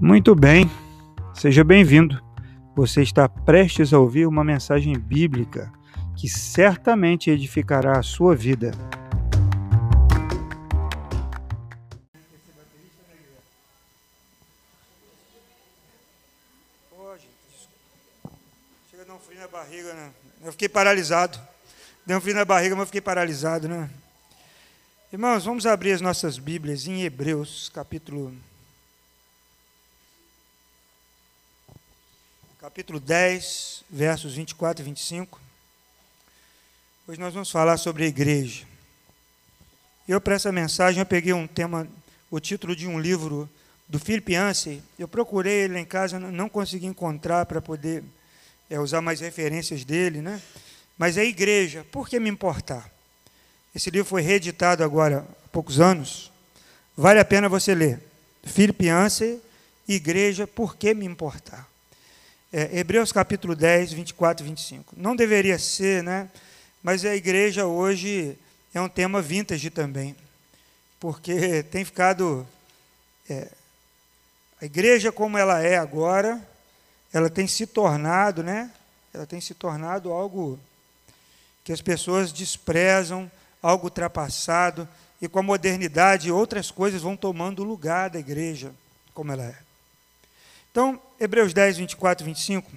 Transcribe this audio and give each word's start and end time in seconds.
Muito 0.00 0.32
bem, 0.32 0.70
seja 1.34 1.64
bem-vindo. 1.64 2.22
Você 2.76 3.02
está 3.02 3.28
prestes 3.28 3.92
a 3.92 3.98
ouvir 3.98 4.28
uma 4.28 4.44
mensagem 4.44 4.96
bíblica 4.96 5.72
que 6.16 6.28
certamente 6.28 7.30
edificará 7.30 7.98
a 7.98 8.02
sua 8.02 8.36
vida. 8.36 8.70
Chega 18.88 19.02
a 19.02 19.04
dar 19.04 19.14
um 19.14 19.18
frio 19.18 19.40
na 19.40 19.48
barriga, 19.48 19.94
né? 19.94 20.10
Eu 20.44 20.52
fiquei 20.52 20.68
paralisado. 20.68 21.40
Deu 22.06 22.18
um 22.18 22.20
frio 22.20 22.36
na 22.36 22.44
barriga, 22.44 22.76
mas 22.76 22.82
eu 22.82 22.86
fiquei 22.86 23.00
paralisado, 23.00 23.66
né? 23.66 23.90
Irmãos, 25.12 25.44
vamos 25.44 25.66
abrir 25.66 25.90
as 25.90 26.00
nossas 26.00 26.38
Bíblias 26.38 26.86
em 26.86 27.02
Hebreus, 27.02 27.68
capítulo 27.74 28.32
capítulo 32.60 32.98
10, 32.98 33.84
versos 33.88 34.34
24 34.34 34.82
e 34.82 34.84
25. 34.84 35.40
Hoje 37.06 37.20
nós 37.20 37.32
vamos 37.32 37.52
falar 37.52 37.76
sobre 37.76 38.02
a 38.02 38.08
igreja. 38.08 38.66
Eu, 40.08 40.20
para 40.20 40.34
essa 40.34 40.50
mensagem, 40.50 40.98
eu 40.98 41.06
peguei 41.06 41.32
um 41.32 41.46
tema, 41.46 41.86
o 42.28 42.40
título 42.40 42.74
de 42.74 42.88
um 42.88 42.98
livro 42.98 43.48
do 43.88 44.00
Philip 44.00 44.32
Yancey. 44.32 44.82
Eu 44.98 45.06
procurei 45.06 45.66
ele 45.66 45.78
em 45.78 45.84
casa, 45.84 46.18
não 46.18 46.48
consegui 46.48 46.86
encontrar 46.86 47.46
para 47.46 47.62
poder 47.62 48.02
é, 48.68 48.80
usar 48.80 49.00
mais 49.00 49.20
referências 49.20 49.84
dele, 49.84 50.20
né? 50.20 50.42
Mas 50.98 51.16
é 51.16 51.24
igreja, 51.24 51.86
por 51.92 52.08
que 52.08 52.18
me 52.18 52.28
importar? 52.28 52.90
Esse 53.72 53.88
livro 53.88 54.08
foi 54.08 54.22
reeditado 54.22 54.82
agora 54.82 55.24
há 55.44 55.48
poucos 55.50 55.78
anos. 55.78 56.32
Vale 56.96 57.20
a 57.20 57.24
pena 57.24 57.48
você 57.48 57.72
ler. 57.72 58.02
Philip 58.42 58.84
Yancey, 58.84 59.40
Igreja, 59.86 60.46
por 60.46 60.76
que 60.76 60.92
me 60.92 61.06
importar? 61.06 61.68
É, 62.50 62.78
Hebreus 62.78 63.12
capítulo 63.12 63.54
10, 63.54 63.92
24 63.92 64.42
e 64.42 64.48
25. 64.48 64.94
Não 64.96 65.14
deveria 65.14 65.58
ser, 65.58 66.02
né? 66.02 66.30
Mas 66.82 67.04
a 67.04 67.14
igreja 67.14 67.66
hoje 67.66 68.38
é 68.72 68.80
um 68.80 68.88
tema 68.88 69.20
vintage 69.20 69.68
também, 69.68 70.16
porque 70.98 71.62
tem 71.64 71.84
ficado. 71.84 72.46
É, 73.28 73.48
a 74.62 74.64
igreja 74.64 75.12
como 75.12 75.36
ela 75.36 75.60
é 75.62 75.76
agora, 75.76 76.40
ela 77.12 77.28
tem 77.28 77.46
se 77.46 77.66
tornado, 77.66 78.42
né? 78.42 78.72
Ela 79.12 79.26
tem 79.26 79.42
se 79.42 79.52
tornado 79.52 80.10
algo 80.10 80.58
que 81.62 81.72
as 81.72 81.82
pessoas 81.82 82.32
desprezam, 82.32 83.30
algo 83.62 83.84
ultrapassado, 83.84 84.88
e 85.20 85.28
com 85.28 85.38
a 85.38 85.42
modernidade 85.42 86.32
outras 86.32 86.70
coisas 86.70 87.02
vão 87.02 87.14
tomando 87.14 87.60
o 87.60 87.66
lugar 87.66 88.08
da 88.08 88.18
igreja 88.18 88.72
como 89.12 89.32
ela 89.32 89.44
é. 89.44 89.67
Então, 90.78 91.00
Hebreus 91.18 91.52
10, 91.52 91.78
24 91.78 92.24
e 92.24 92.26
25. 92.26 92.70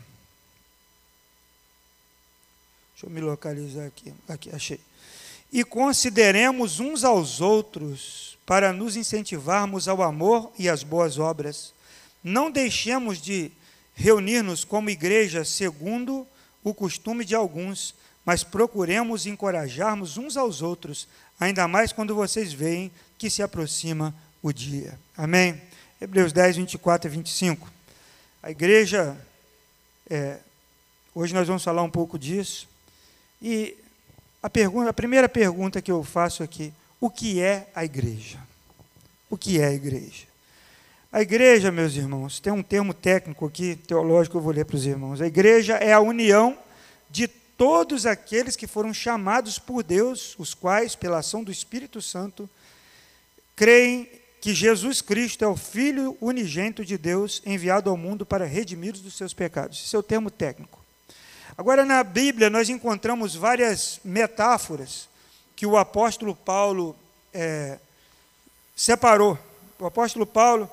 Deixa 2.93 3.05
eu 3.05 3.11
me 3.11 3.21
localizar 3.21 3.85
aqui. 3.85 4.11
Aqui, 4.27 4.49
achei. 4.55 4.79
E 5.53 5.63
consideremos 5.63 6.79
uns 6.79 7.03
aos 7.03 7.41
outros 7.41 8.39
para 8.43 8.73
nos 8.73 8.95
incentivarmos 8.95 9.87
ao 9.87 10.01
amor 10.01 10.51
e 10.57 10.67
às 10.67 10.81
boas 10.81 11.19
obras. 11.19 11.75
Não 12.23 12.49
deixemos 12.49 13.21
de 13.21 13.51
reunir-nos 13.93 14.63
como 14.63 14.89
igreja 14.89 15.45
segundo 15.45 16.25
o 16.63 16.73
costume 16.73 17.23
de 17.23 17.35
alguns, 17.35 17.93
mas 18.25 18.43
procuremos 18.43 19.27
encorajarmos 19.27 20.17
uns 20.17 20.37
aos 20.37 20.63
outros, 20.63 21.07
ainda 21.39 21.67
mais 21.67 21.93
quando 21.93 22.15
vocês 22.15 22.51
veem 22.51 22.91
que 23.19 23.29
se 23.29 23.43
aproxima 23.43 24.11
o 24.41 24.51
dia. 24.51 24.97
Amém? 25.15 25.61
Hebreus 26.01 26.33
10, 26.33 26.57
24 26.57 27.07
e 27.07 27.13
25. 27.13 27.80
A 28.43 28.49
igreja, 28.49 29.15
é, 30.09 30.39
hoje 31.13 31.31
nós 31.31 31.47
vamos 31.47 31.63
falar 31.63 31.83
um 31.83 31.91
pouco 31.91 32.17
disso. 32.17 32.67
E 33.39 33.77
a, 34.41 34.49
pergunta, 34.49 34.89
a 34.89 34.93
primeira 34.93 35.29
pergunta 35.29 35.79
que 35.79 35.91
eu 35.91 36.03
faço 36.03 36.41
aqui: 36.41 36.73
o 36.99 37.07
que 37.07 37.39
é 37.39 37.67
a 37.75 37.85
igreja? 37.85 38.39
O 39.29 39.37
que 39.37 39.59
é 39.59 39.67
a 39.67 39.73
igreja? 39.73 40.25
A 41.11 41.21
igreja, 41.21 41.71
meus 41.71 41.95
irmãos, 41.95 42.39
tem 42.39 42.51
um 42.51 42.63
termo 42.63 42.95
técnico 42.95 43.45
aqui, 43.45 43.75
teológico, 43.75 44.37
eu 44.37 44.41
vou 44.41 44.53
ler 44.53 44.65
para 44.65 44.75
os 44.75 44.87
irmãos. 44.87 45.21
A 45.21 45.27
igreja 45.27 45.75
é 45.75 45.93
a 45.93 45.99
união 45.99 46.57
de 47.11 47.27
todos 47.27 48.07
aqueles 48.07 48.55
que 48.55 48.65
foram 48.65 48.91
chamados 48.91 49.59
por 49.59 49.83
Deus, 49.83 50.35
os 50.39 50.55
quais, 50.55 50.95
pela 50.95 51.19
ação 51.19 51.43
do 51.43 51.51
Espírito 51.51 52.01
Santo, 52.01 52.49
creem 53.55 54.09
que 54.41 54.55
Jesus 54.55 55.01
Cristo 55.01 55.45
é 55.45 55.47
o 55.47 55.55
Filho 55.55 56.17
unigênito 56.19 56.83
de 56.83 56.97
Deus 56.97 57.43
enviado 57.45 57.91
ao 57.91 57.95
mundo 57.95 58.25
para 58.25 58.43
redimir 58.43 58.95
os 58.95 58.99
dos 58.99 59.13
seus 59.13 59.35
pecados. 59.35 59.83
Esse 59.85 59.95
é 59.95 59.99
o 59.99 60.03
termo 60.03 60.31
técnico. 60.31 60.83
Agora, 61.55 61.85
na 61.85 62.03
Bíblia, 62.03 62.49
nós 62.49 62.67
encontramos 62.67 63.35
várias 63.35 63.99
metáforas 64.03 65.07
que 65.55 65.67
o 65.67 65.77
apóstolo 65.77 66.35
Paulo 66.35 66.95
é, 67.31 67.77
separou. 68.75 69.37
O 69.77 69.85
apóstolo 69.85 70.25
Paulo, 70.25 70.67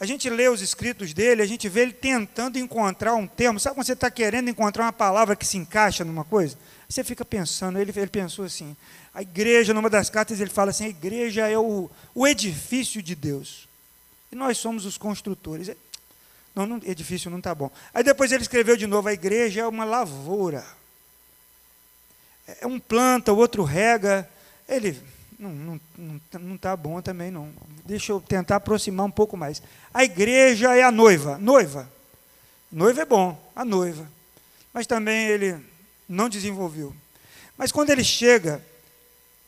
a 0.00 0.06
gente 0.06 0.30
lê 0.30 0.48
os 0.48 0.62
escritos 0.62 1.12
dele, 1.12 1.42
a 1.42 1.46
gente 1.46 1.68
vê 1.68 1.80
ele 1.80 1.92
tentando 1.92 2.56
encontrar 2.56 3.14
um 3.14 3.26
termo. 3.26 3.58
Sabe 3.58 3.74
quando 3.74 3.86
você 3.86 3.94
está 3.94 4.08
querendo 4.08 4.48
encontrar 4.48 4.84
uma 4.84 4.92
palavra 4.92 5.34
que 5.34 5.44
se 5.44 5.56
encaixa 5.56 6.04
numa 6.04 6.24
coisa? 6.24 6.56
Você 6.88 7.02
fica 7.02 7.24
pensando, 7.24 7.80
ele, 7.80 7.92
ele 7.94 8.06
pensou 8.06 8.44
assim, 8.44 8.76
a 9.12 9.22
igreja, 9.22 9.74
numa 9.74 9.90
das 9.90 10.08
cartas, 10.08 10.40
ele 10.40 10.50
fala 10.50 10.70
assim: 10.70 10.84
a 10.84 10.88
igreja 10.88 11.48
é 11.48 11.58
o, 11.58 11.90
o 12.14 12.28
edifício 12.28 13.02
de 13.02 13.16
Deus. 13.16 13.68
E 14.30 14.36
nós 14.36 14.58
somos 14.58 14.84
os 14.84 14.96
construtores. 14.96 15.68
Não, 16.54 16.64
não 16.64 16.80
edifício 16.84 17.28
não 17.28 17.38
está 17.38 17.52
bom. 17.52 17.68
Aí 17.92 18.04
depois 18.04 18.30
ele 18.30 18.42
escreveu 18.42 18.76
de 18.76 18.86
novo: 18.86 19.08
a 19.08 19.12
igreja 19.12 19.62
é 19.62 19.66
uma 19.66 19.84
lavoura. 19.84 20.64
É 22.60 22.66
um 22.68 22.78
planta, 22.78 23.32
o 23.32 23.36
outro 23.36 23.64
rega. 23.64 24.28
Ele 24.68 24.96
não 25.38 25.80
não, 25.96 26.20
não 26.40 26.58
tá 26.58 26.76
bom 26.76 27.00
também, 27.00 27.30
não. 27.30 27.52
Deixa 27.84 28.12
eu 28.12 28.20
tentar 28.20 28.56
aproximar 28.56 29.06
um 29.06 29.10
pouco 29.10 29.36
mais. 29.36 29.62
A 29.94 30.02
igreja 30.04 30.74
é 30.74 30.82
a 30.82 30.90
noiva. 30.90 31.38
Noiva. 31.38 31.88
Noiva 32.70 33.02
é 33.02 33.04
bom, 33.04 33.50
a 33.54 33.64
noiva. 33.64 34.08
Mas 34.72 34.86
também 34.86 35.28
ele 35.28 35.56
não 36.08 36.28
desenvolveu. 36.28 36.94
Mas 37.56 37.72
quando 37.72 37.90
ele 37.90 38.04
chega 38.04 38.64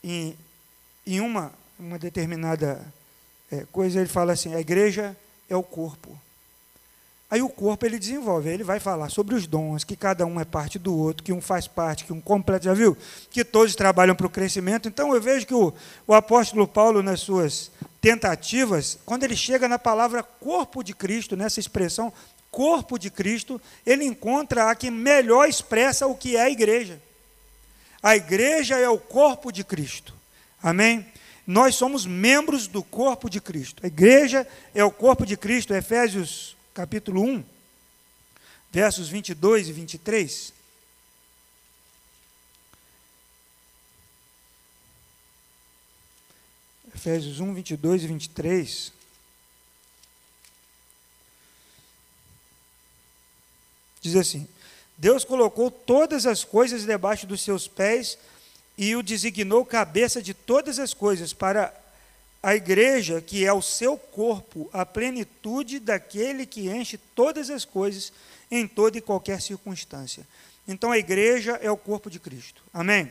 em, 0.03 0.37
em 1.07 1.21
uma, 1.21 1.53
uma 1.79 1.99
determinada 1.99 2.85
é, 3.51 3.67
coisa, 3.73 4.01
ele 4.01 4.09
fala 4.09 4.33
assim: 4.33 4.55
a 4.55 4.61
igreja 4.61 5.17
é 5.49 5.57
o 5.57 5.63
corpo. 5.63 6.19
Aí 7.31 7.41
o 7.41 7.49
corpo 7.49 7.87
ele 7.87 7.97
desenvolve, 7.97 8.51
ele 8.51 8.65
vai 8.65 8.81
falar 8.81 9.09
sobre 9.09 9.37
os 9.37 9.47
dons, 9.47 9.85
que 9.85 9.95
cada 9.95 10.27
um 10.27 10.41
é 10.41 10.45
parte 10.45 10.81
do 10.81 10.97
outro, 10.97 11.23
que 11.23 11.33
um 11.33 11.41
faz 11.41 11.69
parte, 11.69 12.05
que 12.05 12.13
um 12.13 12.21
completa, 12.21 12.65
já 12.65 12.75
viu? 12.75 12.97
Que 13.31 13.45
todos 13.45 13.77
trabalham 13.77 14.17
para 14.17 14.27
o 14.27 14.31
crescimento. 14.31 14.89
Então 14.89 15.15
eu 15.15 15.21
vejo 15.21 15.47
que 15.47 15.55
o, 15.55 15.73
o 16.09 16.13
apóstolo 16.13 16.67
Paulo, 16.67 17.05
nas 17.05 17.21
suas 17.21 17.71
tentativas, 18.01 18.99
quando 19.07 19.23
ele 19.23 19.37
chega 19.37 19.69
na 19.69 19.79
palavra 19.79 20.25
corpo 20.25 20.83
de 20.83 20.93
Cristo, 20.93 21.37
nessa 21.37 21.61
expressão 21.61 22.13
corpo 22.51 22.99
de 22.99 23.11
Cristo, 23.11 23.61
ele 23.87 24.05
encontra 24.05 24.69
a 24.69 24.75
que 24.75 24.91
melhor 24.91 25.49
expressa 25.49 26.09
o 26.09 26.17
que 26.17 26.37
é 26.37 26.43
a 26.43 26.51
igreja. 26.51 27.01
A 28.03 28.17
igreja 28.17 28.77
é 28.77 28.89
o 28.89 28.99
corpo 28.99 29.53
de 29.53 29.63
Cristo. 29.63 30.15
Amém? 30.61 31.07
Nós 31.47 31.77
somos 31.77 32.07
membros 32.07 32.67
do 32.67 32.83
corpo 32.83 33.31
de 33.31 33.41
Cristo. 33.41 33.85
A 33.85 33.87
igreja 33.87 34.45
é 34.75 34.83
o 34.83 34.91
corpo 34.91 35.25
de 35.25 35.37
Cristo. 35.37 35.73
Efésios 35.75 36.57
capítulo 36.75 37.23
1, 37.23 37.45
versos 38.71 39.09
22 39.09 39.69
e 39.69 39.73
23. 39.73 40.53
Efésios 46.95 47.41
1, 47.41 47.55
22 47.55 48.03
e 48.03 48.07
23. 48.07 48.93
Diz 54.01 54.17
assim: 54.17 54.49
Deus 54.97 55.25
colocou 55.25 55.71
todas 55.71 56.27
as 56.27 56.45
coisas 56.45 56.85
debaixo 56.85 57.27
dos 57.27 57.43
seus 57.43 57.67
pés 57.67 58.19
e 58.77 58.95
o 58.97 59.03
designou 59.03 59.65
cabeça 59.65 60.23
de 60.23 60.35
todas 60.35 60.79
as 60.79 60.95
coisas 60.95 61.33
para 61.33 61.80
a 62.43 62.55
igreja, 62.55 63.21
que 63.21 63.45
é 63.45 63.53
o 63.53 63.61
seu 63.61 63.97
corpo, 63.97 64.69
a 64.73 64.87
plenitude 64.87 65.79
daquele 65.79 66.47
que 66.47 66.69
enche 66.69 66.97
todas 67.15 67.51
as 67.51 67.65
coisas 67.65 68.13
em 68.51 68.67
toda 68.67 68.99
e 68.99 69.03
qualquer 69.03 69.41
circunstância. 69.41 70.27
Então 70.67 70.91
a 70.91 70.99
igreja 70.99 71.59
é 71.63 71.71
o 71.71 71.77
corpo 71.77 72.09
de 72.09 72.19
Cristo. 72.19 72.63
Amém? 72.73 73.11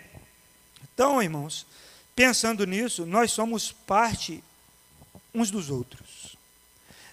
Então, 0.94 1.22
irmãos, 1.22 1.66
pensando 2.16 2.66
nisso, 2.66 3.06
nós 3.06 3.32
somos 3.32 3.72
parte 3.72 4.44
uns 5.34 5.52
dos 5.52 5.70
outros. 5.70 6.36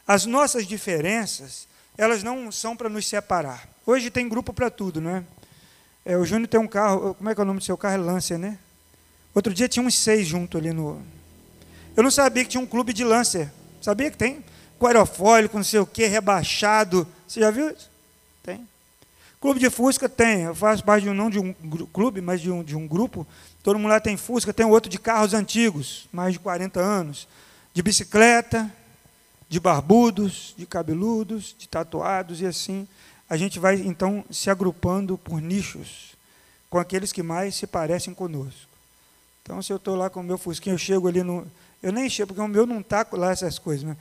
As 0.07 0.25
nossas 0.25 0.67
diferenças, 0.67 1.69
elas 1.99 2.23
não 2.23 2.51
são 2.51 2.77
para 2.77 2.89
nos 2.89 3.07
separar. 3.07 3.69
Hoje 3.85 4.11
tem 4.11 4.29
grupo 4.29 4.53
para 4.53 4.71
tudo, 4.71 5.01
não 5.01 5.11
é? 5.11 5.25
é? 6.05 6.17
O 6.17 6.25
Júnior 6.25 6.49
tem 6.49 6.61
um 6.61 6.69
carro, 6.69 7.15
como 7.15 7.29
é 7.29 7.35
que 7.35 7.41
é 7.41 7.45
o 7.45 7.47
nome 7.47 7.59
do 7.59 7.65
seu 7.65 7.77
carro? 7.77 7.95
É 7.95 7.99
Lancer, 7.99 8.39
né? 8.39 8.59
Outro 9.35 9.53
dia 9.53 9.69
tinha 9.69 9.85
uns 9.85 9.99
seis 9.99 10.27
junto 10.27 10.57
ali 10.57 10.73
no. 10.73 11.05
Eu 11.97 12.03
não 12.03 12.11
sabia 12.11 12.45
que 12.45 12.51
tinha 12.51 12.63
um 12.63 12.67
clube 12.67 12.93
de 12.93 13.03
Lancer. 13.03 13.51
Sabia 13.81 14.11
que 14.11 14.19
tem? 14.19 14.45
com 14.79 15.57
não 15.57 15.65
sei 15.65 15.81
o 15.81 15.87
que, 15.87 16.07
rebaixado. 16.07 17.09
Você 17.27 17.41
já 17.41 17.51
viu 17.51 17.71
isso? 17.71 17.91
Tem. 18.43 18.69
Clube 19.41 19.59
de 19.59 19.71
Fusca 19.71 20.09
tem. 20.09 20.43
Eu 20.43 20.55
faço 20.55 20.85
parte 20.85 21.05
de 21.05 21.09
um, 21.09 21.15
não 21.15 21.31
de 21.31 21.39
um 21.39 21.55
clube, 21.93 22.21
mas 22.21 22.41
de 22.41 22.51
um, 22.51 22.63
de 22.63 22.77
um 22.77 22.87
grupo. 22.87 23.27
Todo 23.63 23.79
mundo 23.79 23.91
lá 23.91 23.99
tem 23.99 24.17
Fusca, 24.17 24.53
tem 24.53 24.67
outro 24.67 24.91
de 24.91 24.99
carros 24.99 25.33
antigos, 25.33 26.07
mais 26.13 26.35
de 26.35 26.39
40 26.39 26.79
anos. 26.79 27.27
De 27.73 27.83
bicicleta, 27.83 28.71
de 29.49 29.59
barbudos, 29.59 30.55
de 30.57 30.67
cabeludos, 30.67 31.55
de 31.59 31.67
tatuados 31.67 32.41
e 32.41 32.47
assim. 32.47 32.87
A 33.29 33.37
gente 33.37 33.59
vai 33.59 33.77
então 33.77 34.25
se 34.31 34.51
agrupando 34.51 35.17
por 35.17 35.41
nichos 35.41 36.15
com 36.69 36.79
aqueles 36.79 37.13
que 37.13 37.23
mais 37.23 37.55
se 37.55 37.67
parecem 37.67 38.13
conosco. 38.13 38.69
Então, 39.43 39.63
se 39.63 39.73
eu 39.73 39.77
estou 39.77 39.95
lá 39.95 40.11
com 40.11 40.21
o 40.21 40.25
meu 40.25 40.37
fusquinho, 40.37 40.75
eu 40.75 40.79
chego 40.79 41.09
ali 41.09 41.23
no. 41.23 41.47
Eu 41.87 41.93
nem 41.93 42.11
chego, 42.11 42.35
porque 42.35 42.41
o 42.41 42.49
meu 42.49 42.67
não 42.67 42.81
está 42.81 43.07
lá 43.13 43.31
essas 43.31 43.61
coisas. 43.61 43.85
Né? 43.85 43.97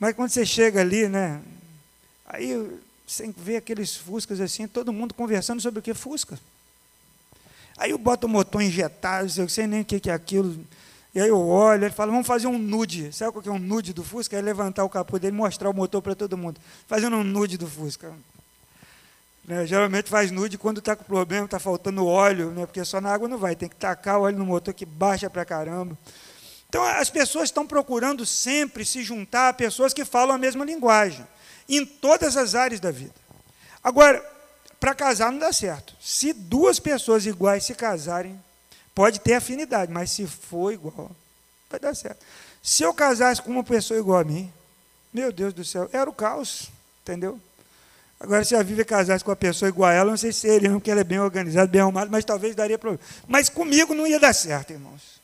Mas 0.00 0.16
quando 0.16 0.30
você 0.30 0.44
chega 0.44 0.80
ali, 0.80 1.06
né? 1.06 1.40
Aí 2.26 2.56
você 3.06 3.32
vê 3.36 3.56
aqueles 3.56 3.94
fuscas 3.94 4.40
assim, 4.40 4.66
todo 4.66 4.92
mundo 4.92 5.14
conversando 5.14 5.62
sobre 5.62 5.78
o 5.78 5.82
que? 5.82 5.94
Fusca. 5.94 6.36
Aí 7.78 7.92
eu 7.92 7.98
boto 7.98 8.26
o 8.26 8.30
motor 8.30 8.60
injetado, 8.60 9.30
eu 9.36 9.48
sei 9.48 9.68
nem 9.68 9.82
o 9.82 9.84
que 9.84 10.10
é 10.10 10.12
aquilo. 10.12 10.58
E 11.14 11.20
aí 11.20 11.28
eu 11.28 11.38
olho, 11.38 11.84
ele 11.84 11.94
fala, 11.94 12.10
vamos 12.10 12.26
fazer 12.26 12.48
um 12.48 12.58
nude. 12.58 13.12
Sabe 13.12 13.38
o 13.38 13.40
que 13.40 13.48
é 13.48 13.52
um 13.52 13.60
nude 13.60 13.92
do 13.92 14.02
Fusca? 14.02 14.36
É 14.36 14.40
levantar 14.40 14.82
o 14.82 14.88
capô 14.88 15.16
dele 15.16 15.32
e 15.32 15.36
mostrar 15.36 15.70
o 15.70 15.72
motor 15.72 16.02
para 16.02 16.16
todo 16.16 16.36
mundo. 16.36 16.60
Fazendo 16.88 17.14
um 17.14 17.22
nude 17.22 17.56
do 17.56 17.68
Fusca. 17.68 18.12
Né? 19.44 19.66
Geralmente 19.66 20.10
faz 20.10 20.32
nude 20.32 20.58
quando 20.58 20.78
está 20.78 20.96
com 20.96 21.04
problema, 21.04 21.44
está 21.44 21.60
faltando 21.60 22.04
óleo, 22.04 22.50
né? 22.50 22.66
porque 22.66 22.84
só 22.84 23.00
na 23.00 23.12
água 23.12 23.28
não 23.28 23.38
vai, 23.38 23.54
tem 23.54 23.68
que 23.68 23.76
tacar 23.76 24.18
o 24.18 24.22
óleo 24.22 24.38
no 24.38 24.46
motor 24.46 24.74
que 24.74 24.84
baixa 24.84 25.30
para 25.30 25.44
caramba. 25.44 25.96
Então 26.70 26.84
as 26.84 27.10
pessoas 27.10 27.48
estão 27.48 27.66
procurando 27.66 28.24
sempre 28.24 28.84
se 28.84 29.02
juntar 29.02 29.48
a 29.48 29.52
pessoas 29.52 29.92
que 29.92 30.04
falam 30.04 30.36
a 30.36 30.38
mesma 30.38 30.64
linguagem, 30.64 31.26
em 31.68 31.84
todas 31.84 32.36
as 32.36 32.54
áreas 32.54 32.78
da 32.78 32.92
vida. 32.92 33.12
Agora, 33.82 34.24
para 34.78 34.94
casar 34.94 35.32
não 35.32 35.40
dá 35.40 35.52
certo. 35.52 35.96
Se 36.00 36.32
duas 36.32 36.78
pessoas 36.78 37.26
iguais 37.26 37.64
se 37.64 37.74
casarem, 37.74 38.40
pode 38.94 39.18
ter 39.18 39.34
afinidade, 39.34 39.90
mas 39.90 40.12
se 40.12 40.28
for 40.28 40.72
igual, 40.72 41.10
vai 41.68 41.80
dar 41.80 41.92
certo. 41.92 42.24
Se 42.62 42.84
eu 42.84 42.94
casasse 42.94 43.42
com 43.42 43.50
uma 43.50 43.64
pessoa 43.64 43.98
igual 43.98 44.20
a 44.20 44.24
mim, 44.24 44.52
meu 45.12 45.32
Deus 45.32 45.52
do 45.52 45.64
céu, 45.64 45.90
era 45.92 46.08
o 46.08 46.12
caos, 46.12 46.70
entendeu? 47.02 47.40
Agora, 48.20 48.44
se 48.44 48.54
a 48.54 48.62
Vivi 48.62 48.84
casasse 48.84 49.24
com 49.24 49.30
uma 49.32 49.36
pessoa 49.36 49.68
igual 49.68 49.90
a 49.90 49.94
ela, 49.94 50.10
não 50.10 50.16
sei 50.16 50.32
se 50.32 50.40
seria, 50.40 50.70
porque 50.70 50.90
ela 50.90 51.00
é 51.00 51.04
bem 51.04 51.18
organizada, 51.18 51.66
bem 51.66 51.80
arrumada, 51.80 52.08
mas 52.12 52.24
talvez 52.24 52.54
daria 52.54 52.78
problema. 52.78 53.02
Mas 53.26 53.48
comigo 53.48 53.92
não 53.92 54.06
ia 54.06 54.20
dar 54.20 54.32
certo, 54.32 54.72
irmãos. 54.72 55.19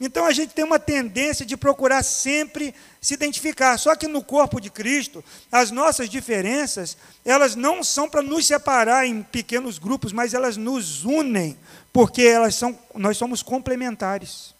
Então 0.00 0.24
a 0.24 0.32
gente 0.32 0.52
tem 0.54 0.64
uma 0.64 0.78
tendência 0.78 1.46
de 1.46 1.56
procurar 1.56 2.02
sempre 2.02 2.74
se 3.00 3.14
identificar. 3.14 3.78
Só 3.78 3.94
que 3.94 4.08
no 4.08 4.22
corpo 4.22 4.60
de 4.60 4.70
Cristo, 4.70 5.24
as 5.52 5.70
nossas 5.70 6.08
diferenças, 6.08 6.96
elas 7.24 7.54
não 7.54 7.84
são 7.84 8.08
para 8.08 8.22
nos 8.22 8.46
separar 8.46 9.06
em 9.06 9.22
pequenos 9.22 9.78
grupos, 9.78 10.12
mas 10.12 10.34
elas 10.34 10.56
nos 10.56 11.04
unem, 11.04 11.56
porque 11.92 12.22
elas 12.22 12.54
são, 12.54 12.76
nós 12.94 13.16
somos 13.16 13.42
complementares. 13.42 14.52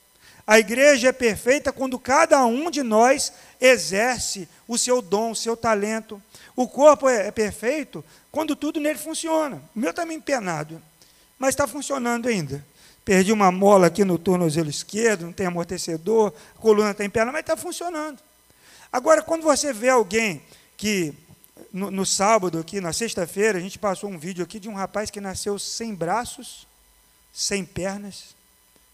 A 0.46 0.58
igreja 0.58 1.08
é 1.08 1.12
perfeita 1.12 1.72
quando 1.72 1.98
cada 1.98 2.44
um 2.44 2.70
de 2.70 2.82
nós 2.82 3.32
exerce 3.60 4.46
o 4.68 4.76
seu 4.76 5.00
dom, 5.00 5.30
o 5.30 5.36
seu 5.36 5.56
talento. 5.56 6.22
O 6.54 6.68
corpo 6.68 7.08
é, 7.08 7.28
é 7.28 7.30
perfeito 7.30 8.04
quando 8.30 8.54
tudo 8.54 8.78
nele 8.78 8.98
funciona. 8.98 9.62
O 9.74 9.78
meu 9.78 9.90
está 9.90 10.04
meio 10.04 10.18
empenado, 10.18 10.80
mas 11.38 11.50
está 11.50 11.66
funcionando 11.66 12.28
ainda. 12.28 12.64
Perdi 13.04 13.32
uma 13.32 13.52
mola 13.52 13.88
aqui 13.88 14.04
no 14.04 14.18
tornozelo 14.18 14.70
esquerdo, 14.70 15.26
não 15.26 15.32
tem 15.32 15.46
amortecedor, 15.46 16.32
a 16.56 16.58
coluna 16.58 16.92
está 16.92 17.04
em 17.04 17.10
perna, 17.10 17.30
mas 17.30 17.42
está 17.42 17.56
funcionando. 17.56 18.18
Agora, 18.90 19.22
quando 19.22 19.42
você 19.42 19.72
vê 19.72 19.90
alguém 19.90 20.40
que, 20.76 21.12
no, 21.72 21.90
no 21.90 22.06
sábado 22.06 22.58
aqui, 22.58 22.80
na 22.80 22.92
sexta-feira, 22.92 23.58
a 23.58 23.60
gente 23.60 23.78
passou 23.78 24.08
um 24.08 24.18
vídeo 24.18 24.42
aqui 24.42 24.58
de 24.58 24.68
um 24.68 24.74
rapaz 24.74 25.10
que 25.10 25.20
nasceu 25.20 25.58
sem 25.58 25.94
braços, 25.94 26.66
sem 27.32 27.64
pernas, 27.64 28.34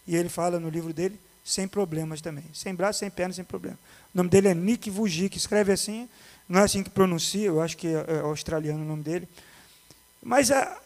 e 0.05 0.15
ele 0.15 0.27
fala 0.27 0.59
no 0.59 0.69
livro 0.69 0.91
dele, 0.91 1.17
sem 1.45 1.67
problemas 1.67 2.19
também. 2.19 2.43
Sem 2.53 2.75
braços, 2.75 2.99
sem 2.99 3.09
pernas, 3.09 3.35
sem 3.35 3.45
problema. 3.45 3.77
O 4.13 4.17
nome 4.17 4.29
dele 4.29 4.49
é 4.49 4.53
Nick 4.53 4.89
Vujik, 4.89 5.37
escreve 5.37 5.71
assim, 5.71 6.09
não 6.49 6.59
é 6.59 6.63
assim 6.63 6.83
que 6.83 6.89
pronuncia, 6.89 7.45
eu 7.45 7.61
acho 7.61 7.77
que 7.77 7.87
é, 7.87 8.05
é 8.07 8.19
australiano 8.19 8.83
o 8.83 8.87
nome 8.87 9.03
dele. 9.03 9.29
Mas 10.21 10.51
é, 10.51 10.77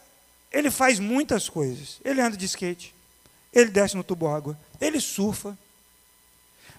ele 0.52 0.70
faz 0.70 1.00
muitas 1.00 1.48
coisas. 1.48 2.00
Ele 2.04 2.20
anda 2.20 2.36
de 2.36 2.44
skate, 2.44 2.94
ele 3.52 3.70
desce 3.70 3.96
no 3.96 4.04
tubo 4.04 4.28
água, 4.28 4.58
ele 4.80 5.00
surfa. 5.00 5.56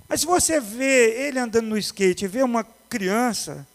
Mas 0.07 0.21
se 0.21 0.25
você 0.25 0.59
vê 0.59 1.27
ele 1.27 1.39
andando 1.39 1.67
no 1.67 1.77
skate, 1.77 2.27
vê 2.27 2.43
uma 2.43 2.63
criança 2.89 3.67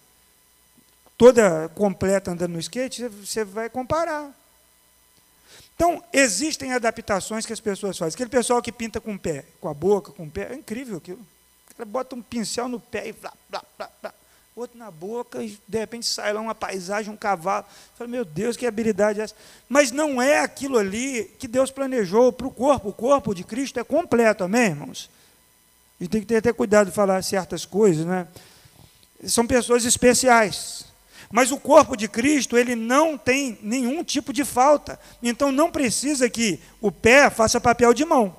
toda 1.19 1.69
completa 1.71 2.31
andando 2.31 2.53
no 2.53 2.59
skate, 2.59 3.09
você 3.09 3.45
vai 3.45 3.69
comparar. 3.69 4.31
Então, 5.75 6.03
existem 6.13 6.73
adaptações 6.73 7.45
que 7.45 7.53
as 7.53 7.61
pessoas 7.61 7.99
fazem. 7.99 8.15
Aquele 8.15 8.31
pessoal 8.31 8.63
que 8.63 8.71
pinta 8.71 9.01
com 9.01 9.15
o 9.15 9.19
pé, 9.19 9.45
com 9.61 9.69
a 9.69 9.75
boca, 9.75 10.13
com 10.13 10.25
o 10.25 10.31
pé, 10.31 10.53
é 10.53 10.55
incrível 10.55 10.99
aquilo. 10.99 11.27
Ele 11.79 11.85
bota 11.87 12.15
um 12.15 12.23
pincel 12.23 12.69
no 12.69 12.79
pé 12.79 13.09
e 13.09 13.13
blá, 13.13 13.33
blá, 13.51 13.65
blá, 13.77 13.91
blá 14.01 14.15
outro 14.55 14.79
na 14.79 14.91
boca, 14.91 15.43
e 15.43 15.59
de 15.67 15.79
repente 15.79 16.07
sai 16.07 16.33
lá 16.33 16.41
uma 16.41 16.55
paisagem, 16.55 17.13
um 17.13 17.17
cavalo. 17.17 17.65
Fala, 17.97 18.09
meu 18.09 18.25
Deus, 18.25 18.57
que 18.57 18.67
habilidade 18.67 19.21
é 19.21 19.25
essa? 19.25 19.35
Mas 19.69 19.91
não 19.91 20.21
é 20.21 20.41
aquilo 20.41 20.79
ali 20.79 21.25
que 21.39 21.49
Deus 21.49 21.71
planejou 21.71 22.33
para 22.33 22.47
o 22.47 22.51
corpo. 22.51 22.91
O 22.91 22.93
corpo 22.93 23.35
de 23.35 23.45
Cristo 23.45 23.81
é 23.81 23.85
completo, 23.85 24.45
amém, 24.45 24.67
irmãos? 24.67 25.11
E 25.99 26.07
tem 26.07 26.21
que 26.21 26.27
ter 26.27 26.37
até 26.37 26.53
cuidado 26.53 26.89
de 26.89 26.95
falar 26.95 27.23
certas 27.23 27.65
coisas, 27.65 28.05
né? 28.05 28.29
São 29.25 29.47
pessoas 29.47 29.85
especiais. 29.85 30.85
Mas 31.31 31.51
o 31.51 31.59
corpo 31.59 31.97
de 31.97 32.07
Cristo, 32.07 32.59
ele 32.59 32.75
não 32.75 33.17
tem 33.17 33.59
nenhum 33.63 34.05
tipo 34.05 34.35
de 34.35 34.45
falta. 34.45 35.01
Então 35.23 35.51
não 35.51 35.71
precisa 35.71 36.29
que 36.29 36.61
o 36.79 36.93
pé 36.93 37.31
faça 37.31 37.59
papel 37.59 37.95
de 37.95 38.05
mão. 38.05 38.37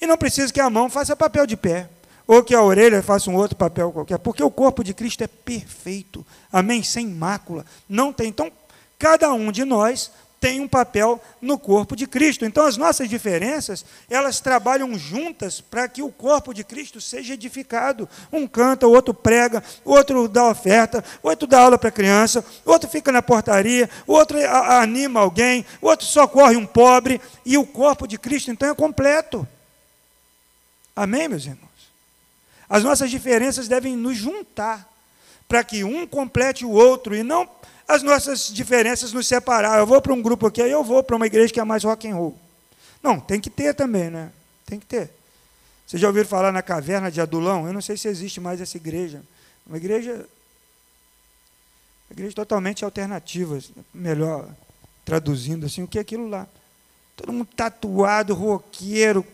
E 0.00 0.06
não 0.06 0.16
precisa 0.16 0.50
que 0.50 0.60
a 0.60 0.70
mão 0.70 0.88
faça 0.88 1.14
papel 1.14 1.46
de 1.46 1.56
pé 1.56 1.90
ou 2.26 2.42
que 2.42 2.54
a 2.54 2.62
orelha 2.62 3.02
faça 3.02 3.30
um 3.30 3.36
outro 3.36 3.56
papel 3.56 3.92
qualquer, 3.92 4.18
porque 4.18 4.42
o 4.42 4.50
corpo 4.50 4.82
de 4.82 4.92
Cristo 4.92 5.22
é 5.22 5.26
perfeito, 5.26 6.26
amém? 6.52 6.82
Sem 6.82 7.06
mácula, 7.06 7.64
não 7.88 8.12
tem. 8.12 8.28
Então, 8.28 8.50
cada 8.98 9.32
um 9.32 9.52
de 9.52 9.64
nós 9.64 10.10
tem 10.40 10.60
um 10.60 10.68
papel 10.68 11.20
no 11.40 11.58
corpo 11.58 11.96
de 11.96 12.06
Cristo. 12.06 12.44
Então, 12.44 12.66
as 12.66 12.76
nossas 12.76 13.08
diferenças, 13.08 13.84
elas 14.08 14.38
trabalham 14.38 14.96
juntas 14.98 15.60
para 15.60 15.88
que 15.88 16.02
o 16.02 16.10
corpo 16.10 16.52
de 16.52 16.62
Cristo 16.62 17.00
seja 17.00 17.34
edificado. 17.34 18.08
Um 18.32 18.46
canta, 18.46 18.86
o 18.86 18.92
outro 18.92 19.14
prega, 19.14 19.62
o 19.84 19.92
outro 19.92 20.28
dá 20.28 20.44
oferta, 20.48 21.02
o 21.22 21.28
outro 21.28 21.46
dá 21.46 21.60
aula 21.60 21.78
para 21.78 21.88
a 21.88 21.92
criança, 21.92 22.44
o 22.64 22.70
outro 22.70 22.88
fica 22.88 23.10
na 23.10 23.22
portaria, 23.22 23.88
o 24.06 24.12
outro 24.12 24.38
anima 24.46 25.20
alguém, 25.20 25.64
o 25.80 25.86
outro 25.86 26.06
socorre 26.06 26.56
um 26.56 26.66
pobre, 26.66 27.20
e 27.44 27.56
o 27.56 27.66
corpo 27.66 28.06
de 28.06 28.18
Cristo, 28.18 28.50
então, 28.50 28.68
é 28.68 28.74
completo. 28.74 29.46
Amém, 30.94 31.28
meus 31.28 31.44
irmãos? 31.44 31.75
As 32.68 32.82
nossas 32.82 33.10
diferenças 33.10 33.68
devem 33.68 33.96
nos 33.96 34.16
juntar 34.16 34.92
para 35.48 35.62
que 35.62 35.84
um 35.84 36.06
complete 36.06 36.64
o 36.64 36.70
outro 36.70 37.14
e 37.14 37.22
não 37.22 37.48
as 37.86 38.02
nossas 38.02 38.48
diferenças 38.48 39.12
nos 39.12 39.26
separar. 39.26 39.78
Eu 39.78 39.86
vou 39.86 40.00
para 40.02 40.12
um 40.12 40.20
grupo 40.20 40.46
aqui, 40.46 40.60
aí 40.60 40.70
eu 40.70 40.82
vou 40.82 41.02
para 41.02 41.16
uma 41.16 41.26
igreja 41.26 41.52
que 41.52 41.60
é 41.60 41.64
mais 41.64 41.84
rock 41.84 42.08
and 42.08 42.16
roll. 42.16 42.38
Não, 43.02 43.20
tem 43.20 43.40
que 43.40 43.48
ter 43.48 43.74
também, 43.74 44.10
né? 44.10 44.32
Tem 44.64 44.80
que 44.80 44.86
ter. 44.86 45.10
Vocês 45.86 46.02
já 46.02 46.08
ouviram 46.08 46.28
falar 46.28 46.50
na 46.50 46.62
caverna 46.62 47.10
de 47.10 47.20
Adulão? 47.20 47.66
Eu 47.66 47.72
não 47.72 47.80
sei 47.80 47.96
se 47.96 48.08
existe 48.08 48.40
mais 48.40 48.60
essa 48.60 48.76
igreja. 48.76 49.22
Uma 49.64 49.76
igreja, 49.76 50.26
uma 52.08 52.12
igreja 52.12 52.34
totalmente 52.34 52.84
alternativa, 52.84 53.58
melhor 53.94 54.48
traduzindo 55.04 55.66
assim, 55.66 55.84
o 55.84 55.88
que 55.88 55.98
é 55.98 56.00
aquilo 56.00 56.28
lá? 56.28 56.48
Todo 57.14 57.32
mundo 57.32 57.48
tatuado, 57.54 58.34
roqueiro, 58.34 59.24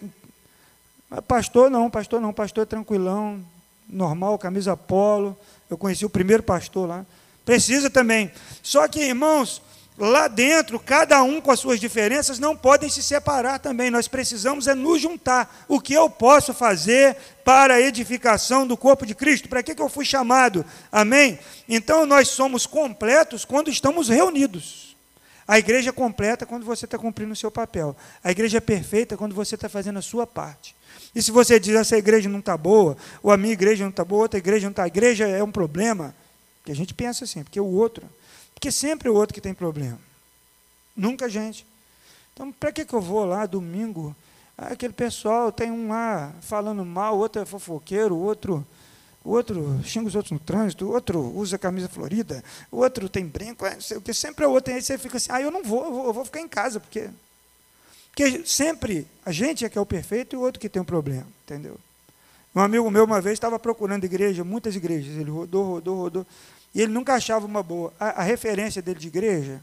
pastor 1.20 1.70
não, 1.70 1.90
pastor 1.90 2.20
não, 2.20 2.32
pastor 2.32 2.62
é 2.62 2.66
tranquilão, 2.66 3.44
normal, 3.88 4.38
camisa 4.38 4.76
polo. 4.76 5.36
Eu 5.68 5.76
conheci 5.76 6.06
o 6.06 6.10
primeiro 6.10 6.42
pastor 6.42 6.88
lá. 6.88 7.04
Precisa 7.44 7.90
também. 7.90 8.30
Só 8.62 8.86
que, 8.86 9.00
irmãos, 9.00 9.60
lá 9.98 10.28
dentro, 10.28 10.78
cada 10.78 11.22
um 11.22 11.40
com 11.40 11.50
as 11.50 11.60
suas 11.60 11.80
diferenças 11.80 12.38
não 12.38 12.56
podem 12.56 12.88
se 12.88 13.02
separar 13.02 13.58
também. 13.58 13.90
Nós 13.90 14.08
precisamos 14.08 14.66
é 14.66 14.74
nos 14.74 15.00
juntar. 15.00 15.64
O 15.68 15.80
que 15.80 15.92
eu 15.92 16.08
posso 16.08 16.54
fazer 16.54 17.16
para 17.44 17.74
a 17.74 17.80
edificação 17.80 18.66
do 18.66 18.76
corpo 18.76 19.04
de 19.04 19.14
Cristo? 19.14 19.48
Para 19.48 19.62
que, 19.62 19.74
que 19.74 19.82
eu 19.82 19.88
fui 19.88 20.04
chamado? 20.04 20.64
Amém? 20.90 21.38
Então 21.68 22.06
nós 22.06 22.28
somos 22.28 22.66
completos 22.66 23.44
quando 23.44 23.70
estamos 23.70 24.08
reunidos. 24.08 24.96
A 25.46 25.58
igreja 25.58 25.90
é 25.90 25.92
completa 25.92 26.46
quando 26.46 26.64
você 26.64 26.84
está 26.84 26.96
cumprindo 26.96 27.32
o 27.32 27.36
seu 27.36 27.50
papel. 27.50 27.96
A 28.22 28.30
igreja 28.30 28.58
é 28.58 28.60
perfeita 28.60 29.16
quando 29.16 29.34
você 29.34 29.56
está 29.56 29.68
fazendo 29.68 29.98
a 29.98 30.02
sua 30.02 30.26
parte. 30.26 30.74
E 31.14 31.22
se 31.22 31.30
você 31.30 31.60
diz 31.60 31.74
essa 31.74 31.96
igreja 31.96 32.28
não 32.28 32.38
está 32.38 32.56
boa, 32.56 32.96
ou 33.22 33.30
a 33.30 33.36
minha 33.36 33.52
igreja 33.52 33.84
não 33.84 33.90
está 33.90 34.04
boa, 34.04 34.22
outra 34.22 34.38
igreja 34.38 34.66
não 34.66 34.70
está, 34.70 34.84
a 34.84 34.86
igreja 34.86 35.26
é 35.26 35.42
um 35.42 35.52
problema, 35.52 36.14
que 36.64 36.72
a 36.72 36.74
gente 36.74 36.94
pensa 36.94 37.24
assim, 37.24 37.42
porque 37.42 37.60
o 37.60 37.66
outro, 37.66 38.06
porque 38.54 38.72
sempre 38.72 39.08
é 39.08 39.10
o 39.10 39.14
outro 39.14 39.34
que 39.34 39.40
tem 39.40 39.52
problema, 39.52 39.98
nunca 40.96 41.26
a 41.26 41.28
gente. 41.28 41.66
Então, 42.32 42.50
para 42.50 42.72
que, 42.72 42.84
que 42.84 42.94
eu 42.94 43.00
vou 43.00 43.24
lá 43.24 43.44
domingo? 43.44 44.16
Ah, 44.56 44.68
aquele 44.68 44.92
pessoal 44.92 45.52
tem 45.52 45.70
um 45.70 45.88
lá 45.88 46.32
falando 46.40 46.84
mal, 46.84 47.18
outro 47.18 47.42
é 47.42 47.44
fofoqueiro, 47.44 48.16
outro 48.16 48.66
outro 49.24 49.80
xinga 49.84 50.08
os 50.08 50.14
outros 50.14 50.32
no 50.32 50.38
trânsito, 50.38 50.90
outro 50.90 51.20
usa 51.20 51.56
camisa 51.56 51.88
florida, 51.88 52.42
outro 52.70 53.08
tem 53.08 53.24
brinco, 53.24 53.64
é, 53.64 53.74
não 53.74 53.80
sei 53.80 53.96
o 53.96 54.00
que, 54.00 54.12
sempre 54.12 54.44
é 54.44 54.48
outro. 54.48 54.74
Aí 54.74 54.82
você 54.82 54.98
fica 54.98 55.16
assim, 55.16 55.30
ah, 55.30 55.40
eu 55.40 55.50
não 55.50 55.62
vou, 55.62 55.84
eu 55.84 55.92
vou, 55.92 56.06
eu 56.06 56.12
vou 56.12 56.24
ficar 56.24 56.40
em 56.40 56.48
casa, 56.48 56.80
porque. 56.80 57.08
Porque 58.12 58.46
sempre 58.46 59.06
a 59.24 59.32
gente 59.32 59.64
é 59.64 59.68
que 59.68 59.78
é 59.78 59.80
o 59.80 59.86
perfeito 59.86 60.36
e 60.36 60.38
o 60.38 60.42
outro 60.42 60.60
que 60.60 60.68
tem 60.68 60.80
um 60.80 60.84
problema, 60.84 61.26
entendeu? 61.44 61.76
Um 62.54 62.60
amigo 62.60 62.90
meu, 62.90 63.04
uma 63.04 63.20
vez, 63.20 63.34
estava 63.34 63.58
procurando 63.58 64.04
igreja, 64.04 64.44
muitas 64.44 64.76
igrejas, 64.76 65.16
ele 65.16 65.30
rodou, 65.30 65.64
rodou, 65.64 65.96
rodou, 65.96 66.26
e 66.74 66.82
ele 66.82 66.92
nunca 66.92 67.14
achava 67.14 67.46
uma 67.46 67.62
boa. 67.62 67.92
A, 67.98 68.20
a 68.20 68.22
referência 68.22 68.82
dele 68.82 69.00
de 69.00 69.08
igreja 69.08 69.62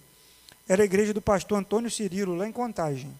era 0.67 0.81
a 0.81 0.85
igreja 0.85 1.13
do 1.13 1.21
pastor 1.21 1.59
Antônio 1.59 1.89
Cirilo, 1.91 2.35
lá 2.35 2.47
em 2.47 2.51
Contagem. 2.51 3.11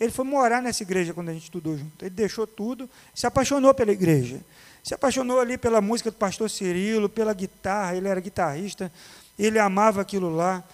Ele 0.00 0.10
foi 0.10 0.24
morar 0.24 0.62
nessa 0.62 0.82
igreja 0.82 1.12
quando 1.12 1.28
a 1.28 1.32
gente 1.32 1.44
estudou 1.44 1.76
junto. 1.76 2.02
Ele 2.02 2.14
deixou 2.14 2.46
tudo, 2.46 2.88
se 3.14 3.26
apaixonou 3.26 3.74
pela 3.74 3.92
igreja. 3.92 4.40
Se 4.82 4.94
apaixonou 4.94 5.40
ali 5.40 5.58
pela 5.58 5.80
música 5.80 6.10
do 6.10 6.16
pastor 6.16 6.48
Cirilo, 6.48 7.08
pela 7.08 7.34
guitarra, 7.34 7.96
ele 7.96 8.08
era 8.08 8.20
guitarrista, 8.20 8.90
ele 9.38 9.58
amava 9.58 10.00
aquilo 10.00 10.34
lá. 10.34 10.64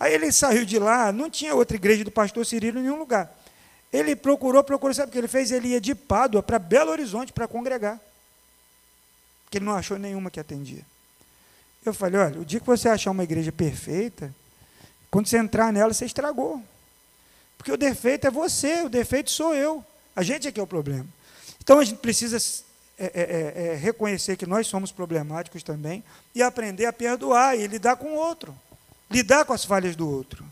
Aí 0.00 0.14
ele 0.14 0.32
saiu 0.32 0.64
de 0.64 0.78
lá, 0.78 1.12
não 1.12 1.28
tinha 1.28 1.54
outra 1.54 1.76
igreja 1.76 2.02
do 2.02 2.10
pastor 2.10 2.46
Cirilo 2.46 2.78
em 2.78 2.84
nenhum 2.84 2.98
lugar. 2.98 3.30
Ele 3.92 4.16
procurou, 4.16 4.64
procurou, 4.64 4.94
sabe 4.94 5.10
o 5.10 5.12
que 5.12 5.18
ele 5.18 5.28
fez? 5.28 5.52
Ele 5.52 5.68
ia 5.68 5.80
de 5.80 5.94
Pádua 5.94 6.42
para 6.42 6.58
Belo 6.58 6.90
Horizonte 6.90 7.34
para 7.34 7.46
congregar. 7.46 8.00
Porque 9.44 9.58
ele 9.58 9.66
não 9.66 9.74
achou 9.74 9.98
nenhuma 9.98 10.30
que 10.30 10.40
atendia. 10.40 10.86
Eu 11.84 11.92
falei, 11.92 12.18
olha, 12.18 12.40
o 12.40 12.44
dia 12.44 12.60
que 12.60 12.66
você 12.66 12.88
achar 12.88 13.10
uma 13.10 13.24
igreja 13.24 13.52
perfeita, 13.52 14.34
quando 15.10 15.26
você 15.26 15.36
entrar 15.36 15.70
nela, 15.70 15.92
você 15.92 16.06
estragou. 16.06 16.62
Porque 17.58 17.72
o 17.72 17.76
defeito 17.76 18.26
é 18.26 18.30
você, 18.30 18.82
o 18.82 18.88
defeito 18.88 19.30
sou 19.30 19.54
eu. 19.54 19.84
A 20.16 20.22
gente 20.22 20.48
é 20.48 20.52
que 20.52 20.60
é 20.60 20.62
o 20.62 20.66
problema. 20.66 21.06
Então 21.62 21.78
a 21.78 21.84
gente 21.84 21.98
precisa 21.98 22.38
é, 22.96 23.04
é, 23.04 23.10
é, 23.22 23.66
é, 23.66 23.74
reconhecer 23.74 24.36
que 24.36 24.46
nós 24.46 24.66
somos 24.66 24.92
problemáticos 24.92 25.62
também 25.62 26.02
e 26.34 26.42
aprender 26.42 26.86
a 26.86 26.92
perdoar 26.92 27.58
e 27.58 27.66
lidar 27.66 27.96
com 27.96 28.12
o 28.12 28.16
outro. 28.16 28.56
Lidar 29.10 29.44
com 29.44 29.52
as 29.52 29.64
falhas 29.64 29.96
do 29.96 30.08
outro. 30.08 30.44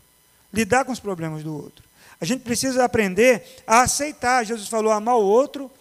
Lidar 0.53 0.83
com 0.83 0.91
os 0.91 0.99
problemas 0.99 1.43
do 1.43 1.55
outro. 1.55 1.83
A 2.19 2.25
gente 2.25 2.43
precisa 2.43 2.83
aprender 2.83 3.43
a 3.65 3.81
aceitar. 3.81 4.45
Jesus 4.45 4.67
falou 4.67 4.91
amar 4.91 5.15
o 5.15 5.23
outro 5.23 5.71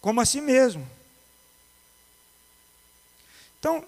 como 0.00 0.20
a 0.20 0.24
si 0.24 0.40
mesmo. 0.40 0.86
Então, 3.58 3.84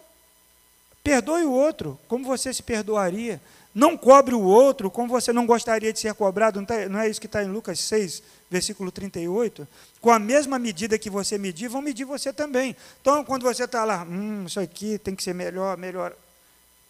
perdoe 1.03 1.45
o 1.45 1.53
outro 1.53 1.99
como 2.09 2.25
você 2.25 2.53
se 2.53 2.63
perdoaria. 2.63 3.41
Não 3.75 3.97
cobre 3.97 4.35
o 4.35 4.41
outro 4.41 4.89
como 4.89 5.09
você 5.09 5.33
não 5.33 5.47
gostaria 5.47 5.93
de 5.93 5.99
ser 5.99 6.15
cobrado. 6.15 6.61
Não, 6.61 6.67
tá, 6.67 6.77
é 6.77 7.09
isso 7.09 7.21
que 7.21 7.27
está 7.27 7.43
em 7.43 7.51
Lucas 7.51 7.81
6, 7.81 8.23
versículo 8.49 8.93
38? 8.93 9.67
Com 10.01 10.11
a 10.11 10.19
mesma 10.19 10.61
medida 10.61 10.97
que 10.97 11.11
você 11.11 11.37
medir, 11.37 11.69
vão 11.69 11.83
medir 11.83 12.05
você 12.05 12.33
também. 12.33 12.77
Então, 13.01 13.25
quando 13.25 13.43
você 13.43 13.65
está 13.65 13.85
lá, 13.85 14.05
hum, 14.05 14.45
isso 14.47 14.61
aqui 14.61 14.97
tem 14.99 15.17
que 15.17 15.25
ser 15.25 15.35
melhor, 15.35 15.77
melhor. 15.77 16.15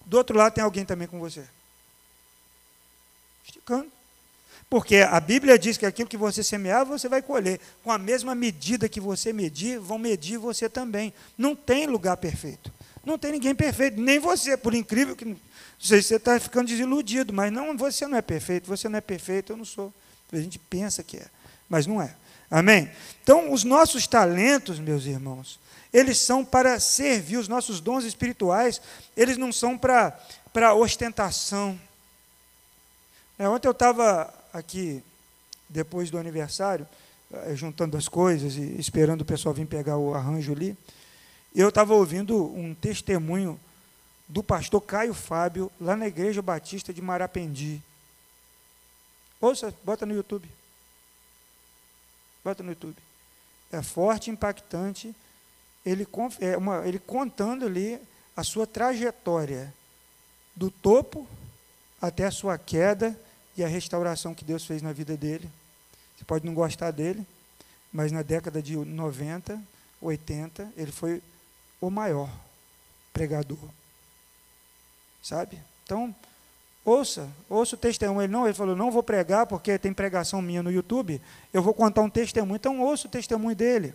Do 0.07 0.17
outro 0.17 0.37
lado 0.37 0.55
tem 0.55 0.65
alguém 0.65 0.85
também 0.85 1.09
com 1.09 1.19
você. 1.19 1.45
Esticando. 3.45 3.91
Porque 4.69 4.97
a 4.97 5.21
Bíblia 5.21 5.59
diz 5.59 5.77
que 5.77 5.87
aquilo 5.87 6.09
que 6.09 6.17
você 6.17 6.43
semear, 6.43 6.85
você 6.85 7.09
vai 7.09 7.23
colher. 7.23 7.61
Com 7.83 7.93
a 7.93 7.99
mesma 7.99 8.35
medida 8.35 8.89
que 8.89 9.01
você 9.01 9.33
medir, 9.33 9.79
vão 9.79 9.99
medir 9.99 10.39
você 10.39 10.69
também. 10.69 11.13
Não 11.37 11.55
tem 11.55 11.87
lugar 11.87 12.17
perfeito. 12.17 12.73
Não 13.05 13.19
tem 13.19 13.33
ninguém 13.33 13.55
perfeito, 13.55 14.01
nem 14.01 14.19
você, 14.19 14.57
por 14.57 14.75
incrível 14.75 15.15
que. 15.15 15.25
Não 15.25 15.37
sei 15.79 16.01
se 16.01 16.09
você 16.09 16.17
está 16.17 16.41
ficando 16.41 16.69
desiludido, 16.69 17.33
mas 17.33 17.53
não, 17.53 17.77
você 17.77 18.07
não 18.07 18.17
é 18.17 18.23
perfeito, 18.23 18.67
você 18.67 18.89
não 18.89 18.97
é 18.97 19.01
perfeito, 19.03 19.53
eu 19.53 19.57
não 19.57 19.65
sou. 19.65 19.93
A 20.33 20.37
gente 20.37 20.59
pensa 20.59 21.03
que 21.03 21.19
é, 21.19 21.27
mas 21.69 21.87
não 21.87 22.01
é. 22.01 22.15
Amém? 22.51 22.91
Então, 23.23 23.53
os 23.53 23.65
nossos 23.65 24.07
talentos, 24.07 24.79
meus 24.79 25.05
irmãos, 25.05 25.59
eles 25.95 26.19
são 26.19 26.45
para 26.45 26.81
servir, 26.81 27.37
os 27.37 27.47
nossos 27.47 27.81
dons 27.81 28.03
espirituais, 28.03 28.83
eles 29.17 29.37
não 29.37 29.53
são 29.53 29.79
para, 29.79 30.11
para 30.53 30.75
ostentação. 30.75 31.81
É, 33.39 33.49
ontem 33.49 33.69
eu 33.69 33.73
estava 33.73 34.35
aqui, 34.53 35.05
depois 35.69 36.11
do 36.11 36.19
aniversário, 36.19 36.85
eh, 37.33 37.55
juntando 37.55 37.97
as 37.97 38.09
coisas 38.09 38.57
e 38.57 38.79
esperando 38.79 39.21
o 39.21 39.25
pessoal 39.25 39.55
vir 39.55 39.67
pegar 39.67 39.97
o 39.97 40.15
arranjo 40.15 40.53
ali. 40.53 40.77
Eu 41.55 41.69
estava 41.69 41.95
ouvindo 41.95 42.45
um 42.45 42.75
testemunho 42.75 43.59
do 44.29 44.43
pastor 44.43 44.81
Caio 44.81 45.15
Fábio, 45.15 45.71
lá 45.81 45.95
na 45.95 46.09
Igreja 46.09 46.43
Batista 46.43 46.93
de 46.93 47.01
Marapendi. 47.01 47.81
Ouça, 49.41 49.73
bota 49.85 50.05
no 50.05 50.15
YouTube. 50.15 50.49
Bota 52.43 52.65
no 52.65 52.71
YouTube. 52.71 52.97
É 53.71 53.81
forte, 53.81 54.31
impactante. 54.31 55.15
Ele, 55.85 56.07
é 56.41 56.57
uma, 56.57 56.87
ele 56.87 56.99
contando 56.99 57.67
ali 57.67 58.01
a 58.37 58.43
sua 58.43 58.67
trajetória 58.67 59.73
do 60.57 60.71
topo 60.71 61.27
até 62.01 62.25
a 62.25 62.31
sua 62.31 62.59
queda 62.59 63.19
e 63.57 63.65
a 63.65 63.69
restauração 63.69 64.35
que 64.35 64.45
Deus 64.45 64.65
fez 64.65 64.83
na 64.83 64.93
vida 64.93 65.17
dele. 65.17 65.49
Você 66.17 66.25
pode 66.25 66.45
não 66.45 66.55
gostar 66.55 66.91
dele, 66.91 67.27
mas 67.93 68.13
na 68.13 68.23
década 68.23 68.63
de 68.63 68.77
90, 68.77 69.61
80, 70.01 70.73
ele 70.77 70.93
foi 70.93 71.23
o 71.81 71.91
maior 71.91 72.31
pregador. 73.13 73.59
Sabe? 75.23 75.59
Então, 75.85 76.15
ouça, 76.85 77.29
ouça 77.49 77.75
o 77.75 77.79
testemunho. 77.79 78.23
Ele 78.23 78.33
não, 78.33 78.45
ele 78.45 78.55
falou, 78.55 78.77
não 78.77 78.91
vou 78.91 79.03
pregar 79.03 79.47
porque 79.47 79.79
tem 79.79 79.93
pregação 79.93 80.43
minha 80.43 80.63
no 80.63 80.71
YouTube, 80.71 81.21
eu 81.53 81.63
vou 81.63 81.73
contar 81.73 82.03
um 82.03 82.11
testemunho. 82.11 82.57
Então, 82.57 82.81
ouça 82.81 83.07
o 83.07 83.11
testemunho 83.11 83.57
dele. 83.57 83.95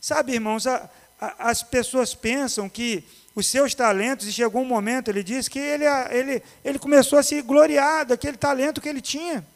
Sabe, 0.00 0.32
irmãos, 0.32 0.66
a, 0.66 0.90
as 1.38 1.62
pessoas 1.62 2.14
pensam 2.14 2.68
que 2.68 3.04
os 3.34 3.46
seus 3.46 3.74
talentos, 3.74 4.26
e 4.26 4.32
chegou 4.32 4.62
um 4.62 4.66
momento, 4.66 5.08
ele 5.08 5.22
disse, 5.22 5.48
que 5.48 5.58
ele, 5.58 5.84
ele, 6.10 6.42
ele 6.64 6.78
começou 6.78 7.18
a 7.18 7.22
se 7.22 7.40
gloriar 7.40 8.04
daquele 8.04 8.36
talento 8.36 8.80
que 8.80 8.88
ele 8.88 9.00
tinha. 9.00 9.46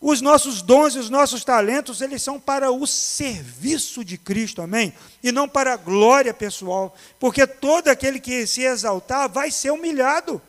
Os 0.00 0.20
nossos 0.20 0.62
dons 0.62 0.94
e 0.94 0.98
os 0.98 1.08
nossos 1.08 1.44
talentos, 1.44 2.00
eles 2.00 2.22
são 2.22 2.38
para 2.38 2.70
o 2.70 2.86
serviço 2.86 4.04
de 4.04 4.18
Cristo, 4.18 4.60
amém? 4.60 4.92
E 5.22 5.30
não 5.30 5.48
para 5.48 5.74
a 5.74 5.76
glória 5.76 6.34
pessoal, 6.34 6.94
porque 7.18 7.46
todo 7.46 7.88
aquele 7.88 8.20
que 8.20 8.46
se 8.46 8.62
exaltar 8.62 9.28
vai 9.28 9.50
ser 9.50 9.70
humilhado. 9.70 10.42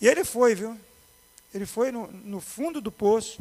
E 0.00 0.06
ele 0.06 0.24
foi, 0.24 0.54
viu? 0.54 0.78
Ele 1.52 1.66
foi 1.66 1.90
no, 1.90 2.06
no 2.24 2.40
fundo 2.40 2.80
do 2.80 2.92
poço. 2.92 3.40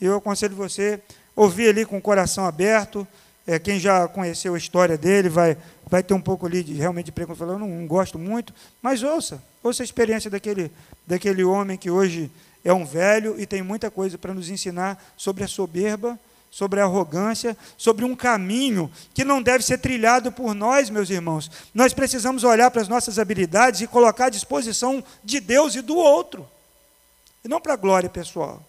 Eu 0.00 0.16
aconselho 0.16 0.56
você 0.56 1.00
ouvir 1.34 1.68
ali 1.68 1.86
com 1.86 1.96
o 1.96 2.02
coração 2.02 2.44
aberto. 2.44 3.06
É, 3.46 3.58
quem 3.58 3.78
já 3.78 4.06
conheceu 4.06 4.54
a 4.54 4.58
história 4.58 4.96
dele 4.96 5.28
vai, 5.28 5.56
vai 5.88 6.02
ter 6.02 6.14
um 6.14 6.20
pouco 6.20 6.46
ali 6.46 6.62
de, 6.62 6.74
realmente 6.74 7.06
de 7.06 7.12
preconceito. 7.12 7.50
Eu 7.50 7.58
não, 7.58 7.68
não 7.68 7.86
gosto 7.86 8.18
muito, 8.18 8.54
mas 8.80 9.02
ouça, 9.02 9.42
ouça 9.62 9.82
a 9.82 9.84
experiência 9.84 10.30
daquele, 10.30 10.70
daquele 11.06 11.42
homem 11.42 11.76
que 11.76 11.90
hoje 11.90 12.30
é 12.64 12.72
um 12.72 12.84
velho 12.84 13.40
e 13.40 13.46
tem 13.46 13.62
muita 13.62 13.90
coisa 13.90 14.16
para 14.16 14.32
nos 14.32 14.48
ensinar 14.48 15.02
sobre 15.16 15.42
a 15.42 15.48
soberba, 15.48 16.18
sobre 16.50 16.80
a 16.80 16.84
arrogância, 16.84 17.56
sobre 17.76 18.04
um 18.04 18.14
caminho 18.14 18.90
que 19.14 19.24
não 19.24 19.42
deve 19.42 19.64
ser 19.64 19.78
trilhado 19.78 20.30
por 20.30 20.54
nós, 20.54 20.90
meus 20.90 21.10
irmãos. 21.10 21.50
Nós 21.74 21.92
precisamos 21.92 22.44
olhar 22.44 22.70
para 22.70 22.82
as 22.82 22.88
nossas 22.88 23.18
habilidades 23.18 23.80
e 23.80 23.86
colocar 23.86 24.26
à 24.26 24.30
disposição 24.30 25.02
de 25.24 25.40
Deus 25.40 25.74
e 25.74 25.80
do 25.80 25.96
outro, 25.96 26.46
e 27.44 27.48
não 27.48 27.60
para 27.60 27.72
a 27.72 27.76
glória 27.76 28.08
pessoal. 28.08 28.62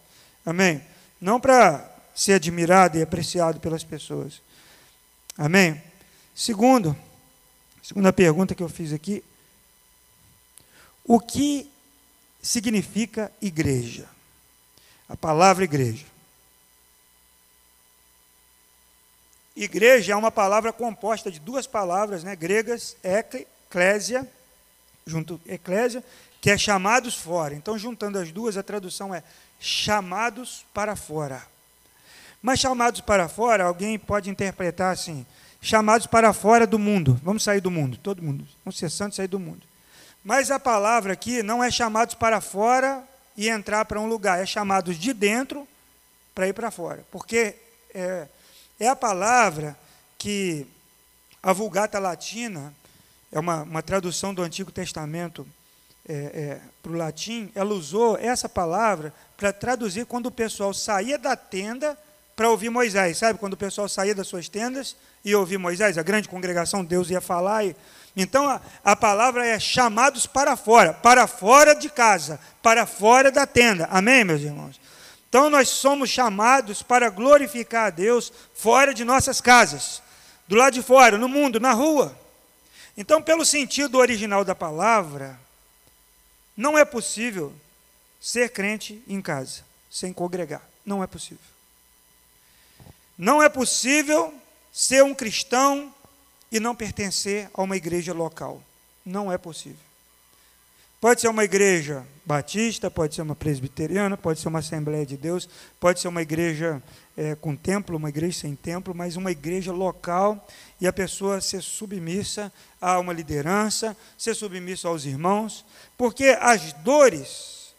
Amém? 0.45 0.81
Não 1.21 1.39
para 1.39 1.91
ser 2.15 2.33
admirado 2.33 2.97
e 2.97 3.01
apreciado 3.01 3.59
pelas 3.59 3.83
pessoas. 3.83 4.41
Amém? 5.37 5.81
Segundo, 6.35 6.95
segunda 7.81 8.13
pergunta 8.13 8.53
que 8.53 8.63
eu 8.63 8.69
fiz 8.69 8.93
aqui, 8.93 9.23
o 11.03 11.19
que 11.19 11.69
significa 12.41 13.31
igreja. 13.41 14.07
A 15.07 15.17
palavra 15.17 15.63
igreja. 15.63 16.05
Igreja 19.55 20.13
é 20.13 20.15
uma 20.15 20.31
palavra 20.31 20.73
composta 20.73 21.31
de 21.31 21.39
duas 21.39 21.67
palavras 21.67 22.23
né, 22.23 22.35
gregas, 22.35 22.95
eclésia, 23.03 24.27
junto 25.05 25.39
eclésia, 25.45 26.03
que 26.41 26.49
é 26.49 26.57
chamados 26.57 27.15
fora. 27.15 27.53
Então, 27.53 27.77
juntando 27.77 28.17
as 28.17 28.31
duas, 28.31 28.57
a 28.57 28.63
tradução 28.63 29.13
é 29.13 29.23
chamados 29.59 30.65
para 30.73 30.95
fora. 30.95 31.52
Mas 32.43 32.59
chamados 32.59 32.99
para 32.99 33.29
fora, 33.29 33.63
alguém 33.63 33.97
pode 33.97 34.29
interpretar 34.29 34.91
assim: 34.91 35.25
chamados 35.61 36.05
para 36.05 36.33
fora 36.33 36.67
do 36.67 36.77
mundo. 36.77 37.17
Vamos 37.23 37.41
sair 37.41 37.61
do 37.61 37.71
mundo, 37.71 37.97
todo 37.97 38.21
mundo. 38.21 38.45
Vamos 38.65 38.77
ser 38.77 38.89
santos 38.89 39.15
sair 39.15 39.29
do 39.29 39.39
mundo. 39.39 39.61
Mas 40.21 40.51
a 40.51 40.59
palavra 40.59 41.13
aqui 41.13 41.41
não 41.41 41.63
é 41.63 41.71
chamados 41.71 42.15
para 42.15 42.41
fora 42.41 43.01
e 43.37 43.47
entrar 43.47 43.85
para 43.85 43.99
um 43.99 44.07
lugar, 44.07 44.43
é 44.43 44.45
chamados 44.45 44.97
de 44.97 45.13
dentro 45.13 45.65
para 46.35 46.45
ir 46.47 46.53
para 46.53 46.69
fora. 46.69 47.05
Porque 47.09 47.55
é, 47.95 48.27
é, 48.77 48.87
a 48.89 48.95
palavra 48.95 49.77
que 50.17 50.67
a 51.41 51.53
Vulgata 51.53 51.97
Latina, 51.97 52.73
é 53.31 53.39
uma, 53.39 53.63
uma 53.63 53.81
tradução 53.81 54.33
do 54.33 54.41
Antigo 54.41 54.71
Testamento 54.71 55.47
é, 56.07 56.13
é, 56.13 56.61
para 56.81 56.91
o 56.91 56.95
latim, 56.95 57.49
ela 57.55 57.73
usou 57.73 58.17
essa 58.17 58.49
palavra 58.49 59.13
para 59.37 59.53
traduzir 59.53 60.05
quando 60.05 60.25
o 60.25 60.31
pessoal 60.31 60.73
saía 60.73 61.17
da 61.17 61.35
tenda 61.37 61.97
para 62.35 62.49
ouvir 62.49 62.69
Moisés. 62.69 63.17
Sabe 63.17 63.39
quando 63.39 63.53
o 63.53 63.57
pessoal 63.57 63.87
saía 63.87 64.15
das 64.15 64.27
suas 64.27 64.49
tendas 64.49 64.95
e 65.23 65.35
ouvia 65.35 65.59
Moisés, 65.59 65.97
a 65.97 66.03
grande 66.03 66.27
congregação, 66.27 66.83
Deus 66.83 67.09
ia 67.09 67.21
falar. 67.21 67.65
E... 67.65 67.75
Então 68.15 68.47
a, 68.47 68.61
a 68.83 68.95
palavra 68.95 69.45
é 69.45 69.59
chamados 69.59 70.25
para 70.25 70.55
fora, 70.55 70.93
para 70.93 71.27
fora 71.27 71.73
de 71.73 71.89
casa, 71.89 72.39
para 72.61 72.85
fora 72.85 73.31
da 73.31 73.45
tenda. 73.45 73.87
Amém, 73.91 74.23
meus 74.23 74.41
irmãos? 74.41 74.79
Então 75.29 75.49
nós 75.49 75.69
somos 75.69 76.09
chamados 76.09 76.83
para 76.83 77.09
glorificar 77.09 77.87
a 77.87 77.89
Deus 77.89 78.31
fora 78.53 78.93
de 78.93 79.03
nossas 79.03 79.41
casas, 79.41 80.01
do 80.47 80.55
lado 80.55 80.73
de 80.73 80.83
fora, 80.83 81.17
no 81.17 81.27
mundo, 81.27 81.59
na 81.59 81.73
rua. 81.73 82.15
Então, 82.95 83.19
pelo 83.19 83.43
sentido 83.43 83.97
original 83.97 84.45
da 84.45 84.53
palavra, 84.53 85.39
não 86.55 86.77
é 86.77 86.85
possível 86.85 87.51
ser 88.21 88.49
crente 88.49 89.01
em 89.07 89.19
casa, 89.19 89.63
sem 89.89 90.13
congregar. 90.13 90.61
Não 90.85 91.03
é 91.03 91.07
possível. 91.07 91.52
Não 93.17 93.41
é 93.41 93.49
possível 93.49 94.33
ser 94.71 95.03
um 95.03 95.13
cristão 95.13 95.93
e 96.51 96.59
não 96.59 96.75
pertencer 96.75 97.49
a 97.53 97.61
uma 97.61 97.77
igreja 97.77 98.13
local. 98.13 98.61
Não 99.05 99.31
é 99.31 99.37
possível. 99.37 99.77
Pode 101.03 101.19
ser 101.19 101.27
uma 101.27 101.43
igreja 101.43 102.07
batista, 102.25 102.89
pode 102.89 103.13
ser 103.13 103.23
uma 103.23 103.35
presbiteriana, 103.35 104.15
pode 104.15 104.39
ser 104.39 104.47
uma 104.47 104.59
Assembleia 104.59 105.05
de 105.05 105.17
Deus, 105.17 105.49
pode 105.77 105.99
ser 105.99 106.07
uma 106.07 106.21
igreja 106.21 106.81
é, 107.17 107.35
com 107.35 107.57
templo, 107.57 107.97
uma 107.97 108.07
igreja 108.07 108.39
sem 108.39 108.55
templo, 108.55 108.95
mas 108.95 109.17
uma 109.17 109.29
igreja 109.29 109.73
local 109.73 110.47
e 110.79 110.87
a 110.87 110.93
pessoa 110.93 111.41
ser 111.41 111.61
submissa 111.61 112.49
a 112.79 112.97
uma 112.99 113.11
liderança, 113.11 113.97
ser 114.17 114.33
submissa 114.33 114.87
aos 114.87 115.03
irmãos, 115.03 115.65
porque 115.97 116.37
as 116.39 116.71
dores 116.71 117.73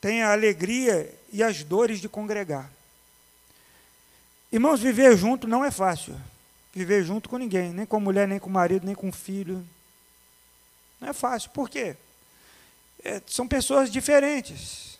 têm 0.00 0.22
a 0.22 0.32
alegria 0.32 1.14
e 1.32 1.40
as 1.40 1.62
dores 1.62 2.00
de 2.00 2.08
congregar. 2.08 2.77
Irmãos, 4.50 4.80
viver 4.80 5.16
junto 5.16 5.46
não 5.46 5.64
é 5.64 5.70
fácil. 5.70 6.14
Viver 6.72 7.04
junto 7.04 7.28
com 7.28 7.36
ninguém, 7.36 7.72
nem 7.72 7.84
com 7.84 8.00
mulher, 8.00 8.26
nem 8.26 8.38
com 8.38 8.48
marido, 8.48 8.86
nem 8.86 8.94
com 8.94 9.12
filho. 9.12 9.66
Não 11.00 11.08
é 11.08 11.12
fácil. 11.12 11.50
Por 11.50 11.68
quê? 11.68 11.96
É, 13.04 13.22
são 13.26 13.46
pessoas 13.46 13.90
diferentes. 13.90 14.98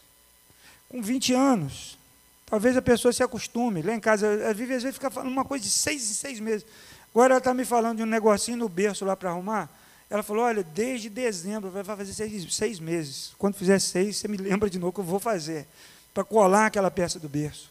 Com 0.88 1.02
20 1.02 1.32
anos. 1.34 1.98
Talvez 2.46 2.76
a 2.76 2.82
pessoa 2.82 3.12
se 3.12 3.22
acostume. 3.22 3.82
Lá 3.82 3.94
em 3.94 4.00
casa, 4.00 4.48
às 4.48 4.56
vezes 4.56 4.94
fica 4.94 5.10
falando 5.10 5.30
uma 5.30 5.44
coisa 5.44 5.64
de 5.64 5.70
seis 5.70 6.10
em 6.10 6.14
seis 6.14 6.40
meses. 6.40 6.66
Agora 7.10 7.34
ela 7.34 7.38
está 7.38 7.52
me 7.52 7.64
falando 7.64 7.98
de 7.98 8.02
um 8.02 8.06
negocinho 8.06 8.56
no 8.56 8.68
berço 8.68 9.04
lá 9.04 9.14
para 9.14 9.30
arrumar. 9.30 9.68
Ela 10.08 10.22
falou: 10.22 10.44
olha, 10.44 10.62
desde 10.62 11.10
dezembro, 11.10 11.70
vai 11.70 11.84
fazer 11.84 12.12
seis, 12.14 12.54
seis 12.54 12.80
meses. 12.80 13.32
Quando 13.36 13.54
fizer 13.54 13.78
seis, 13.78 14.16
você 14.16 14.28
me 14.28 14.36
lembra 14.38 14.70
de 14.70 14.78
novo 14.78 14.92
que 14.92 15.00
eu 15.00 15.04
vou 15.04 15.20
fazer. 15.20 15.66
Para 16.14 16.24
colar 16.24 16.66
aquela 16.66 16.90
peça 16.90 17.18
do 17.18 17.28
berço. 17.28 17.70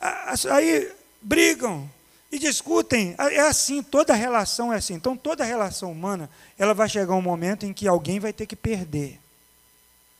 Aí 0.00 0.92
brigam, 1.20 1.88
e 2.30 2.38
discutem. 2.38 3.14
É 3.18 3.40
assim, 3.40 3.82
toda 3.82 4.14
relação 4.14 4.72
é 4.72 4.76
assim. 4.76 4.94
Então, 4.94 5.16
toda 5.16 5.44
relação 5.44 5.90
humana, 5.90 6.30
ela 6.58 6.74
vai 6.74 6.88
chegar 6.88 7.14
um 7.14 7.22
momento 7.22 7.64
em 7.64 7.72
que 7.72 7.88
alguém 7.88 8.20
vai 8.20 8.32
ter 8.32 8.46
que 8.46 8.56
perder. 8.56 9.18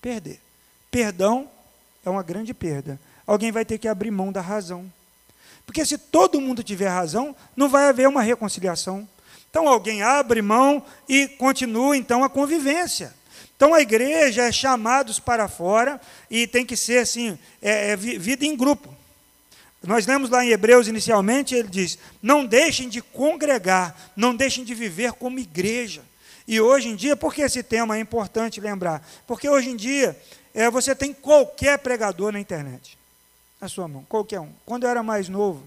Perder. 0.01 0.41
Perdão 0.91 1.49
é 2.05 2.11
uma 2.11 2.23
grande 2.23 2.55
perda. 2.55 2.99
Alguém 3.27 3.53
vai 3.53 3.65
ter 3.65 3.79
que 3.79 3.89
abrir 3.89 4.11
mão 4.11 4.33
da 4.33 4.41
razão. 4.41 4.91
Porque 5.67 5.85
se 5.85 5.99
todo 5.99 6.41
mundo 6.41 6.63
tiver 6.63 6.89
razão, 6.89 7.37
não 7.55 7.69
vai 7.69 7.89
haver 7.89 8.09
uma 8.09 8.23
reconciliação. 8.23 9.07
Então, 9.51 9.69
alguém 9.69 10.03
abre 10.03 10.41
mão 10.41 10.83
e 11.07 11.29
continua, 11.29 11.97
então, 11.97 12.25
a 12.25 12.31
convivência. 12.31 13.15
Então, 13.55 13.75
a 13.75 13.81
igreja 13.81 14.45
é 14.45 14.53
chamados 14.53 15.19
para 15.19 15.49
fora 15.49 16.01
e 16.31 16.47
tem 16.47 16.65
que 16.65 16.77
ser, 16.77 16.99
assim, 16.99 17.39
é, 17.61 17.91
é 17.91 17.97
vida 17.97 18.47
em 18.47 18.57
grupo. 18.57 18.98
Nós 19.89 20.07
lemos 20.07 20.29
lá 20.29 20.45
em 20.45 20.51
Hebreus 20.51 20.87
inicialmente, 20.87 21.55
ele 21.55 21.67
diz: 21.67 21.99
não 22.21 22.45
deixem 22.45 22.91
de 22.91 23.01
congregar, 23.01 24.13
não 24.15 24.37
deixem 24.37 24.63
de 24.63 24.75
viver 24.75 25.13
como 25.13 25.39
igreja. 25.39 26.03
E 26.47 26.61
hoje 26.61 26.91
em 26.91 26.95
dia, 26.95 27.17
por 27.17 27.33
que 27.33 27.41
esse 27.41 27.63
tema 27.63 27.97
é 27.97 28.01
importante 28.01 28.61
lembrar? 28.61 29.03
Porque 29.27 29.49
hoje 29.49 29.71
em 29.71 29.77
dia, 29.77 30.15
é, 30.53 30.71
você 30.71 30.95
tem 30.95 31.15
qualquer 31.15 31.79
pregador 31.79 32.33
na 32.33 32.39
internet, 32.39 32.99
na 33.59 33.67
sua 33.67 33.89
mão, 33.89 34.05
qualquer 34.11 34.41
um. 34.41 34.53
Quando 34.67 34.83
eu 34.83 34.91
era 34.91 35.03
mais 35.03 35.27
novo, 35.27 35.67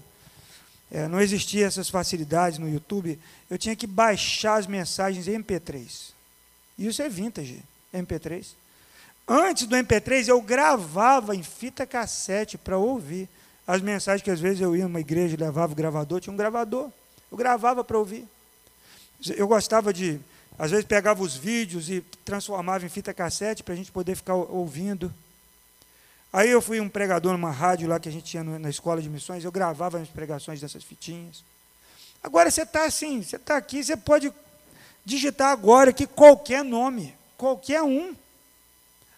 é, 0.92 1.08
não 1.08 1.20
existia 1.20 1.66
essas 1.66 1.90
facilidades 1.90 2.60
no 2.60 2.72
YouTube, 2.72 3.18
eu 3.50 3.58
tinha 3.58 3.74
que 3.74 3.88
baixar 3.88 4.54
as 4.54 4.68
mensagens 4.68 5.26
em 5.26 5.42
MP3. 5.42 6.12
Isso 6.78 7.02
é 7.02 7.08
vintage, 7.08 7.60
MP3. 7.92 8.46
Antes 9.26 9.66
do 9.66 9.74
MP3, 9.74 10.28
eu 10.28 10.40
gravava 10.40 11.34
em 11.34 11.42
fita 11.42 11.84
cassete 11.84 12.56
para 12.56 12.78
ouvir. 12.78 13.28
As 13.66 13.80
mensagens 13.80 14.22
que 14.22 14.30
às 14.30 14.40
vezes 14.40 14.60
eu 14.60 14.76
ia 14.76 14.84
numa 14.84 15.00
igreja 15.00 15.34
e 15.34 15.36
levava 15.36 15.72
o 15.72 15.76
gravador, 15.76 16.20
tinha 16.20 16.32
um 16.32 16.36
gravador. 16.36 16.90
Eu 17.30 17.36
gravava 17.36 17.84
para 17.84 17.98
ouvir. 17.98 18.26
Eu 19.36 19.46
gostava 19.46 19.92
de, 19.92 20.20
às 20.58 20.70
vezes 20.70 20.84
pegava 20.84 21.22
os 21.22 21.36
vídeos 21.36 21.88
e 21.88 22.00
transformava 22.24 22.84
em 22.84 22.88
fita 22.88 23.14
cassete 23.14 23.62
para 23.62 23.74
a 23.74 23.76
gente 23.76 23.92
poder 23.92 24.16
ficar 24.16 24.34
ouvindo. 24.34 25.12
Aí 26.32 26.50
eu 26.50 26.62
fui 26.62 26.80
um 26.80 26.88
pregador 26.88 27.32
numa 27.32 27.50
rádio 27.50 27.88
lá 27.88 28.00
que 28.00 28.08
a 28.08 28.12
gente 28.12 28.24
tinha 28.24 28.42
na 28.42 28.70
escola 28.70 29.00
de 29.00 29.08
missões, 29.08 29.44
eu 29.44 29.52
gravava 29.52 29.98
as 30.00 30.08
pregações 30.08 30.60
dessas 30.60 30.82
fitinhas. 30.82 31.44
Agora 32.22 32.50
você 32.50 32.62
está 32.62 32.84
assim, 32.84 33.22
você 33.22 33.36
está 33.36 33.56
aqui, 33.56 33.84
você 33.84 33.96
pode 33.96 34.32
digitar 35.04 35.50
agora 35.50 35.90
aqui 35.90 36.06
qualquer 36.06 36.64
nome, 36.64 37.14
qualquer 37.36 37.82
um. 37.82 38.14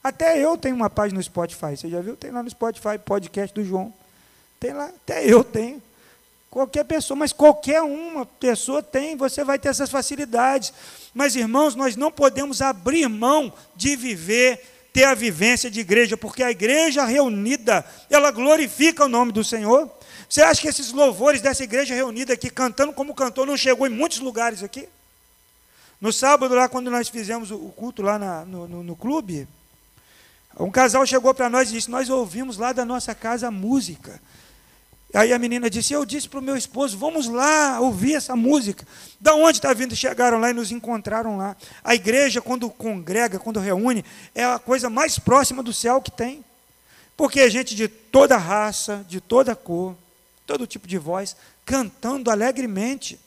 Até 0.02 0.38
eu 0.38 0.58
tenho 0.58 0.74
uma 0.74 0.90
página 0.90 1.18
no 1.18 1.22
Spotify, 1.22 1.76
você 1.76 1.88
já 1.88 2.00
viu? 2.00 2.16
Tem 2.16 2.30
lá 2.30 2.42
no 2.42 2.50
Spotify, 2.50 2.98
podcast 3.02 3.54
do 3.54 3.64
João. 3.64 3.92
Tem 4.64 4.72
lá, 4.72 4.86
até 4.86 5.30
eu 5.30 5.44
tenho. 5.44 5.82
Qualquer 6.48 6.84
pessoa, 6.84 7.18
mas 7.18 7.34
qualquer 7.34 7.82
uma 7.82 8.24
pessoa 8.24 8.82
tem, 8.82 9.14
você 9.14 9.44
vai 9.44 9.58
ter 9.58 9.68
essas 9.68 9.90
facilidades. 9.90 10.72
Mas, 11.12 11.36
irmãos, 11.36 11.74
nós 11.74 11.96
não 11.96 12.10
podemos 12.10 12.62
abrir 12.62 13.06
mão 13.06 13.52
de 13.76 13.94
viver, 13.94 14.64
ter 14.90 15.04
a 15.04 15.12
vivência 15.12 15.70
de 15.70 15.80
igreja, 15.80 16.16
porque 16.16 16.42
a 16.42 16.50
igreja 16.50 17.04
reunida, 17.04 17.84
ela 18.08 18.30
glorifica 18.30 19.04
o 19.04 19.08
nome 19.08 19.32
do 19.32 19.44
Senhor. 19.44 19.90
Você 20.30 20.40
acha 20.40 20.62
que 20.62 20.68
esses 20.68 20.92
louvores 20.92 21.42
dessa 21.42 21.62
igreja 21.62 21.94
reunida 21.94 22.32
aqui, 22.32 22.48
cantando 22.48 22.94
como 22.94 23.14
cantou, 23.14 23.44
não 23.44 23.58
chegou 23.58 23.86
em 23.86 23.90
muitos 23.90 24.20
lugares 24.20 24.62
aqui? 24.62 24.88
No 26.00 26.10
sábado, 26.10 26.54
lá, 26.54 26.70
quando 26.70 26.90
nós 26.90 27.10
fizemos 27.10 27.50
o 27.50 27.68
culto 27.76 28.00
lá 28.00 28.18
na, 28.18 28.46
no, 28.46 28.66
no, 28.66 28.82
no 28.82 28.96
clube, 28.96 29.46
um 30.58 30.70
casal 30.70 31.04
chegou 31.04 31.34
para 31.34 31.50
nós 31.50 31.68
e 31.68 31.74
disse: 31.74 31.90
Nós 31.90 32.08
ouvimos 32.08 32.56
lá 32.56 32.72
da 32.72 32.86
nossa 32.86 33.14
casa 33.14 33.50
música. 33.50 34.18
Aí 35.14 35.32
a 35.32 35.38
menina 35.38 35.70
disse: 35.70 35.92
Eu 35.92 36.04
disse 36.04 36.28
para 36.28 36.40
o 36.40 36.42
meu 36.42 36.56
esposo, 36.56 36.98
vamos 36.98 37.28
lá 37.28 37.78
ouvir 37.80 38.14
essa 38.14 38.34
música. 38.34 38.84
Da 39.20 39.34
onde 39.34 39.58
está 39.58 39.72
vindo? 39.72 39.94
Chegaram 39.94 40.38
lá 40.38 40.50
e 40.50 40.52
nos 40.52 40.72
encontraram 40.72 41.36
lá. 41.36 41.56
A 41.84 41.94
igreja, 41.94 42.42
quando 42.42 42.68
congrega, 42.68 43.38
quando 43.38 43.60
reúne, 43.60 44.04
é 44.34 44.44
a 44.44 44.58
coisa 44.58 44.90
mais 44.90 45.18
próxima 45.18 45.62
do 45.62 45.72
céu 45.72 46.02
que 46.02 46.10
tem. 46.10 46.44
Porque 47.16 47.38
é 47.38 47.48
gente 47.48 47.76
de 47.76 47.86
toda 47.86 48.36
raça, 48.36 49.06
de 49.08 49.20
toda 49.20 49.54
cor, 49.54 49.94
todo 50.44 50.66
tipo 50.66 50.88
de 50.88 50.98
voz, 50.98 51.36
cantando 51.64 52.28
alegremente. 52.28 53.18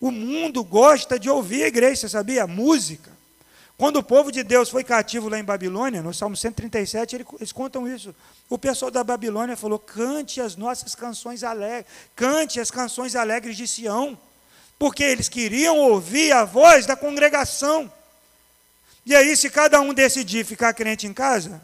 O 0.00 0.10
mundo 0.10 0.64
gosta 0.64 1.18
de 1.18 1.28
ouvir 1.28 1.64
a 1.64 1.68
igreja, 1.68 2.00
você 2.00 2.08
sabia? 2.08 2.46
Música. 2.46 3.15
Quando 3.78 3.96
o 3.96 4.02
povo 4.02 4.32
de 4.32 4.42
Deus 4.42 4.70
foi 4.70 4.82
cativo 4.82 5.28
lá 5.28 5.38
em 5.38 5.44
Babilônia, 5.44 6.02
no 6.02 6.14
Salmo 6.14 6.34
137, 6.34 7.14
eles 7.14 7.52
contam 7.52 7.86
isso. 7.86 8.14
O 8.48 8.56
pessoal 8.56 8.90
da 8.90 9.04
Babilônia 9.04 9.56
falou: 9.56 9.78
cante 9.78 10.40
as 10.40 10.56
nossas 10.56 10.94
canções 10.94 11.44
alegres, 11.44 11.84
cante 12.14 12.58
as 12.58 12.70
canções 12.70 13.14
alegres 13.14 13.54
de 13.54 13.68
Sião, 13.68 14.18
porque 14.78 15.04
eles 15.04 15.28
queriam 15.28 15.76
ouvir 15.76 16.32
a 16.32 16.44
voz 16.44 16.86
da 16.86 16.96
congregação. 16.96 17.92
E 19.04 19.14
aí, 19.14 19.36
se 19.36 19.50
cada 19.50 19.80
um 19.80 19.92
decidir 19.92 20.44
ficar 20.44 20.72
crente 20.72 21.06
em 21.06 21.12
casa, 21.12 21.60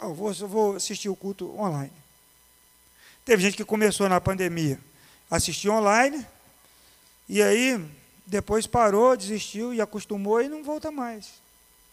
eu 0.00 0.12
vou, 0.12 0.32
eu 0.32 0.48
vou 0.48 0.76
assistir 0.76 1.08
o 1.08 1.16
culto 1.16 1.56
online. 1.58 1.92
Teve 3.24 3.42
gente 3.42 3.56
que 3.56 3.64
começou 3.64 4.08
na 4.08 4.20
pandemia, 4.20 4.80
assistiu 5.30 5.72
online, 5.74 6.26
e 7.28 7.40
aí 7.40 7.80
depois 8.28 8.66
parou, 8.66 9.16
desistiu 9.16 9.72
e 9.72 9.80
acostumou 9.80 10.40
e 10.42 10.48
não 10.48 10.62
volta 10.62 10.90
mais. 10.90 11.26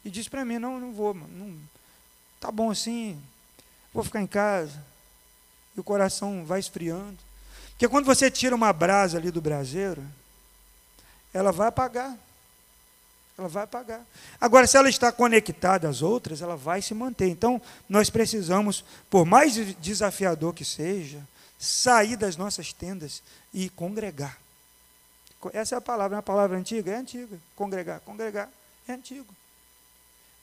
E 0.03 0.09
disse 0.09 0.29
para 0.29 0.43
mim: 0.43 0.59
não, 0.59 0.79
não 0.79 0.93
vou, 0.93 1.13
mano. 1.13 1.29
Não, 1.33 1.57
tá 2.39 2.51
bom 2.51 2.69
assim, 2.69 3.19
vou 3.93 4.03
ficar 4.03 4.21
em 4.21 4.27
casa. 4.27 4.83
E 5.75 5.79
o 5.79 5.83
coração 5.83 6.43
vai 6.45 6.59
esfriando. 6.59 7.17
Porque 7.71 7.87
quando 7.87 8.05
você 8.05 8.29
tira 8.29 8.55
uma 8.55 8.71
brasa 8.71 9.17
ali 9.17 9.31
do 9.31 9.41
braseiro, 9.41 10.03
ela 11.33 11.51
vai 11.51 11.67
apagar. 11.67 12.17
Ela 13.37 13.49
vai 13.49 13.63
apagar. 13.63 14.01
Agora, 14.39 14.65
se 14.65 14.77
ela 14.77 14.87
está 14.87 15.11
conectada 15.11 15.89
às 15.89 16.01
outras, 16.01 16.41
ela 16.41 16.55
vai 16.55 16.81
se 16.81 16.93
manter. 16.93 17.27
Então, 17.27 17.61
nós 17.89 18.09
precisamos, 18.09 18.83
por 19.09 19.25
mais 19.25 19.55
desafiador 19.77 20.53
que 20.53 20.63
seja, 20.63 21.21
sair 21.59 22.15
das 22.15 22.37
nossas 22.37 22.71
tendas 22.71 23.21
e 23.53 23.69
congregar. 23.69 24.37
Essa 25.53 25.75
é 25.75 25.77
a 25.77 25.81
palavra, 25.81 26.15
é 26.15 26.17
uma 26.17 26.23
palavra 26.23 26.57
antiga? 26.57 26.91
É 26.91 26.97
antiga. 26.97 27.37
Congregar, 27.55 27.99
congregar, 28.01 28.49
é 28.87 28.93
antigo. 28.93 29.33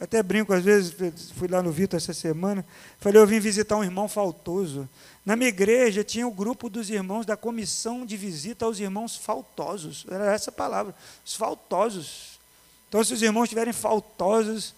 Até 0.03 0.21
brinco, 0.21 0.53
às 0.53 0.65
vezes, 0.65 1.31
fui 1.31 1.47
lá 1.47 1.63
no 1.63 1.71
Vitor 1.71 1.97
essa 1.97 2.13
semana, 2.13 2.67
falei, 2.99 3.23
eu 3.23 3.27
vim 3.27 3.39
visitar 3.39 3.77
um 3.77 3.85
irmão 3.85 4.09
faltoso. 4.09 4.89
Na 5.25 5.37
minha 5.37 5.49
igreja 5.49 6.03
tinha 6.03 6.27
o 6.27 6.33
grupo 6.33 6.69
dos 6.69 6.91
irmãos 6.91 7.25
da 7.25 7.37
comissão 7.37 8.05
de 8.05 8.17
visita 8.17 8.65
aos 8.65 8.81
irmãos 8.81 9.17
faltosos. 9.17 10.05
Era 10.11 10.33
essa 10.33 10.51
a 10.51 10.53
palavra, 10.53 10.93
os 11.25 11.37
faltosos. 11.37 12.41
Então, 12.89 13.05
se 13.05 13.15
os 13.15 13.23
irmãos 13.23 13.45
estiverem 13.45 13.73
faltosos. 13.73 14.75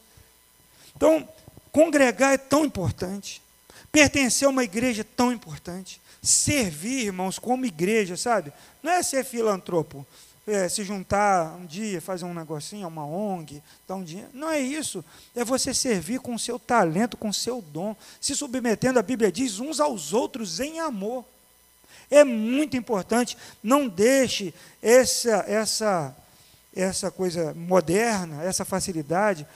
Então, 0.94 1.26
congregar 1.72 2.34
é 2.34 2.38
tão 2.38 2.64
importante. 2.64 3.40
Pertencer 3.94 4.48
a 4.48 4.50
uma 4.50 4.64
igreja 4.64 5.04
tão 5.04 5.32
importante. 5.32 6.00
Servir, 6.20 7.06
irmãos, 7.06 7.38
como 7.38 7.64
igreja, 7.64 8.16
sabe? 8.16 8.52
Não 8.82 8.90
é 8.90 9.04
ser 9.04 9.24
filantropo 9.24 10.04
é, 10.48 10.68
se 10.68 10.82
juntar 10.82 11.54
um 11.54 11.64
dia, 11.64 12.00
fazer 12.00 12.24
um 12.24 12.34
negocinho, 12.34 12.88
uma 12.88 13.06
ONG, 13.06 13.62
dar 13.86 13.94
um 13.94 14.02
dinheiro. 14.02 14.30
Não 14.34 14.50
é 14.50 14.58
isso. 14.58 15.04
É 15.32 15.44
você 15.44 15.72
servir 15.72 16.18
com 16.18 16.34
o 16.34 16.38
seu 16.40 16.58
talento, 16.58 17.16
com 17.16 17.28
o 17.28 17.34
seu 17.34 17.62
dom, 17.62 17.94
se 18.20 18.34
submetendo, 18.34 18.98
a 18.98 19.02
Bíblia 19.02 19.30
diz, 19.30 19.60
uns 19.60 19.78
aos 19.78 20.12
outros 20.12 20.58
em 20.58 20.80
amor. 20.80 21.24
É 22.10 22.24
muito 22.24 22.76
importante. 22.76 23.38
Não 23.62 23.86
deixe 23.86 24.52
essa, 24.82 25.44
essa, 25.46 26.16
essa 26.74 27.12
coisa 27.12 27.54
moderna, 27.54 28.42
essa 28.42 28.64
facilidade, 28.64 29.46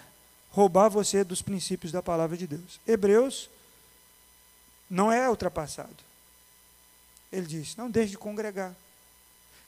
roubar 0.51 0.89
você 0.89 1.25
dos 1.25 1.43
princípios 1.43 1.91
da 1.91 2.01
palavra 2.01 2.37
de 2.37 2.47
Deus. 2.47 2.79
Hebreus 2.87 3.51
não 4.91 5.11
é 5.11 5.29
ultrapassado. 5.29 5.97
Ele 7.33 7.47
diz: 7.47 7.77
não 7.77 7.91
deixe 7.91 8.11
de 8.11 8.19
congregar. 8.19 8.75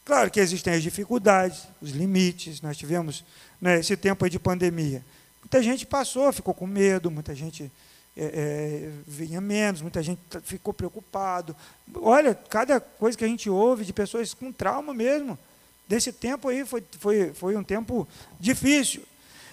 Claro 0.04 0.30
que 0.30 0.40
existem 0.40 0.72
as 0.72 0.82
dificuldades, 0.82 1.64
os 1.80 1.90
limites. 1.90 2.60
Nós 2.60 2.76
tivemos 2.76 3.24
né, 3.60 3.78
esse 3.78 3.96
tempo 3.96 4.28
de 4.28 4.38
pandemia. 4.38 5.04
Muita 5.40 5.62
gente 5.62 5.86
passou, 5.86 6.32
ficou 6.32 6.54
com 6.54 6.66
medo, 6.66 7.10
muita 7.10 7.34
gente 7.34 7.70
é, 8.16 8.24
é, 8.24 8.90
vinha 9.06 9.40
menos, 9.40 9.82
muita 9.82 10.02
gente 10.02 10.20
ficou 10.42 10.74
preocupado. 10.74 11.54
Olha, 11.94 12.34
cada 12.34 12.80
coisa 12.80 13.16
que 13.16 13.24
a 13.24 13.28
gente 13.28 13.48
ouve 13.48 13.84
de 13.84 13.92
pessoas 13.92 14.34
com 14.34 14.52
trauma 14.52 14.92
mesmo. 14.94 15.38
Desse 15.86 16.12
tempo 16.12 16.48
aí 16.48 16.64
foi, 16.64 16.84
foi, 16.98 17.34
foi 17.34 17.56
um 17.56 17.64
tempo 17.64 18.06
difícil. 18.38 19.02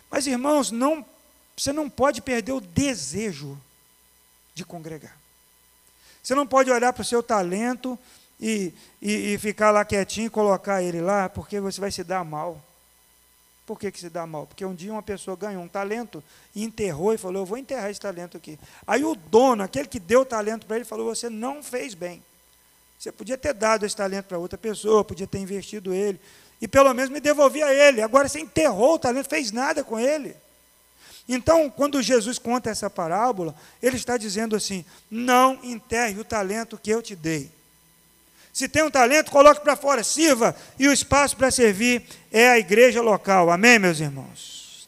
Mas, 0.09 0.27
irmãos, 0.27 0.71
não, 0.71 1.05
você 1.55 1.73
não 1.73 1.89
pode 1.89 2.21
perder 2.21 2.51
o 2.51 2.61
desejo 2.61 3.59
de 4.53 4.63
congregar. 4.63 5.16
Você 6.27 6.35
não 6.35 6.45
pode 6.45 6.69
olhar 6.69 6.91
para 6.91 7.03
o 7.03 7.05
seu 7.05 7.23
talento 7.23 7.97
e, 8.37 8.73
e, 9.01 9.33
e, 9.33 9.37
ficar 9.37 9.71
lá 9.71 9.85
quietinho 9.85 10.27
e 10.27 10.29
colocar 10.29 10.83
ele 10.83 10.99
lá, 10.99 11.29
porque 11.29 11.57
você 11.57 11.79
vai 11.79 11.89
se 11.89 12.03
dar 12.03 12.25
mal. 12.25 12.61
Por 13.65 13.79
que, 13.79 13.89
que 13.89 13.97
se 13.97 14.09
dá 14.09 14.27
mal? 14.27 14.45
Porque 14.45 14.65
um 14.65 14.75
dia 14.75 14.91
uma 14.91 15.01
pessoa 15.01 15.37
ganhou 15.37 15.63
um 15.63 15.69
talento, 15.69 16.21
enterrou 16.53 17.13
e 17.13 17.17
falou: 17.17 17.43
Eu 17.43 17.45
vou 17.45 17.57
enterrar 17.57 17.89
esse 17.89 18.01
talento 18.01 18.35
aqui. 18.35 18.59
Aí 18.85 19.05
o 19.05 19.15
dono, 19.15 19.63
aquele 19.63 19.87
que 19.87 20.01
deu 20.01 20.19
o 20.19 20.25
talento 20.25 20.65
para 20.65 20.75
ele, 20.75 20.83
falou: 20.83 21.05
Você 21.05 21.29
não 21.29 21.63
fez 21.63 21.93
bem. 21.93 22.21
Você 22.99 23.09
podia 23.09 23.37
ter 23.37 23.53
dado 23.53 23.85
esse 23.85 23.95
talento 23.95 24.25
para 24.25 24.37
outra 24.37 24.57
pessoa, 24.57 25.05
podia 25.05 25.27
ter 25.27 25.39
investido 25.39 25.93
ele, 25.93 26.19
e 26.59 26.67
pelo 26.67 26.93
menos 26.93 27.09
me 27.09 27.21
devolvia 27.21 27.73
ele. 27.73 28.01
Agora 28.01 28.27
você 28.27 28.41
enterrou 28.41 28.95
o 28.95 28.99
talento, 28.99 29.29
fez 29.29 29.53
nada 29.53 29.81
com 29.81 29.97
ele. 29.97 30.35
Então, 31.27 31.69
quando 31.69 32.01
Jesus 32.01 32.39
conta 32.39 32.69
essa 32.69 32.89
parábola, 32.89 33.53
ele 33.81 33.97
está 33.97 34.17
dizendo 34.17 34.55
assim: 34.55 34.85
Não 35.11 35.59
enterre 35.63 36.19
o 36.19 36.25
talento 36.25 36.77
que 36.77 36.89
eu 36.89 37.01
te 37.01 37.15
dei. 37.15 37.51
Se 38.53 38.67
tem 38.67 38.81
um 38.81 38.89
talento, 38.89 39.29
coloque 39.29 39.61
para 39.61 39.75
fora, 39.75 40.03
sirva. 40.03 40.55
E 40.79 40.87
o 40.87 40.93
espaço 40.93 41.37
para 41.37 41.51
servir 41.51 42.03
é 42.31 42.49
a 42.49 42.57
igreja 42.57 43.01
local. 43.01 43.51
Amém, 43.51 43.77
meus 43.77 43.99
irmãos? 43.99 44.87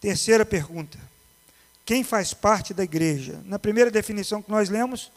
Terceira 0.00 0.44
pergunta. 0.44 0.98
Quem 1.86 2.04
faz 2.04 2.34
parte 2.34 2.74
da 2.74 2.84
igreja? 2.84 3.40
Na 3.46 3.58
primeira 3.58 3.90
definição 3.90 4.42
que 4.42 4.50
nós 4.50 4.68
lemos, 4.68 5.10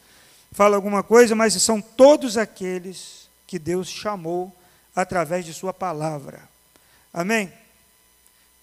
fala 0.52 0.78
alguma 0.78 1.04
coisa, 1.04 1.36
mas 1.36 1.62
são 1.62 1.82
todos 1.82 2.38
aqueles 2.38 3.28
que 3.46 3.60
Deus 3.60 3.90
chamou 3.90 4.56
através 4.96 5.46
de 5.46 5.54
Sua 5.54 5.74
palavra. 5.74 6.48
Amém? 7.14 7.52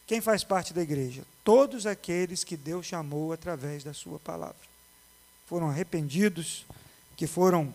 Quem 0.07 0.21
faz 0.21 0.45
parte 0.45 0.75
da 0.75 0.83
igreja? 0.83 1.23
Todos 1.43 1.87
aqueles 1.87 2.45
que 2.45 2.57
Deus 2.57 2.87
chamou 2.87 3.33
através 3.33 3.83
da 3.83 3.95
Sua 3.95 4.19
palavra. 4.19 4.57
Foram 5.47 5.69
arrependidos, 5.69 6.67
que 7.17 7.27
foram 7.27 7.73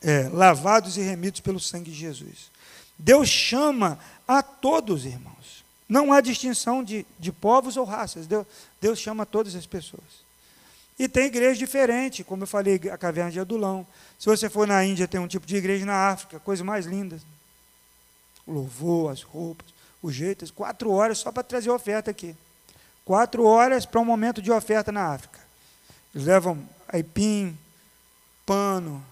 é, 0.00 0.28
lavados 0.28 0.96
e 0.96 1.00
remidos 1.00 1.40
pelo 1.40 1.58
sangue 1.58 1.90
de 1.90 1.96
Jesus. 1.96 2.50
Deus 2.96 3.28
chama 3.28 3.98
a 4.26 4.42
todos, 4.42 5.04
irmãos. 5.04 5.64
Não 5.88 6.12
há 6.12 6.20
distinção 6.20 6.84
de, 6.84 7.06
de 7.18 7.32
povos 7.32 7.76
ou 7.76 7.84
raças. 7.84 8.26
Deus, 8.26 8.46
Deus 8.80 8.98
chama 8.98 9.24
todas 9.24 9.54
as 9.54 9.66
pessoas. 9.66 10.28
E 10.98 11.08
tem 11.08 11.26
igreja 11.26 11.58
diferente, 11.58 12.24
como 12.24 12.42
eu 12.42 12.46
falei, 12.46 12.80
a 12.92 12.98
caverna 12.98 13.30
de 13.30 13.40
Adulão. 13.40 13.86
Se 14.18 14.26
você 14.26 14.50
for 14.50 14.66
na 14.66 14.84
Índia, 14.84 15.06
tem 15.06 15.20
um 15.20 15.28
tipo 15.28 15.46
de 15.46 15.56
igreja 15.56 15.86
na 15.86 16.08
África, 16.08 16.40
coisa 16.40 16.64
mais 16.64 16.86
linda. 16.86 17.20
O 18.44 18.52
louvor, 18.52 19.12
as 19.12 19.22
roupas, 19.22 19.77
o 20.02 20.10
jeito. 20.10 20.50
Quatro 20.52 20.90
horas 20.90 21.18
só 21.18 21.32
para 21.32 21.42
trazer 21.42 21.70
oferta 21.70 22.10
aqui. 22.10 22.36
Quatro 23.04 23.44
horas 23.44 23.86
para 23.86 24.00
um 24.00 24.04
momento 24.04 24.42
de 24.42 24.52
oferta 24.52 24.92
na 24.92 25.14
África. 25.14 25.38
Eles 26.14 26.26
levam 26.26 26.58
aipim, 26.88 27.56
pano, 28.44 29.04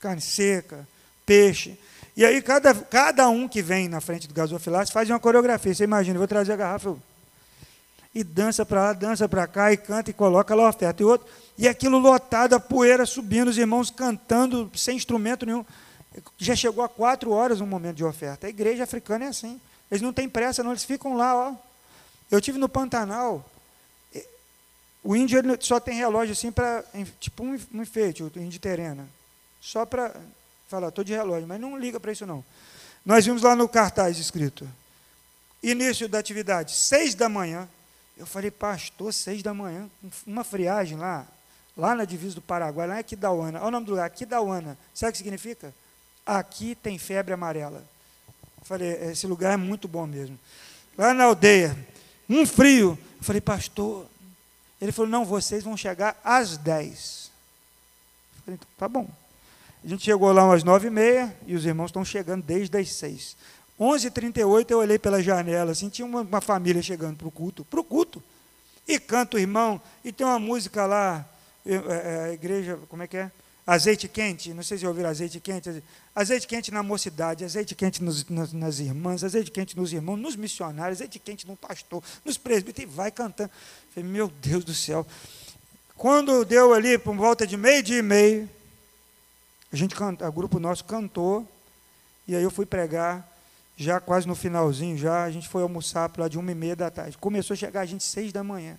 carne 0.00 0.20
seca, 0.20 0.86
peixe. 1.24 1.78
E 2.16 2.24
aí 2.24 2.40
cada, 2.42 2.74
cada 2.74 3.28
um 3.28 3.48
que 3.48 3.62
vem 3.62 3.88
na 3.88 4.00
frente 4.00 4.28
do 4.28 4.34
gasofilácio 4.34 4.92
faz 4.92 5.08
uma 5.10 5.18
coreografia. 5.18 5.74
Você 5.74 5.84
imagina, 5.84 6.16
eu 6.16 6.20
vou 6.20 6.28
trazer 6.28 6.52
a 6.52 6.56
garrafa 6.56 6.96
e 8.14 8.22
dança 8.22 8.64
para 8.64 8.82
lá, 8.82 8.92
dança 8.92 9.28
para 9.28 9.46
cá, 9.46 9.72
e 9.72 9.76
canta 9.76 10.10
e 10.10 10.14
coloca 10.14 10.54
lá 10.54 10.66
a 10.66 10.68
oferta. 10.68 11.02
E 11.02 11.04
outro, 11.04 11.26
e 11.58 11.66
aquilo 11.66 11.98
lotado, 11.98 12.54
a 12.54 12.60
poeira 12.60 13.04
subindo, 13.04 13.48
os 13.48 13.58
irmãos 13.58 13.90
cantando 13.90 14.70
sem 14.74 14.96
instrumento 14.96 15.44
nenhum. 15.44 15.64
Já 16.38 16.54
chegou 16.54 16.84
a 16.84 16.88
quatro 16.88 17.30
horas 17.30 17.60
um 17.60 17.66
momento 17.66 17.96
de 17.96 18.04
oferta. 18.04 18.46
A 18.46 18.50
igreja 18.50 18.84
africana 18.84 19.24
é 19.24 19.28
assim. 19.28 19.60
Eles 19.90 20.02
não 20.02 20.12
têm 20.12 20.28
pressa, 20.28 20.62
não, 20.62 20.70
eles 20.70 20.84
ficam 20.84 21.16
lá, 21.16 21.34
ó. 21.34 21.54
Eu 22.30 22.40
tive 22.40 22.58
no 22.58 22.68
Pantanal. 22.68 23.44
O 25.02 25.14
índio 25.14 25.40
só 25.60 25.78
tem 25.78 25.96
relógio 25.96 26.32
assim 26.32 26.50
para 26.50 26.82
tipo 27.20 27.44
um, 27.44 27.54
enfeite, 27.74 28.22
o 28.22 28.32
índio 28.36 28.58
terena 28.58 29.06
só 29.64 29.86
para 29.86 30.14
falar, 30.68 30.88
estou 30.88 31.02
de 31.02 31.14
relógio, 31.14 31.48
mas 31.48 31.58
não 31.58 31.78
liga 31.78 31.98
para 31.98 32.12
isso 32.12 32.26
não. 32.26 32.44
Nós 33.04 33.24
vimos 33.24 33.40
lá 33.40 33.56
no 33.56 33.66
cartaz 33.66 34.18
escrito, 34.18 34.68
início 35.62 36.06
da 36.06 36.18
atividade, 36.18 36.72
seis 36.72 37.14
da 37.14 37.30
manhã. 37.30 37.66
Eu 38.16 38.26
falei, 38.26 38.50
pastor, 38.50 39.12
seis 39.12 39.42
da 39.42 39.54
manhã, 39.54 39.88
uma 40.26 40.44
friagem 40.44 40.98
lá, 40.98 41.26
lá 41.74 41.94
na 41.94 42.04
divisa 42.04 42.34
do 42.34 42.42
Paraguai, 42.42 42.86
lá 42.86 42.96
em 42.96 43.00
Aquidauana. 43.00 43.58
Olha 43.58 43.68
o 43.68 43.70
nome 43.70 43.86
do 43.86 43.92
lugar, 43.92 44.04
Aquidauana. 44.04 44.76
Sabe 44.92 45.10
o 45.10 45.12
que 45.12 45.18
significa? 45.18 45.74
Aqui 46.26 46.74
tem 46.74 46.98
febre 46.98 47.34
amarela. 47.34 47.84
Falei, 48.62 48.92
esse 49.10 49.26
lugar 49.26 49.52
é 49.52 49.56
muito 49.56 49.86
bom 49.86 50.06
mesmo. 50.06 50.38
Lá 50.96 51.12
na 51.12 51.24
aldeia, 51.24 51.76
um 52.28 52.46
frio. 52.46 52.98
Falei, 53.20 53.40
pastor. 53.40 54.06
Ele 54.80 54.92
falou, 54.92 55.10
não, 55.10 55.24
vocês 55.24 55.62
vão 55.62 55.76
chegar 55.76 56.18
às 56.24 56.56
dez. 56.56 57.30
Eu 58.36 58.42
falei, 58.44 58.60
tá 58.78 58.88
bom. 58.88 59.08
A 59.84 59.88
gente 59.88 60.02
chegou 60.02 60.32
lá 60.32 60.44
umas 60.44 60.64
nove 60.64 60.86
e 60.86 60.90
meia 60.90 61.36
e 61.46 61.54
os 61.54 61.66
irmãos 61.66 61.86
estão 61.86 62.04
chegando 62.04 62.42
desde 62.42 62.76
as 62.78 62.90
seis. 62.90 63.36
Onze 63.78 64.06
e 64.06 64.10
trinta 64.10 64.40
e 64.40 64.44
oito 64.44 64.70
eu 64.70 64.78
olhei 64.78 64.98
pela 64.98 65.22
janela, 65.22 65.72
assim, 65.72 65.88
tinha 65.88 66.06
uma, 66.06 66.22
uma 66.22 66.40
família 66.40 66.80
chegando 66.80 67.16
para 67.16 67.28
o 67.28 67.30
culto, 67.30 67.64
para 67.64 67.80
o 67.80 67.84
culto. 67.84 68.22
E 68.86 68.98
canta 68.98 69.36
o 69.36 69.40
irmão, 69.40 69.80
e 70.04 70.12
tem 70.12 70.26
uma 70.26 70.38
música 70.38 70.86
lá, 70.86 71.26
é, 71.66 71.74
é, 71.74 72.32
igreja, 72.32 72.78
como 72.88 73.02
é 73.02 73.06
que 73.06 73.16
é? 73.16 73.30
Azeite 73.66 74.06
quente, 74.06 74.54
não 74.54 74.62
sei 74.62 74.78
se 74.78 74.86
ouviram 74.86 75.08
azeite 75.08 75.40
quente. 75.40 75.82
Azeite 76.14 76.46
quente 76.46 76.70
na 76.70 76.80
mocidade, 76.82 77.44
azeite 77.44 77.74
quente 77.74 78.02
nos, 78.02 78.24
nas, 78.28 78.52
nas, 78.52 78.78
irmãs, 78.78 79.24
azeite 79.24 79.50
quente 79.50 79.76
nos 79.76 79.92
irmãos, 79.92 80.16
nos 80.16 80.36
missionários, 80.36 80.98
azeite 80.98 81.18
quente 81.18 81.44
no 81.44 81.56
pastor, 81.56 82.04
nos 82.24 82.38
presbíteros, 82.38 82.92
e 82.92 82.96
vai 82.96 83.10
cantando. 83.10 83.50
falei, 83.92 84.08
meu 84.08 84.28
Deus 84.28 84.64
do 84.64 84.72
céu. 84.72 85.04
Quando 85.96 86.44
deu 86.44 86.72
ali, 86.72 86.98
por 86.98 87.16
volta 87.16 87.44
de 87.44 87.56
meio 87.56 87.82
dia 87.82 87.98
e 87.98 88.02
meio, 88.02 88.48
a 89.72 89.76
gente 89.76 89.96
canta, 89.96 90.28
o 90.28 90.32
grupo 90.32 90.60
nosso 90.60 90.84
cantou, 90.84 91.48
e 92.28 92.36
aí 92.36 92.42
eu 92.44 92.50
fui 92.50 92.64
pregar, 92.64 93.28
já 93.76 93.98
quase 93.98 94.28
no 94.28 94.36
finalzinho, 94.36 94.96
já 94.96 95.24
a 95.24 95.30
gente 95.32 95.48
foi 95.48 95.62
almoçar 95.62 96.08
para 96.10 96.22
lá 96.22 96.28
de 96.28 96.38
uma 96.38 96.52
e 96.52 96.54
meia 96.54 96.76
da 96.76 96.92
tarde. 96.92 97.18
Começou 97.18 97.54
a 97.54 97.56
chegar 97.56 97.80
a 97.80 97.86
gente 97.86 98.04
seis 98.04 98.32
da 98.32 98.44
manhã. 98.44 98.78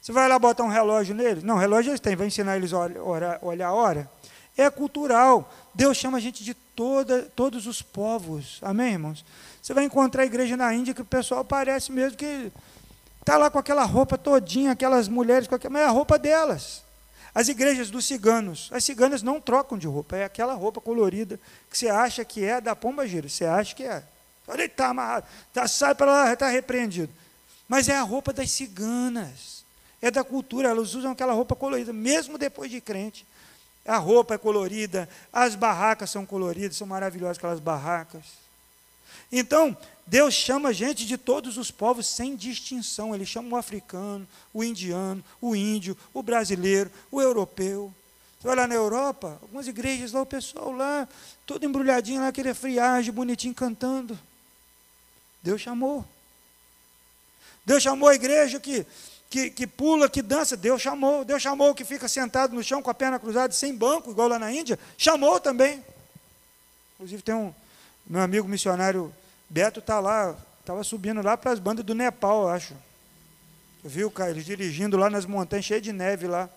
Você 0.00 0.12
vai 0.12 0.28
lá 0.28 0.38
botar 0.38 0.62
um 0.62 0.68
relógio 0.68 1.14
neles? 1.14 1.42
Não, 1.42 1.56
relógio 1.56 1.90
eles 1.90 2.00
têm, 2.00 2.14
vai 2.14 2.28
ensinar 2.28 2.56
eles 2.56 2.72
a 2.72 2.78
olhar, 2.78 3.68
a 3.68 3.72
hora. 3.72 4.08
É 4.56 4.70
cultural. 4.70 5.52
Deus 5.74 5.96
chama 5.96 6.18
a 6.18 6.20
gente 6.20 6.44
de 6.44 6.54
toda, 6.54 7.22
todos 7.34 7.66
os 7.66 7.82
povos. 7.82 8.58
Amém, 8.62 8.92
irmãos? 8.92 9.24
Você 9.62 9.72
vai 9.74 9.84
encontrar 9.84 10.22
a 10.22 10.26
igreja 10.26 10.56
na 10.56 10.72
Índia 10.74 10.94
que 10.94 11.02
o 11.02 11.06
pessoal 11.06 11.44
parece 11.44 11.90
mesmo 11.90 12.16
que 12.18 12.52
está 13.20 13.36
lá 13.36 13.50
com 13.50 13.58
aquela 13.58 13.84
roupa 13.84 14.18
todinha, 14.18 14.72
aquelas 14.72 15.08
mulheres 15.08 15.48
com 15.48 15.54
aquela, 15.54 15.72
mas 15.72 15.82
é 15.82 15.86
a 15.86 15.90
roupa 15.90 16.18
delas. 16.18 16.84
As 17.34 17.48
igrejas 17.48 17.90
dos 17.90 18.04
ciganos, 18.04 18.68
as 18.72 18.84
ciganas 18.84 19.22
não 19.22 19.40
trocam 19.40 19.76
de 19.76 19.88
roupa, 19.88 20.16
é 20.16 20.24
aquela 20.24 20.54
roupa 20.54 20.80
colorida 20.80 21.40
que 21.68 21.76
você 21.76 21.88
acha 21.88 22.24
que 22.24 22.44
é 22.44 22.60
da 22.60 22.76
pomba 22.76 23.08
gira, 23.08 23.28
você 23.28 23.44
acha 23.44 23.74
que 23.74 23.82
é. 23.82 24.04
Ele 24.46 24.64
está 24.64 24.88
amarrado, 24.88 25.26
tá, 25.52 25.66
sai 25.66 25.94
para 25.94 26.06
lá, 26.12 26.32
está 26.32 26.48
repreendido. 26.48 27.12
Mas 27.66 27.88
é 27.88 27.96
a 27.96 28.02
roupa 28.02 28.32
das 28.32 28.50
ciganas, 28.50 29.64
é 30.00 30.10
da 30.10 30.22
cultura, 30.22 30.68
elas 30.68 30.94
usam 30.94 31.10
aquela 31.10 31.32
roupa 31.32 31.56
colorida, 31.56 31.92
mesmo 31.92 32.38
depois 32.38 32.70
de 32.70 32.80
crente. 32.80 33.26
A 33.86 33.98
roupa 33.98 34.34
é 34.34 34.38
colorida, 34.38 35.08
as 35.32 35.54
barracas 35.54 36.10
são 36.10 36.24
coloridas, 36.24 36.76
são 36.76 36.86
maravilhosas 36.86 37.36
aquelas 37.36 37.60
barracas. 37.60 38.24
Então, 39.30 39.76
Deus 40.06 40.34
chama 40.34 40.72
gente 40.72 41.06
de 41.06 41.18
todos 41.18 41.56
os 41.56 41.70
povos 41.70 42.06
sem 42.06 42.36
distinção. 42.36 43.14
Ele 43.14 43.26
chama 43.26 43.56
o 43.56 43.56
africano, 43.56 44.26
o 44.52 44.62
indiano, 44.62 45.24
o 45.40 45.54
índio, 45.54 45.96
o 46.12 46.22
brasileiro, 46.22 46.90
o 47.10 47.20
europeu. 47.20 47.92
Você 48.38 48.48
vai 48.48 48.56
lá 48.56 48.66
na 48.66 48.74
Europa, 48.74 49.38
algumas 49.42 49.66
igrejas 49.66 50.12
lá, 50.12 50.22
o 50.22 50.26
pessoal 50.26 50.70
lá, 50.72 51.08
todo 51.46 51.64
embrulhadinho 51.64 52.20
lá, 52.20 52.28
aquele 52.28 52.52
friagem 52.52 53.12
bonitinho 53.12 53.54
cantando. 53.54 54.18
Deus 55.42 55.60
chamou. 55.60 56.04
Deus 57.64 57.82
chamou 57.82 58.08
a 58.08 58.14
igreja 58.14 58.60
que 58.60 58.86
que, 59.34 59.50
que 59.50 59.66
pula, 59.66 60.08
que 60.08 60.22
dança, 60.22 60.56
Deus 60.56 60.80
chamou. 60.80 61.24
Deus 61.24 61.42
chamou 61.42 61.70
o 61.70 61.74
que 61.74 61.84
fica 61.84 62.06
sentado 62.06 62.54
no 62.54 62.62
chão 62.62 62.80
com 62.80 62.88
a 62.88 62.94
perna 62.94 63.18
cruzada, 63.18 63.52
sem 63.52 63.74
banco, 63.74 64.12
igual 64.12 64.28
lá 64.28 64.38
na 64.38 64.52
Índia, 64.52 64.78
chamou 64.96 65.40
também. 65.40 65.84
Inclusive 66.94 67.20
tem 67.20 67.34
um, 67.34 67.52
meu 68.06 68.22
amigo 68.22 68.46
missionário 68.46 69.12
Beto 69.50 69.80
está 69.80 69.98
lá, 69.98 70.36
estava 70.60 70.84
subindo 70.84 71.20
lá 71.20 71.36
para 71.36 71.50
as 71.50 71.58
bandas 71.58 71.84
do 71.84 71.96
Nepal, 71.96 72.42
eu 72.42 72.48
acho. 72.48 72.76
Viu, 73.82 74.08
cara, 74.08 74.30
ele 74.30 74.40
dirigindo 74.40 74.96
lá 74.96 75.10
nas 75.10 75.26
montanhas, 75.26 75.64
cheio 75.64 75.80
de 75.80 75.92
neve 75.92 76.28
lá. 76.28 76.48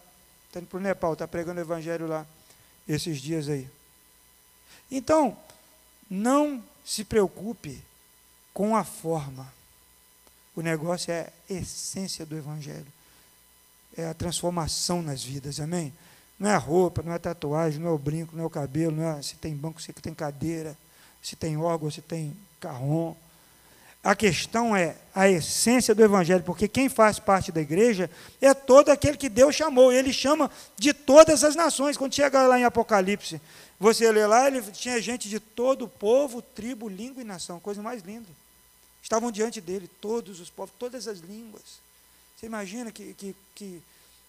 Está 0.48 0.60
indo 0.60 0.68
para 0.68 0.78
o 0.78 0.82
Nepal, 0.82 1.14
está 1.14 1.28
pregando 1.28 1.60
o 1.60 1.64
evangelho 1.64 2.06
lá, 2.06 2.28
esses 2.88 3.20
dias 3.20 3.50
aí. 3.50 3.68
Então, 4.92 5.36
não 6.08 6.64
se 6.86 7.04
preocupe 7.04 7.84
com 8.54 8.78
a 8.78 8.84
forma. 8.84 9.52
O 10.58 10.62
negócio 10.64 11.12
é 11.12 11.28
a 11.48 11.54
essência 11.54 12.26
do 12.26 12.36
Evangelho. 12.36 12.88
É 13.96 14.08
a 14.08 14.14
transformação 14.16 15.04
nas 15.04 15.24
vidas, 15.24 15.60
amém? 15.60 15.94
Não 16.40 16.50
é 16.50 16.56
a 16.56 16.58
roupa, 16.58 17.04
não 17.04 17.12
é 17.12 17.16
a 17.16 17.20
tatuagem, 17.20 17.80
não 17.80 17.90
é 17.90 17.92
o 17.92 17.98
brinco, 17.98 18.36
não 18.36 18.44
é 18.44 18.48
o 18.48 18.50
cabelo, 18.50 18.96
não 18.96 19.08
é 19.08 19.22
se 19.22 19.36
tem 19.36 19.56
banco, 19.56 19.80
se 19.80 19.94
tem 19.94 20.16
cadeira, 20.16 20.76
se 21.22 21.36
tem 21.36 21.58
órgão, 21.58 21.92
se 21.92 22.02
tem 22.02 22.36
carrom. 22.60 23.14
A 24.04 24.16
questão 24.16 24.76
é 24.76 24.96
a 25.14 25.30
essência 25.30 25.94
do 25.94 26.04
Evangelho, 26.04 26.44
porque 26.44 26.68
quem 26.68 26.90
faz 26.90 27.20
parte 27.20 27.52
da 27.52 27.62
igreja 27.62 28.10
é 28.42 28.52
todo 28.52 28.90
aquele 28.90 29.16
que 29.16 29.30
Deus 29.30 29.54
chamou. 29.54 29.94
Ele 29.94 30.12
chama 30.12 30.50
de 30.76 30.92
todas 30.92 31.44
as 31.44 31.56
nações. 31.56 31.98
Quando 31.98 32.16
chega 32.16 32.48
lá 32.48 32.60
em 32.60 32.64
Apocalipse, 32.64 33.40
você 33.80 34.12
lê 34.12 34.26
lá, 34.26 34.48
ele 34.48 34.64
tinha 34.72 35.00
gente 35.00 35.30
de 35.30 35.40
todo 35.40 35.86
o 35.86 35.88
povo, 35.88 36.42
tribo, 36.42 36.90
língua 36.90 37.22
e 37.22 37.26
nação. 37.26 37.60
Coisa 37.60 37.84
mais 37.84 38.02
linda. 38.02 38.47
Estavam 39.08 39.32
diante 39.32 39.62
dele 39.62 39.90
todos 40.02 40.42
os 40.42 40.50
povos, 40.50 40.76
todas 40.78 41.08
as 41.08 41.20
línguas. 41.20 41.80
Você 42.36 42.46
imagina 42.46 42.92
que, 42.92 43.14
que, 43.14 43.34
que, 43.56 43.82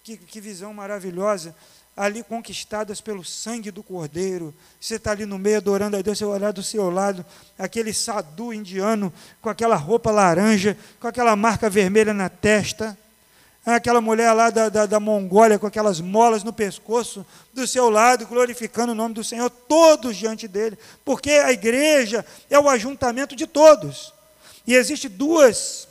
que, 0.04 0.16
que 0.16 0.40
visão 0.40 0.72
maravilhosa, 0.72 1.52
ali 1.96 2.22
conquistadas 2.22 3.00
pelo 3.00 3.24
sangue 3.24 3.72
do 3.72 3.82
Cordeiro. 3.82 4.54
Você 4.80 4.94
está 4.94 5.10
ali 5.10 5.26
no 5.26 5.36
meio 5.36 5.56
adorando 5.56 5.96
a 5.96 6.00
Deus, 6.00 6.16
você 6.16 6.24
olhar 6.24 6.52
do 6.52 6.62
seu 6.62 6.90
lado, 6.90 7.26
aquele 7.58 7.92
sadu 7.92 8.52
indiano 8.52 9.12
com 9.42 9.48
aquela 9.48 9.74
roupa 9.74 10.12
laranja, 10.12 10.78
com 11.00 11.08
aquela 11.08 11.34
marca 11.34 11.68
vermelha 11.68 12.14
na 12.14 12.28
testa. 12.28 12.96
Aquela 13.66 14.00
mulher 14.00 14.32
lá 14.32 14.48
da, 14.48 14.68
da, 14.68 14.86
da 14.86 15.00
Mongólia 15.00 15.58
com 15.58 15.66
aquelas 15.66 16.00
molas 16.00 16.44
no 16.44 16.52
pescoço, 16.52 17.26
do 17.52 17.66
seu 17.66 17.90
lado, 17.90 18.28
glorificando 18.28 18.92
o 18.92 18.94
nome 18.94 19.12
do 19.12 19.24
Senhor, 19.24 19.50
todos 19.50 20.16
diante 20.16 20.46
dele, 20.46 20.78
porque 21.04 21.32
a 21.32 21.50
igreja 21.50 22.24
é 22.48 22.60
o 22.60 22.68
ajuntamento 22.68 23.34
de 23.34 23.48
todos. 23.48 24.16
E 24.68 24.74
existe 24.74 25.08
duas, 25.08 25.88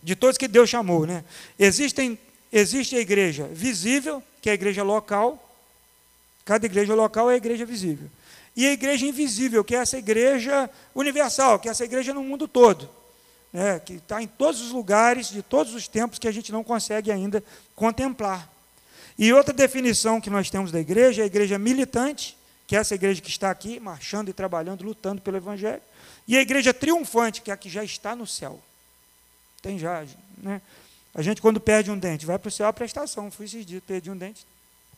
de 0.00 0.14
todos 0.14 0.38
que 0.38 0.46
Deus 0.46 0.70
chamou, 0.70 1.04
né? 1.04 1.24
Existem, 1.58 2.16
existe 2.52 2.94
a 2.94 3.00
igreja 3.00 3.48
visível, 3.52 4.22
que 4.40 4.48
é 4.48 4.52
a 4.52 4.54
igreja 4.54 4.84
local. 4.84 5.52
Cada 6.44 6.64
igreja 6.64 6.94
local 6.94 7.28
é 7.28 7.34
a 7.34 7.36
igreja 7.36 7.66
visível. 7.66 8.08
E 8.54 8.68
a 8.68 8.72
igreja 8.72 9.04
invisível, 9.04 9.64
que 9.64 9.74
é 9.74 9.78
essa 9.78 9.98
igreja 9.98 10.70
universal, 10.94 11.58
que 11.58 11.66
é 11.66 11.72
essa 11.72 11.84
igreja 11.84 12.14
no 12.14 12.22
mundo 12.22 12.46
todo. 12.46 12.88
Né? 13.52 13.80
Que 13.80 13.94
está 13.94 14.22
em 14.22 14.28
todos 14.28 14.60
os 14.60 14.70
lugares, 14.70 15.30
de 15.30 15.42
todos 15.42 15.74
os 15.74 15.88
tempos, 15.88 16.20
que 16.20 16.28
a 16.28 16.32
gente 16.32 16.52
não 16.52 16.62
consegue 16.62 17.10
ainda 17.10 17.42
contemplar. 17.74 18.48
E 19.18 19.32
outra 19.32 19.52
definição 19.52 20.20
que 20.20 20.30
nós 20.30 20.48
temos 20.48 20.70
da 20.70 20.78
igreja 20.78 21.22
é 21.22 21.24
a 21.24 21.26
igreja 21.26 21.58
militante, 21.58 22.38
que 22.64 22.76
é 22.76 22.78
essa 22.78 22.94
igreja 22.94 23.20
que 23.20 23.28
está 23.28 23.50
aqui, 23.50 23.80
marchando 23.80 24.28
e 24.28 24.32
trabalhando, 24.32 24.84
lutando 24.84 25.20
pelo 25.20 25.36
Evangelho. 25.36 25.82
E 26.26 26.36
a 26.36 26.40
igreja 26.40 26.72
triunfante, 26.72 27.42
que 27.42 27.50
é 27.50 27.54
a 27.54 27.56
que 27.56 27.68
já 27.68 27.84
está 27.84 28.16
no 28.16 28.26
céu. 28.26 28.60
Tem 29.60 29.78
já, 29.78 30.04
né? 30.38 30.60
A 31.14 31.22
gente, 31.22 31.40
quando 31.40 31.60
perde 31.60 31.90
um 31.90 31.98
dente, 31.98 32.26
vai 32.26 32.38
para 32.38 32.48
o 32.48 32.50
céu 32.50 32.66
a 32.66 32.72
prestação. 32.72 33.30
Fui 33.30 33.46
esses 33.46 33.64
dias, 33.64 33.82
perdi 33.86 34.10
um 34.10 34.16
dente, 34.16 34.44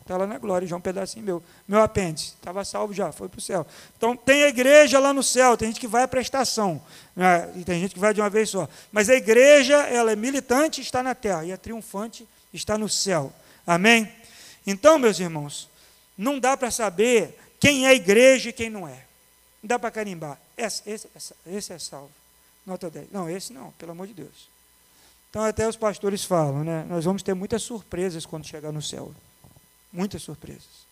está 0.00 0.16
lá 0.16 0.26
na 0.26 0.38
glória, 0.38 0.66
já 0.66 0.74
um 0.74 0.80
pedacinho 0.80 1.24
meu. 1.24 1.42
Meu 1.68 1.82
apêndice, 1.82 2.28
estava 2.28 2.64
salvo 2.64 2.94
já, 2.94 3.12
foi 3.12 3.28
para 3.28 3.38
o 3.38 3.42
céu. 3.42 3.66
Então, 3.98 4.16
tem 4.16 4.44
a 4.44 4.48
igreja 4.48 4.98
lá 4.98 5.12
no 5.12 5.22
céu, 5.22 5.56
tem 5.56 5.68
gente 5.68 5.80
que 5.80 5.86
vai 5.86 6.04
à 6.04 6.08
prestação, 6.08 6.80
né? 7.14 7.52
e 7.56 7.64
tem 7.64 7.80
gente 7.80 7.92
que 7.92 8.00
vai 8.00 8.14
de 8.14 8.20
uma 8.20 8.30
vez 8.30 8.48
só. 8.48 8.66
Mas 8.90 9.10
a 9.10 9.14
igreja, 9.14 9.74
ela 9.88 10.10
é 10.10 10.16
militante, 10.16 10.80
está 10.80 11.02
na 11.02 11.14
terra, 11.14 11.44
e 11.44 11.52
a 11.52 11.58
triunfante 11.58 12.26
está 12.52 12.78
no 12.78 12.88
céu. 12.88 13.32
Amém? 13.66 14.10
Então, 14.66 14.98
meus 14.98 15.20
irmãos, 15.20 15.68
não 16.16 16.38
dá 16.38 16.56
para 16.56 16.70
saber 16.70 17.38
quem 17.60 17.86
é 17.86 17.94
igreja 17.94 18.48
e 18.48 18.52
quem 18.52 18.70
não 18.70 18.88
é. 18.88 19.04
Não 19.62 19.68
dá 19.68 19.78
para 19.78 19.90
carimbar. 19.90 20.38
Esse, 20.56 20.88
esse, 20.88 21.08
esse 21.46 21.72
é 21.72 21.78
salvo. 21.78 22.10
Nota 22.64 22.88
10. 22.90 23.12
Não, 23.12 23.28
esse 23.28 23.52
não, 23.52 23.70
pelo 23.72 23.92
amor 23.92 24.06
de 24.06 24.14
Deus. 24.14 24.48
Então, 25.28 25.44
até 25.44 25.68
os 25.68 25.76
pastores 25.76 26.24
falam, 26.24 26.64
né? 26.64 26.84
Nós 26.88 27.04
vamos 27.04 27.22
ter 27.22 27.34
muitas 27.34 27.62
surpresas 27.62 28.24
quando 28.24 28.46
chegar 28.46 28.72
no 28.72 28.80
céu. 28.80 29.14
Muitas 29.92 30.22
surpresas. 30.22 30.86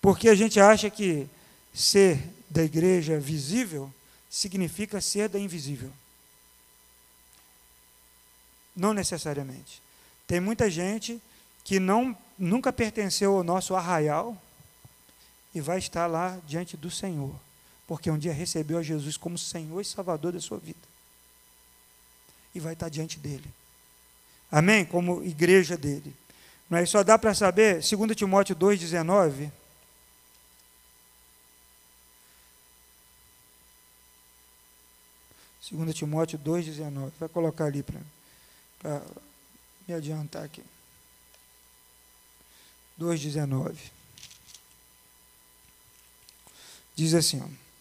Porque 0.00 0.28
a 0.28 0.34
gente 0.34 0.58
acha 0.58 0.90
que 0.90 1.28
ser 1.72 2.28
da 2.50 2.62
igreja 2.62 3.18
visível 3.18 3.92
significa 4.28 5.00
ser 5.00 5.28
da 5.28 5.38
invisível. 5.38 5.90
Não 8.74 8.92
necessariamente. 8.92 9.80
Tem 10.26 10.40
muita 10.40 10.68
gente 10.68 11.22
que 11.62 11.78
não, 11.78 12.16
nunca 12.36 12.72
pertenceu 12.72 13.36
ao 13.36 13.44
nosso 13.44 13.76
arraial 13.76 14.36
e 15.54 15.60
vai 15.60 15.78
estar 15.78 16.06
lá 16.06 16.38
diante 16.46 16.76
do 16.76 16.90
Senhor 16.90 17.34
porque 17.92 18.10
um 18.10 18.16
dia 18.16 18.32
recebeu 18.32 18.78
a 18.78 18.82
Jesus 18.82 19.18
como 19.18 19.36
Senhor 19.36 19.78
e 19.78 19.84
Salvador 19.84 20.32
da 20.32 20.40
sua 20.40 20.56
vida. 20.56 20.80
E 22.54 22.58
vai 22.58 22.72
estar 22.72 22.88
diante 22.88 23.18
dele. 23.18 23.44
Amém? 24.50 24.82
Como 24.82 25.22
igreja 25.22 25.76
dele. 25.76 26.16
Mas 26.70 26.88
só 26.88 27.02
dá 27.02 27.18
para 27.18 27.34
saber, 27.34 27.82
2 27.82 28.16
Timóteo 28.16 28.56
2,19. 28.56 29.52
Segunda 35.60 35.92
Timóteo 35.92 36.38
2,19. 36.38 37.12
Vai 37.20 37.28
colocar 37.28 37.66
ali 37.66 37.82
para 37.82 39.02
me 39.86 39.92
adiantar 39.92 40.44
aqui. 40.44 40.64
2,19. 42.98 43.76
Diz 46.96 47.12
assim, 47.12 47.42
ó. 47.42 47.71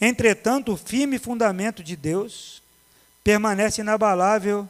Entretanto, 0.00 0.72
o 0.72 0.76
firme 0.76 1.18
fundamento 1.18 1.82
de 1.82 1.94
Deus 1.94 2.62
permanece 3.22 3.82
inabalável 3.82 4.68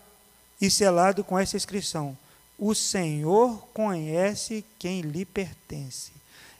e 0.60 0.70
selado 0.70 1.22
com 1.22 1.38
essa 1.38 1.56
inscrição: 1.56 2.18
O 2.58 2.74
Senhor 2.74 3.68
conhece 3.72 4.64
quem 4.78 5.02
lhe 5.02 5.24
pertence. 5.24 6.12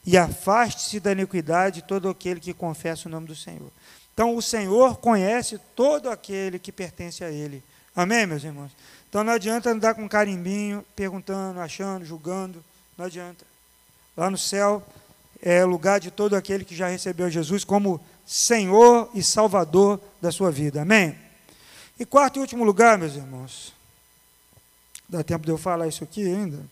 E 0.07 0.17
afaste-se 0.17 0.99
da 1.01 1.13
iniquidade 1.13 1.83
todo 1.83 2.09
aquele 2.09 2.41
que 2.41 2.55
confessa 2.55 3.09
o 3.09 3.11
nome 3.11 3.27
do 3.27 3.37
Senhor. 3.37 3.71
Então, 4.15 4.35
o 4.35 4.43
Senhor 4.43 4.97
conhece 4.99 5.59
todo 5.75 6.09
aquele 6.09 6.59
que 6.59 6.73
pertence 6.73 7.23
a 7.23 7.31
Ele. 7.31 7.63
Amém, 7.95 8.27
meus 8.27 8.45
irmãos? 8.45 8.71
Então, 9.09 9.25
não 9.25 9.33
adianta 9.33 9.71
andar 9.71 9.95
com 9.95 10.09
carimbinho, 10.09 10.85
perguntando, 10.95 11.61
achando, 11.61 12.05
julgando. 12.05 12.65
Não 12.97 13.07
adianta. 13.07 13.45
Lá 14.17 14.31
no 14.31 14.39
céu 14.39 14.87
é 15.43 15.65
lugar 15.65 16.01
de 16.01 16.11
todo 16.11 16.37
aquele 16.37 16.65
que 16.65 16.77
já 16.77 16.89
recebeu 16.89 17.31
Jesus 17.31 17.65
como 17.65 18.01
Senhor 18.31 19.11
e 19.13 19.25
Salvador 19.25 20.01
da 20.23 20.31
sua 20.31 20.53
vida. 20.53 20.83
Amém? 20.83 21.19
E 21.99 22.07
quarto 22.07 22.37
e 22.37 22.41
último 22.41 22.63
lugar, 22.63 22.97
meus 22.97 23.17
irmãos, 23.17 23.75
dá 25.09 25.25
tempo 25.25 25.45
de 25.45 25.51
eu 25.51 25.59
falar 25.59 25.89
isso 25.89 26.05
aqui 26.05 26.25
ainda, 26.25 26.65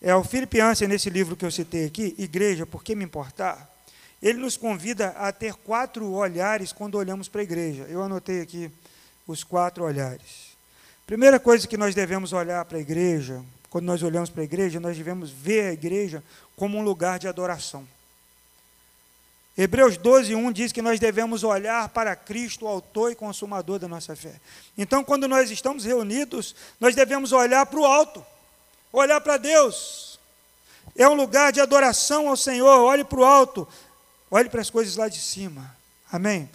é 0.00 0.12
o 0.12 0.24
Filipiança, 0.24 0.84
nesse 0.88 1.08
livro 1.08 1.36
que 1.36 1.44
eu 1.44 1.52
citei 1.52 1.86
aqui, 1.86 2.16
Igreja, 2.18 2.66
por 2.66 2.82
que 2.82 2.96
me 2.96 3.04
importar? 3.04 3.70
Ele 4.20 4.40
nos 4.40 4.56
convida 4.56 5.10
a 5.10 5.30
ter 5.30 5.54
quatro 5.54 6.10
olhares 6.10 6.72
quando 6.72 6.96
olhamos 6.96 7.28
para 7.28 7.42
a 7.42 7.44
igreja. 7.44 7.84
Eu 7.84 8.02
anotei 8.02 8.40
aqui 8.40 8.68
os 9.24 9.44
quatro 9.44 9.84
olhares. 9.84 10.56
Primeira 11.06 11.38
coisa 11.38 11.68
que 11.68 11.76
nós 11.76 11.94
devemos 11.94 12.32
olhar 12.32 12.64
para 12.64 12.78
a 12.78 12.80
igreja, 12.80 13.40
quando 13.70 13.84
nós 13.84 14.02
olhamos 14.02 14.30
para 14.30 14.40
a 14.40 14.44
igreja, 14.44 14.80
nós 14.80 14.96
devemos 14.96 15.30
ver 15.30 15.66
a 15.68 15.72
igreja 15.72 16.24
como 16.56 16.76
um 16.76 16.82
lugar 16.82 17.20
de 17.20 17.28
adoração. 17.28 17.86
Hebreus 19.56 19.98
12, 19.98 20.34
1 20.34 20.52
diz 20.52 20.72
que 20.72 20.80
nós 20.80 20.98
devemos 20.98 21.44
olhar 21.44 21.88
para 21.90 22.16
Cristo, 22.16 22.64
o 22.64 22.68
autor 22.68 23.12
e 23.12 23.14
consumador 23.14 23.78
da 23.78 23.86
nossa 23.86 24.16
fé. 24.16 24.40
Então, 24.78 25.04
quando 25.04 25.28
nós 25.28 25.50
estamos 25.50 25.84
reunidos, 25.84 26.54
nós 26.80 26.94
devemos 26.94 27.32
olhar 27.32 27.66
para 27.66 27.78
o 27.78 27.84
alto, 27.84 28.24
olhar 28.90 29.20
para 29.20 29.36
Deus. 29.36 30.18
É 30.96 31.06
um 31.06 31.14
lugar 31.14 31.52
de 31.52 31.60
adoração 31.60 32.28
ao 32.28 32.36
Senhor, 32.36 32.80
olhe 32.80 33.04
para 33.04 33.20
o 33.20 33.24
alto, 33.24 33.68
olhe 34.30 34.48
para 34.48 34.62
as 34.62 34.70
coisas 34.70 34.96
lá 34.96 35.08
de 35.08 35.20
cima. 35.20 35.76
Amém? 36.10 36.48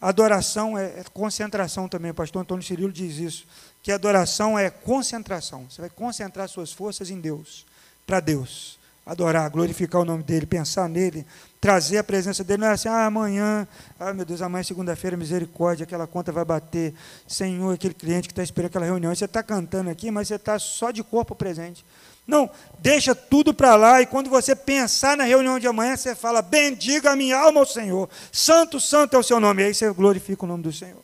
Adoração 0.00 0.76
é, 0.76 0.86
é 1.00 1.04
concentração 1.12 1.88
também, 1.88 2.10
o 2.10 2.14
pastor 2.14 2.42
Antônio 2.42 2.64
Cirilo 2.64 2.92
diz 2.92 3.16
isso, 3.16 3.46
que 3.82 3.92
adoração 3.92 4.58
é 4.58 4.70
concentração. 4.70 5.66
Você 5.70 5.80
vai 5.80 5.90
concentrar 5.90 6.48
suas 6.48 6.72
forças 6.72 7.10
em 7.10 7.20
Deus, 7.20 7.64
para 8.04 8.18
Deus. 8.18 8.78
Adorar, 9.06 9.48
glorificar 9.50 10.00
o 10.00 10.04
nome 10.04 10.22
dele, 10.22 10.46
pensar 10.46 10.88
nele, 10.88 11.26
trazer 11.64 11.96
a 11.96 12.04
presença 12.04 12.44
dele. 12.44 12.60
Não 12.60 12.68
é 12.68 12.72
assim, 12.72 12.90
ah, 12.90 13.06
amanhã, 13.06 13.66
ah, 13.98 14.12
meu 14.12 14.26
Deus, 14.26 14.42
amanhã, 14.42 14.62
segunda-feira, 14.62 15.16
misericórdia, 15.16 15.84
aquela 15.84 16.06
conta 16.06 16.30
vai 16.30 16.44
bater. 16.44 16.92
Senhor, 17.26 17.72
aquele 17.72 17.94
cliente 17.94 18.28
que 18.28 18.32
está 18.32 18.42
esperando 18.42 18.66
aquela 18.66 18.84
reunião. 18.84 19.14
Você 19.14 19.24
está 19.24 19.42
cantando 19.42 19.88
aqui, 19.88 20.10
mas 20.10 20.28
você 20.28 20.34
está 20.34 20.58
só 20.58 20.90
de 20.90 21.02
corpo 21.02 21.34
presente. 21.34 21.82
Não, 22.26 22.50
deixa 22.80 23.14
tudo 23.14 23.54
para 23.54 23.76
lá 23.76 24.02
e 24.02 24.04
quando 24.04 24.28
você 24.28 24.54
pensar 24.54 25.16
na 25.16 25.24
reunião 25.24 25.58
de 25.58 25.66
amanhã, 25.66 25.96
você 25.96 26.14
fala: 26.14 26.42
Bendiga 26.42 27.12
a 27.12 27.16
minha 27.16 27.38
alma 27.38 27.60
ao 27.60 27.66
Senhor. 27.66 28.10
Santo, 28.30 28.78
santo 28.78 29.16
é 29.16 29.18
o 29.18 29.22
seu 29.22 29.40
nome. 29.40 29.62
E 29.62 29.64
aí 29.64 29.74
você 29.74 29.90
glorifica 29.90 30.44
o 30.44 30.48
nome 30.48 30.64
do 30.64 30.72
Senhor. 30.72 31.00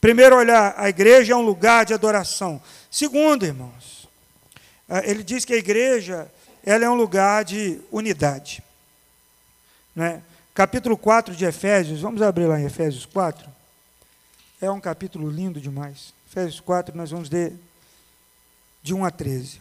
Primeiro, 0.00 0.36
olhar, 0.36 0.72
a 0.78 0.88
igreja 0.88 1.34
é 1.34 1.36
um 1.36 1.42
lugar 1.42 1.84
de 1.84 1.92
adoração. 1.92 2.62
Segundo, 2.90 3.44
irmãos, 3.44 4.08
ah, 4.88 5.02
ele 5.04 5.22
diz 5.22 5.44
que 5.44 5.52
a 5.52 5.58
igreja 5.58 6.32
ela 6.64 6.82
é 6.82 6.88
um 6.88 6.94
lugar 6.94 7.44
de 7.44 7.78
unidade. 7.90 8.62
Né? 9.94 10.22
Capítulo 10.54 10.96
4 10.96 11.34
de 11.34 11.44
Efésios, 11.44 12.00
vamos 12.00 12.22
abrir 12.22 12.46
lá 12.46 12.60
em 12.60 12.64
Efésios 12.64 13.06
4. 13.06 13.48
É 14.60 14.70
um 14.70 14.80
capítulo 14.80 15.30
lindo 15.30 15.60
demais. 15.60 16.14
Efésios 16.28 16.60
4, 16.60 16.96
nós 16.96 17.10
vamos 17.10 17.28
ler 17.28 17.54
de 18.82 18.94
1 18.94 19.04
a 19.04 19.10
13. 19.10 19.60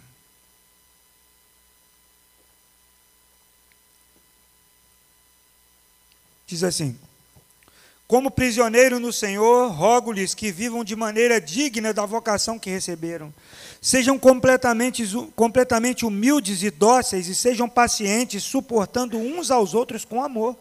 Diz 6.47 6.63
assim: 6.63 6.99
Como 8.11 8.29
prisioneiro 8.29 8.99
no 8.99 9.13
Senhor, 9.13 9.71
rogo-lhes 9.71 10.33
que 10.33 10.51
vivam 10.51 10.83
de 10.83 10.97
maneira 10.97 11.39
digna 11.39 11.93
da 11.93 12.05
vocação 12.05 12.59
que 12.59 12.69
receberam. 12.69 13.33
Sejam 13.81 14.19
completamente, 14.19 15.05
completamente 15.33 16.05
humildes 16.05 16.61
e 16.61 16.69
dóceis 16.69 17.29
e 17.29 17.33
sejam 17.33 17.69
pacientes, 17.69 18.43
suportando 18.43 19.17
uns 19.17 19.49
aos 19.49 19.73
outros 19.73 20.03
com 20.03 20.21
amor. 20.21 20.57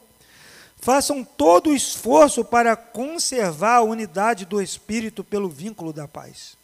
Façam 0.81 1.25
todo 1.25 1.71
o 1.71 1.75
esforço 1.75 2.45
para 2.45 2.77
conservar 2.77 3.79
a 3.79 3.83
unidade 3.83 4.45
do 4.45 4.63
Espírito 4.63 5.25
pelo 5.25 5.49
vínculo 5.49 5.93
da 5.93 6.07
paz. 6.07 6.57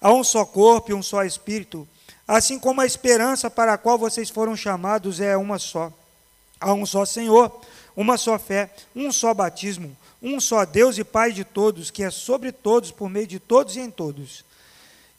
Há 0.00 0.14
um 0.14 0.24
só 0.24 0.46
corpo 0.46 0.92
e 0.92 0.94
um 0.94 1.02
só 1.02 1.24
Espírito, 1.24 1.86
assim 2.26 2.58
como 2.58 2.80
a 2.80 2.86
esperança 2.86 3.50
para 3.50 3.74
a 3.74 3.78
qual 3.78 3.98
vocês 3.98 4.30
foram 4.30 4.56
chamados 4.56 5.20
é 5.20 5.36
uma 5.36 5.58
só. 5.58 5.92
Há 6.62 6.72
um 6.72 6.86
só 6.86 7.04
Senhor 7.04 7.60
uma 7.96 8.16
só 8.16 8.38
fé, 8.38 8.70
um 8.94 9.12
só 9.12 9.34
batismo, 9.34 9.96
um 10.22 10.40
só 10.40 10.64
Deus 10.64 10.98
e 10.98 11.04
Pai 11.04 11.32
de 11.32 11.44
todos, 11.44 11.90
que 11.90 12.02
é 12.02 12.10
sobre 12.10 12.52
todos, 12.52 12.90
por 12.90 13.08
meio 13.10 13.26
de 13.26 13.38
todos 13.38 13.76
e 13.76 13.80
em 13.80 13.90
todos. 13.90 14.44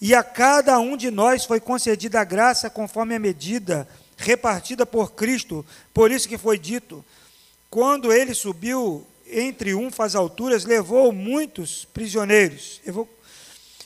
E 0.01 0.13
a 0.13 0.23
cada 0.23 0.79
um 0.79 0.97
de 0.97 1.12
nós 1.12 1.45
foi 1.45 1.60
concedida 1.60 2.19
a 2.19 2.25
graça 2.25 2.69
conforme 2.69 3.15
a 3.15 3.19
medida 3.19 3.88
repartida 4.17 4.86
por 4.86 5.13
Cristo, 5.13 5.65
por 5.93 6.12
isso 6.12 6.27
que 6.27 6.38
foi 6.38 6.58
dito: 6.58 7.03
quando 7.69 8.12
ele 8.12 8.34
subiu 8.34 9.06
em 9.27 9.53
triunfo 9.53 10.03
às 10.03 10.15
alturas, 10.15 10.65
levou 10.65 11.12
muitos 11.12 11.86
prisioneiros 11.86 12.82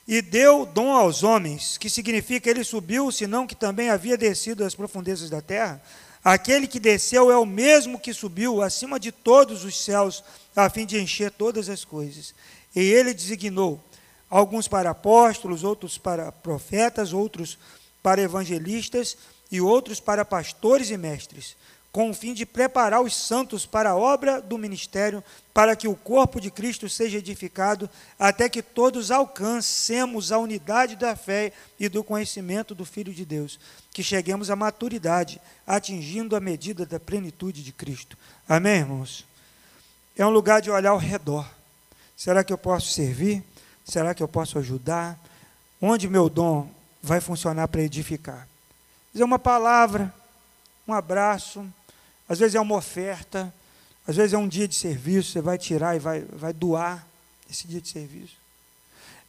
e 0.07 0.21
deu 0.21 0.65
dom 0.65 0.91
aos 0.93 1.23
homens, 1.23 1.77
que 1.77 1.89
significa 1.89 2.49
ele 2.49 2.63
subiu, 2.63 3.11
senão 3.11 3.45
que 3.45 3.55
também 3.55 3.89
havia 3.89 4.17
descido 4.17 4.63
às 4.63 4.73
profundezas 4.73 5.29
da 5.29 5.41
terra. 5.41 5.81
Aquele 6.29 6.67
que 6.67 6.77
desceu 6.77 7.31
é 7.31 7.37
o 7.37 7.45
mesmo 7.45 7.97
que 7.97 8.13
subiu 8.13 8.61
acima 8.61 8.99
de 8.99 9.13
todos 9.13 9.63
os 9.63 9.81
céus, 9.81 10.21
a 10.53 10.69
fim 10.69 10.85
de 10.85 10.99
encher 10.99 11.31
todas 11.31 11.69
as 11.69 11.85
coisas. 11.85 12.35
E 12.75 12.81
ele 12.81 13.13
designou 13.13 13.81
alguns 14.29 14.67
para 14.67 14.89
apóstolos, 14.89 15.63
outros 15.63 15.97
para 15.97 16.29
profetas, 16.29 17.13
outros 17.13 17.57
para 18.03 18.21
evangelistas 18.21 19.17
e 19.49 19.61
outros 19.61 20.01
para 20.01 20.25
pastores 20.25 20.89
e 20.89 20.97
mestres, 20.97 21.55
com 21.97 22.11
o 22.11 22.13
fim 22.13 22.31
de 22.35 22.45
preparar 22.45 23.01
os 23.01 23.15
santos 23.15 23.65
para 23.65 23.89
a 23.89 23.95
obra 23.95 24.39
do 24.39 24.55
ministério, 24.55 25.23
para 25.51 25.75
que 25.75 25.87
o 25.87 25.95
corpo 25.95 26.39
de 26.39 26.51
Cristo 26.51 26.87
seja 26.87 27.17
edificado, 27.17 27.89
até 28.19 28.47
que 28.47 28.61
todos 28.61 29.09
alcancemos 29.09 30.31
a 30.31 30.37
unidade 30.37 30.95
da 30.95 31.15
fé 31.15 31.51
e 31.79 31.89
do 31.89 32.03
conhecimento 32.03 32.75
do 32.75 32.85
Filho 32.85 33.11
de 33.11 33.25
Deus 33.25 33.59
que 33.91 34.03
cheguemos 34.03 34.51
à 34.51 34.55
maturidade, 34.55 35.41
atingindo 35.65 36.35
a 36.35 36.39
medida 36.39 36.85
da 36.85 36.99
plenitude 36.99 37.63
de 37.63 37.71
Cristo. 37.71 38.15
Amém, 38.47 38.81
irmãos? 38.81 39.25
É 40.15 40.23
um 40.23 40.29
lugar 40.29 40.61
de 40.61 40.69
olhar 40.69 40.91
ao 40.91 40.99
redor. 40.99 41.49
Será 42.15 42.43
que 42.43 42.53
eu 42.53 42.59
posso 42.59 42.91
servir? 42.91 43.43
Será 43.83 44.13
que 44.13 44.21
eu 44.21 44.27
posso 44.27 44.59
ajudar? 44.59 45.17
Onde 45.81 46.07
meu 46.07 46.29
dom 46.29 46.69
vai 47.01 47.19
funcionar 47.19 47.67
para 47.69 47.81
edificar? 47.81 48.47
É 49.15 49.25
uma 49.25 49.39
palavra, 49.39 50.13
um 50.87 50.93
abraço, 50.93 51.65
às 52.27 52.39
vezes 52.39 52.55
é 52.55 52.59
uma 52.59 52.75
oferta, 52.75 53.53
às 54.07 54.15
vezes 54.15 54.33
é 54.33 54.37
um 54.37 54.47
dia 54.47 54.67
de 54.67 54.75
serviço, 54.75 55.31
você 55.31 55.41
vai 55.41 55.57
tirar 55.57 55.95
e 55.95 55.99
vai, 55.99 56.21
vai 56.21 56.53
doar 56.53 57.07
esse 57.49 57.67
dia 57.67 57.81
de 57.81 57.89
serviço. 57.89 58.35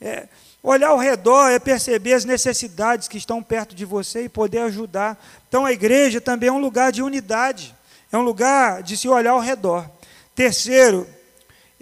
É, 0.00 0.28
olhar 0.62 0.88
ao 0.88 0.98
redor 0.98 1.48
é 1.48 1.58
perceber 1.58 2.12
as 2.12 2.24
necessidades 2.24 3.08
que 3.08 3.18
estão 3.18 3.42
perto 3.42 3.74
de 3.74 3.84
você 3.84 4.24
e 4.24 4.28
poder 4.28 4.58
ajudar. 4.60 5.20
Então 5.48 5.66
a 5.66 5.72
igreja 5.72 6.20
também 6.20 6.48
é 6.48 6.52
um 6.52 6.60
lugar 6.60 6.92
de 6.92 7.02
unidade, 7.02 7.74
é 8.12 8.16
um 8.16 8.22
lugar 8.22 8.82
de 8.82 8.96
se 8.96 9.08
olhar 9.08 9.32
ao 9.32 9.40
redor. 9.40 9.88
Terceiro, 10.34 11.06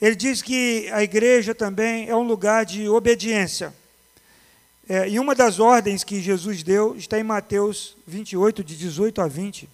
ele 0.01 0.17
diz 0.17 0.43
que 0.43 0.89
a 0.93 1.03
igreja 1.03 1.55
também 1.55 2.09
é 2.09 2.17
um 2.17 2.23
lugar 2.23 2.65
de 2.65 2.89
obediência. 2.89 3.73
É, 4.89 5.09
e 5.09 5.19
uma 5.19 5.35
das 5.35 5.59
ordens 5.59 6.05
que 6.05 6.21
Jesus 6.21 6.63
deu 6.63 6.97
está 6.97 7.19
em 7.19 7.23
Mateus 7.23 7.97
28, 8.07 8.63
de 8.63 8.77
18 8.77 9.21
a 9.21 9.27
20. 9.27 9.69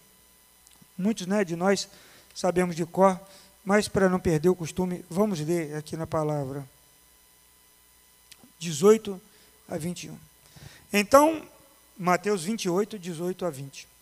Muitos 0.97 1.27
né, 1.27 1.45
de 1.45 1.57
nós 1.57 1.89
sabemos 2.35 2.77
de 2.77 2.85
cor, 2.87 3.21
mas 3.65 3.89
para 3.89 4.09
não 4.09 4.19
perder 4.19 4.49
o 4.49 4.55
costume, 4.55 5.05
vamos 5.09 5.41
ler 5.41 5.75
aqui 5.77 5.97
na 5.97 6.07
palavra. 6.07 6.67
18 8.59 9.21
a 9.69 9.77
21. 9.77 10.17
Então, 10.93 11.47
Mateus 11.99 12.45
28, 12.45 12.99
18 12.99 13.45
a 13.45 13.51
20. 13.51 13.93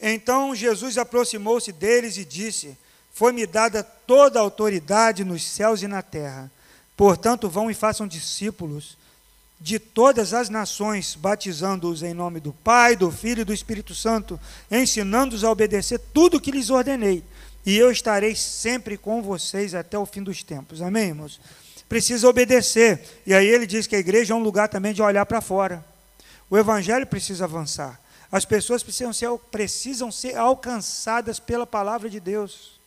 Então 0.00 0.54
Jesus 0.54 0.98
aproximou-se 0.98 1.72
deles 1.72 2.16
e 2.16 2.24
disse: 2.24 2.76
Foi-me 3.12 3.46
dada 3.46 3.82
toda 3.82 4.38
a 4.38 4.42
autoridade 4.42 5.24
nos 5.24 5.42
céus 5.42 5.82
e 5.82 5.86
na 5.86 6.02
terra. 6.02 6.50
Portanto, 6.96 7.48
vão 7.48 7.70
e 7.70 7.74
façam 7.74 8.06
discípulos 8.06 8.96
de 9.60 9.78
todas 9.78 10.34
as 10.34 10.48
nações, 10.48 11.14
batizando-os 11.14 12.02
em 12.02 12.12
nome 12.12 12.40
do 12.40 12.52
Pai, 12.52 12.96
do 12.96 13.10
Filho 13.10 13.42
e 13.42 13.44
do 13.44 13.54
Espírito 13.54 13.94
Santo, 13.94 14.38
ensinando-os 14.70 15.44
a 15.44 15.50
obedecer 15.50 15.98
tudo 16.12 16.36
o 16.36 16.40
que 16.40 16.50
lhes 16.50 16.70
ordenei. 16.70 17.24
E 17.64 17.76
eu 17.76 17.90
estarei 17.90 18.36
sempre 18.36 18.98
com 18.98 19.22
vocês 19.22 19.74
até 19.74 19.98
o 19.98 20.04
fim 20.04 20.22
dos 20.22 20.42
tempos. 20.42 20.82
Amém, 20.82 21.08
irmãos? 21.08 21.40
precisa 21.88 22.28
obedecer. 22.28 23.00
E 23.26 23.34
aí 23.34 23.46
ele 23.46 23.66
diz 23.66 23.86
que 23.86 23.96
a 23.96 23.98
igreja 23.98 24.34
é 24.34 24.36
um 24.36 24.42
lugar 24.42 24.68
também 24.68 24.92
de 24.92 25.02
olhar 25.02 25.24
para 25.26 25.40
fora. 25.40 25.84
O 26.50 26.58
evangelho 26.58 27.06
precisa 27.06 27.44
avançar. 27.44 28.00
As 28.30 28.44
pessoas 28.44 28.82
precisam 28.82 29.12
ser, 29.12 29.30
precisam 29.50 30.10
ser 30.10 30.36
alcançadas 30.36 31.38
pela 31.38 31.66
palavra 31.66 32.10
de 32.10 32.18
Deus. 32.18 32.80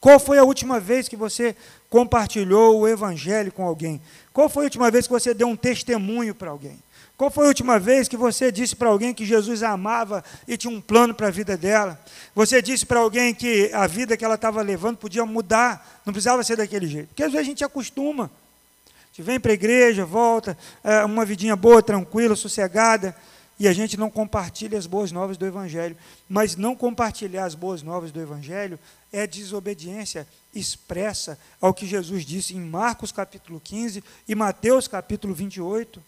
Qual 0.00 0.18
foi 0.18 0.38
a 0.38 0.44
última 0.44 0.78
vez 0.78 1.08
que 1.08 1.16
você 1.16 1.56
compartilhou 1.92 2.80
o 2.80 2.88
evangelho 2.88 3.52
com 3.52 3.62
alguém? 3.66 4.00
Qual 4.32 4.48
foi 4.48 4.64
a 4.64 4.64
última 4.64 4.90
vez 4.90 5.06
que 5.06 5.12
você 5.12 5.34
deu 5.34 5.46
um 5.46 5.54
testemunho 5.54 6.34
para 6.34 6.50
alguém? 6.50 6.78
Qual 7.18 7.30
foi 7.30 7.44
a 7.44 7.48
última 7.48 7.78
vez 7.78 8.08
que 8.08 8.16
você 8.16 8.50
disse 8.50 8.74
para 8.74 8.88
alguém 8.88 9.12
que 9.12 9.26
Jesus 9.26 9.62
a 9.62 9.72
amava 9.72 10.24
e 10.48 10.56
tinha 10.56 10.72
um 10.72 10.80
plano 10.80 11.12
para 11.12 11.28
a 11.28 11.30
vida 11.30 11.54
dela? 11.54 12.00
Você 12.34 12.62
disse 12.62 12.86
para 12.86 12.98
alguém 12.98 13.34
que 13.34 13.70
a 13.74 13.86
vida 13.86 14.16
que 14.16 14.24
ela 14.24 14.36
estava 14.36 14.62
levando 14.62 14.96
podia 14.96 15.26
mudar, 15.26 16.00
não 16.06 16.14
precisava 16.14 16.42
ser 16.42 16.56
daquele 16.56 16.86
jeito. 16.86 17.08
Porque 17.08 17.24
às 17.24 17.30
vezes 17.30 17.46
a 17.46 17.50
gente 17.50 17.62
acostuma. 17.62 18.24
A 18.24 19.06
gente 19.08 19.26
vem 19.26 19.38
para 19.38 19.50
a 19.50 19.54
igreja, 19.54 20.06
volta, 20.06 20.56
é, 20.82 21.04
uma 21.04 21.26
vidinha 21.26 21.54
boa, 21.54 21.82
tranquila, 21.82 22.34
sossegada, 22.34 23.14
e 23.60 23.68
a 23.68 23.72
gente 23.74 23.98
não 23.98 24.08
compartilha 24.08 24.78
as 24.78 24.86
boas 24.86 25.12
novas 25.12 25.36
do 25.36 25.44
Evangelho. 25.44 25.94
Mas 26.26 26.56
não 26.56 26.74
compartilhar 26.74 27.44
as 27.44 27.54
boas 27.54 27.82
novas 27.82 28.10
do 28.10 28.18
Evangelho 28.18 28.78
é 29.12 29.26
desobediência 29.26 30.26
expressa 30.54 31.38
ao 31.60 31.74
que 31.74 31.86
Jesus 31.86 32.24
disse 32.24 32.54
em 32.54 32.60
Marcos 32.60 33.12
capítulo 33.12 33.60
15 33.60 34.02
e 34.26 34.34
Mateus 34.34 34.88
capítulo 34.88 35.34
28. 35.34 36.02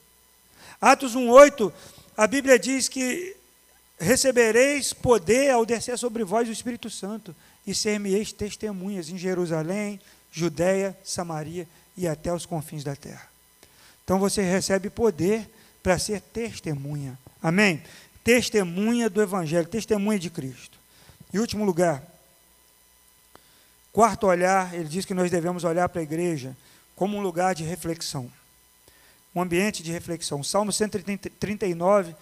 Atos 0.80 1.14
1,8, 1.14 1.72
a 2.16 2.26
Bíblia 2.26 2.59
diz 2.59 2.88
que 2.88 3.36
recebereis 3.98 4.92
poder 4.92 5.50
ao 5.50 5.64
descer 5.64 5.98
sobre 5.98 6.24
vós 6.24 6.48
o 6.48 6.52
Espírito 6.52 6.90
Santo, 6.90 7.34
e 7.66 7.74
ser-me-eis 7.74 8.32
testemunhas 8.32 9.09
em 9.09 9.16
Jerusalém, 9.16 9.98
Judéia, 10.30 10.96
Samaria 11.02 11.66
e 11.96 12.07
até 12.07 12.32
os 12.32 12.44
confins 12.44 12.84
da 12.84 12.94
terra. 12.94 13.28
Então 14.05 14.18
você 14.18 14.42
recebe 14.42 14.90
poder 14.90 15.48
para 15.82 15.98
ser 15.98 16.20
testemunha. 16.20 17.18
Amém? 17.42 17.82
Testemunha 18.22 19.09
do 19.09 19.22
Evangelho, 19.22 19.66
testemunha 19.66 20.18
de 20.18 20.28
Cristo. 20.28 20.78
Em 21.32 21.38
último 21.38 21.64
lugar, 21.64 22.02
quarto 23.95 24.26
olhar, 24.26 24.74
ele 24.74 24.88
diz 24.88 25.05
que 25.05 25.14
nós 25.14 25.30
devemos 25.30 25.62
olhar 25.62 25.88
para 25.88 26.01
a 26.01 26.03
igreja 26.03 26.57
como 26.97 27.16
um 27.16 27.22
lugar 27.22 27.55
de 27.55 27.62
reflexão, 27.62 28.30
um 29.32 29.40
ambiente 29.40 29.84
de 29.84 29.92
reflexão. 29.92 30.42
Salmo 30.42 30.72
139, 30.72 32.14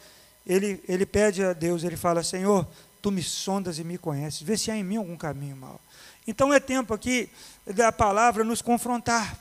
ele, 0.46 0.84
ele 0.86 1.06
pede 1.06 1.42
a 1.42 1.54
Deus, 1.54 1.82
ele 1.82 1.96
fala: 1.96 2.22
Senhor, 2.22 2.68
tu 3.00 3.10
me 3.10 3.22
sondas 3.22 3.78
e 3.78 3.84
me 3.84 3.96
conheces, 3.96 4.42
vê 4.42 4.56
se 4.56 4.70
há 4.70 4.76
em 4.76 4.84
mim 4.84 4.96
algum 4.96 5.16
caminho 5.16 5.56
mau. 5.56 5.80
Então 6.26 6.52
é 6.52 6.60
tempo 6.60 6.92
aqui 6.92 7.30
da 7.66 7.90
palavra 7.90 8.44
nos 8.44 8.60
confrontar, 8.60 9.34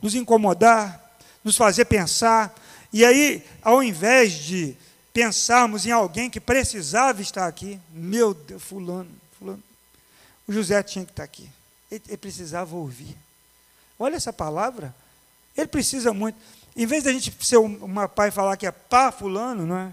nos 0.00 0.14
incomodar, 0.14 1.18
nos 1.42 1.56
fazer 1.56 1.86
pensar. 1.86 2.54
E 2.92 3.04
aí, 3.04 3.44
ao 3.60 3.82
invés 3.82 4.34
de 4.34 4.76
pensarmos 5.12 5.84
em 5.84 5.90
alguém 5.90 6.30
que 6.30 6.38
precisava 6.38 7.20
estar 7.20 7.48
aqui, 7.48 7.80
meu 7.92 8.32
Deus, 8.32 8.62
fulano, 8.62 9.10
fulano, 9.36 9.62
o 10.48 10.52
José 10.52 10.82
tinha 10.82 11.04
que 11.04 11.12
estar 11.12 11.24
aqui. 11.24 11.48
Ele, 11.90 12.02
ele 12.08 12.16
precisava 12.16 12.74
ouvir. 12.74 13.16
Olha 13.98 14.16
essa 14.16 14.32
palavra. 14.32 14.94
Ele 15.56 15.66
precisa 15.66 16.12
muito. 16.12 16.38
Em 16.74 16.86
vez 16.86 17.02
de 17.02 17.10
a 17.10 17.12
gente 17.12 17.34
ser 17.44 17.58
uma 17.58 18.08
pai 18.08 18.30
falar 18.30 18.56
que 18.56 18.66
é 18.66 18.70
pá 18.70 19.12
fulano, 19.12 19.66
não 19.66 19.76
é? 19.76 19.92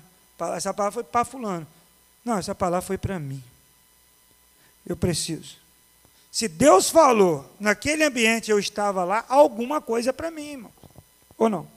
Essa 0.56 0.74
palavra 0.74 0.94
foi 0.94 1.04
pá 1.04 1.26
fulano. 1.26 1.68
Não, 2.24 2.38
essa 2.38 2.56
palavra 2.56 2.86
foi 2.86 2.98
para 2.98 3.20
mim. 3.20 3.44
Eu 4.86 4.96
preciso. 4.96 5.58
Se 6.32 6.48
Deus 6.48 6.90
falou, 6.90 7.50
naquele 7.60 8.04
ambiente 8.04 8.52
eu 8.52 8.60
estava 8.60 9.04
lá, 9.04 9.26
alguma 9.28 9.82
coisa 9.82 10.10
é 10.10 10.14
para 10.14 10.30
mim, 10.30 10.52
irmão. 10.52 10.72
Ou 11.38 11.50
não? 11.50 11.68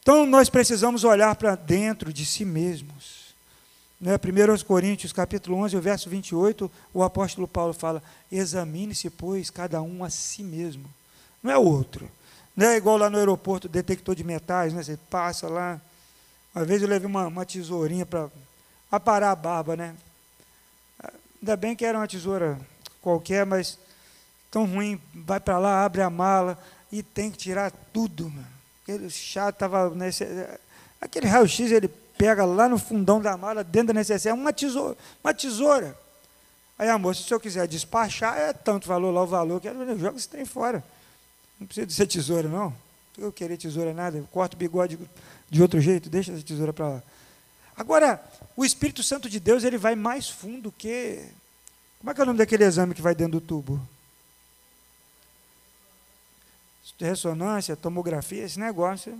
Então 0.00 0.24
nós 0.24 0.48
precisamos 0.48 1.04
olhar 1.04 1.34
para 1.36 1.54
dentro 1.54 2.12
de 2.12 2.24
si 2.24 2.44
mesmos. 2.44 3.17
Né? 4.00 4.14
1 4.14 4.64
Coríntios, 4.64 5.12
capítulo 5.12 5.56
11, 5.58 5.76
o 5.76 5.80
verso 5.80 6.08
28, 6.08 6.70
o 6.94 7.02
apóstolo 7.02 7.48
Paulo 7.48 7.72
fala: 7.72 8.02
examine-se, 8.30 9.10
pois, 9.10 9.50
cada 9.50 9.82
um 9.82 10.04
a 10.04 10.10
si 10.10 10.42
mesmo. 10.42 10.88
Não 11.42 11.50
é 11.50 11.58
outro. 11.58 12.08
Não 12.56 12.66
é 12.66 12.76
igual 12.76 12.96
lá 12.96 13.08
no 13.08 13.18
aeroporto, 13.18 13.68
detector 13.68 14.14
de 14.14 14.24
metais, 14.24 14.72
né? 14.72 14.82
Você 14.82 14.98
passa 15.08 15.48
lá. 15.48 15.80
Uma 16.54 16.64
vez 16.64 16.82
eu 16.82 16.88
levei 16.88 17.06
uma, 17.06 17.26
uma 17.26 17.46
tesourinha 17.46 18.04
para 18.04 18.28
aparar 18.90 19.30
a 19.30 19.36
barba, 19.36 19.76
né? 19.76 19.94
Ainda 21.40 21.56
bem 21.56 21.76
que 21.76 21.84
era 21.84 21.98
uma 21.98 22.08
tesoura 22.08 22.58
qualquer, 23.00 23.46
mas 23.46 23.78
tão 24.50 24.66
ruim. 24.66 25.00
Vai 25.14 25.38
para 25.38 25.58
lá, 25.58 25.84
abre 25.84 26.02
a 26.02 26.10
mala 26.10 26.58
e 26.90 27.02
tem 27.02 27.30
que 27.30 27.38
tirar 27.38 27.70
tudo, 27.92 28.28
mano. 28.28 28.46
Aquele 28.82 29.10
chato 29.10 29.54
estava 29.54 29.90
nesse. 29.90 30.24
Aquele 31.00 31.26
raio-x 31.26 31.70
ele 31.70 31.88
pega 32.18 32.44
lá 32.44 32.68
no 32.68 32.76
fundão 32.76 33.20
da 33.20 33.36
mala, 33.36 33.62
dentro 33.62 33.88
da 33.88 33.94
necessidade, 33.94 34.38
uma 34.38 34.52
tesoura, 34.52 34.96
uma 35.22 35.32
tesoura. 35.32 35.96
Aí 36.76 36.88
a 36.88 36.98
moça, 36.98 37.22
se 37.22 37.32
eu 37.32 37.40
quiser 37.40 37.66
despachar, 37.68 38.36
é 38.36 38.52
tanto 38.52 38.88
valor 38.88 39.12
lá 39.12 39.22
o 39.22 39.26
valor, 39.26 39.60
que 39.60 39.68
eu 39.68 39.98
jogo 39.98 40.18
esse 40.18 40.28
trem 40.28 40.44
fora. 40.44 40.84
Não 41.58 41.66
precisa 41.66 41.86
de 41.86 41.94
ser 41.94 42.06
tesoura, 42.06 42.48
não. 42.48 42.74
Eu 43.16 43.32
querer 43.32 43.56
tesoura 43.56 43.94
nada, 43.94 44.18
eu 44.18 44.28
corto 44.30 44.54
o 44.54 44.58
bigode 44.58 44.98
de 45.48 45.62
outro 45.62 45.80
jeito, 45.80 46.10
deixa 46.10 46.32
essa 46.32 46.42
tesoura 46.42 46.72
para 46.72 46.88
lá. 46.88 47.02
Agora, 47.76 48.22
o 48.56 48.64
Espírito 48.64 49.02
Santo 49.02 49.30
de 49.30 49.40
Deus, 49.40 49.64
ele 49.64 49.78
vai 49.78 49.94
mais 49.94 50.28
fundo 50.28 50.72
que. 50.76 51.24
Como 52.00 52.10
é 52.10 52.14
que 52.14 52.20
é 52.20 52.22
o 52.22 52.26
nome 52.26 52.38
daquele 52.38 52.64
exame 52.64 52.94
que 52.94 53.02
vai 53.02 53.14
dentro 53.14 53.40
do 53.40 53.40
tubo? 53.40 53.80
ressonância, 57.00 57.76
tomografia, 57.76 58.42
esse 58.44 58.58
negócio, 58.58 59.16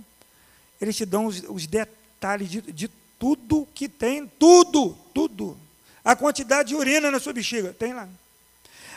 eles 0.81 0.97
te 0.97 1.05
dão 1.05 1.27
os, 1.27 1.41
os 1.47 1.65
detalhes 1.65 1.98
de, 2.47 2.61
de 2.61 2.87
tudo 3.17 3.67
que 3.73 3.89
tem, 3.89 4.27
tudo, 4.39 4.97
tudo. 5.13 5.57
A 6.03 6.15
quantidade 6.15 6.69
de 6.69 6.75
urina 6.75 7.11
na 7.11 7.19
sua 7.19 7.33
bexiga, 7.33 7.73
tem 7.77 7.93
lá. 7.93 8.07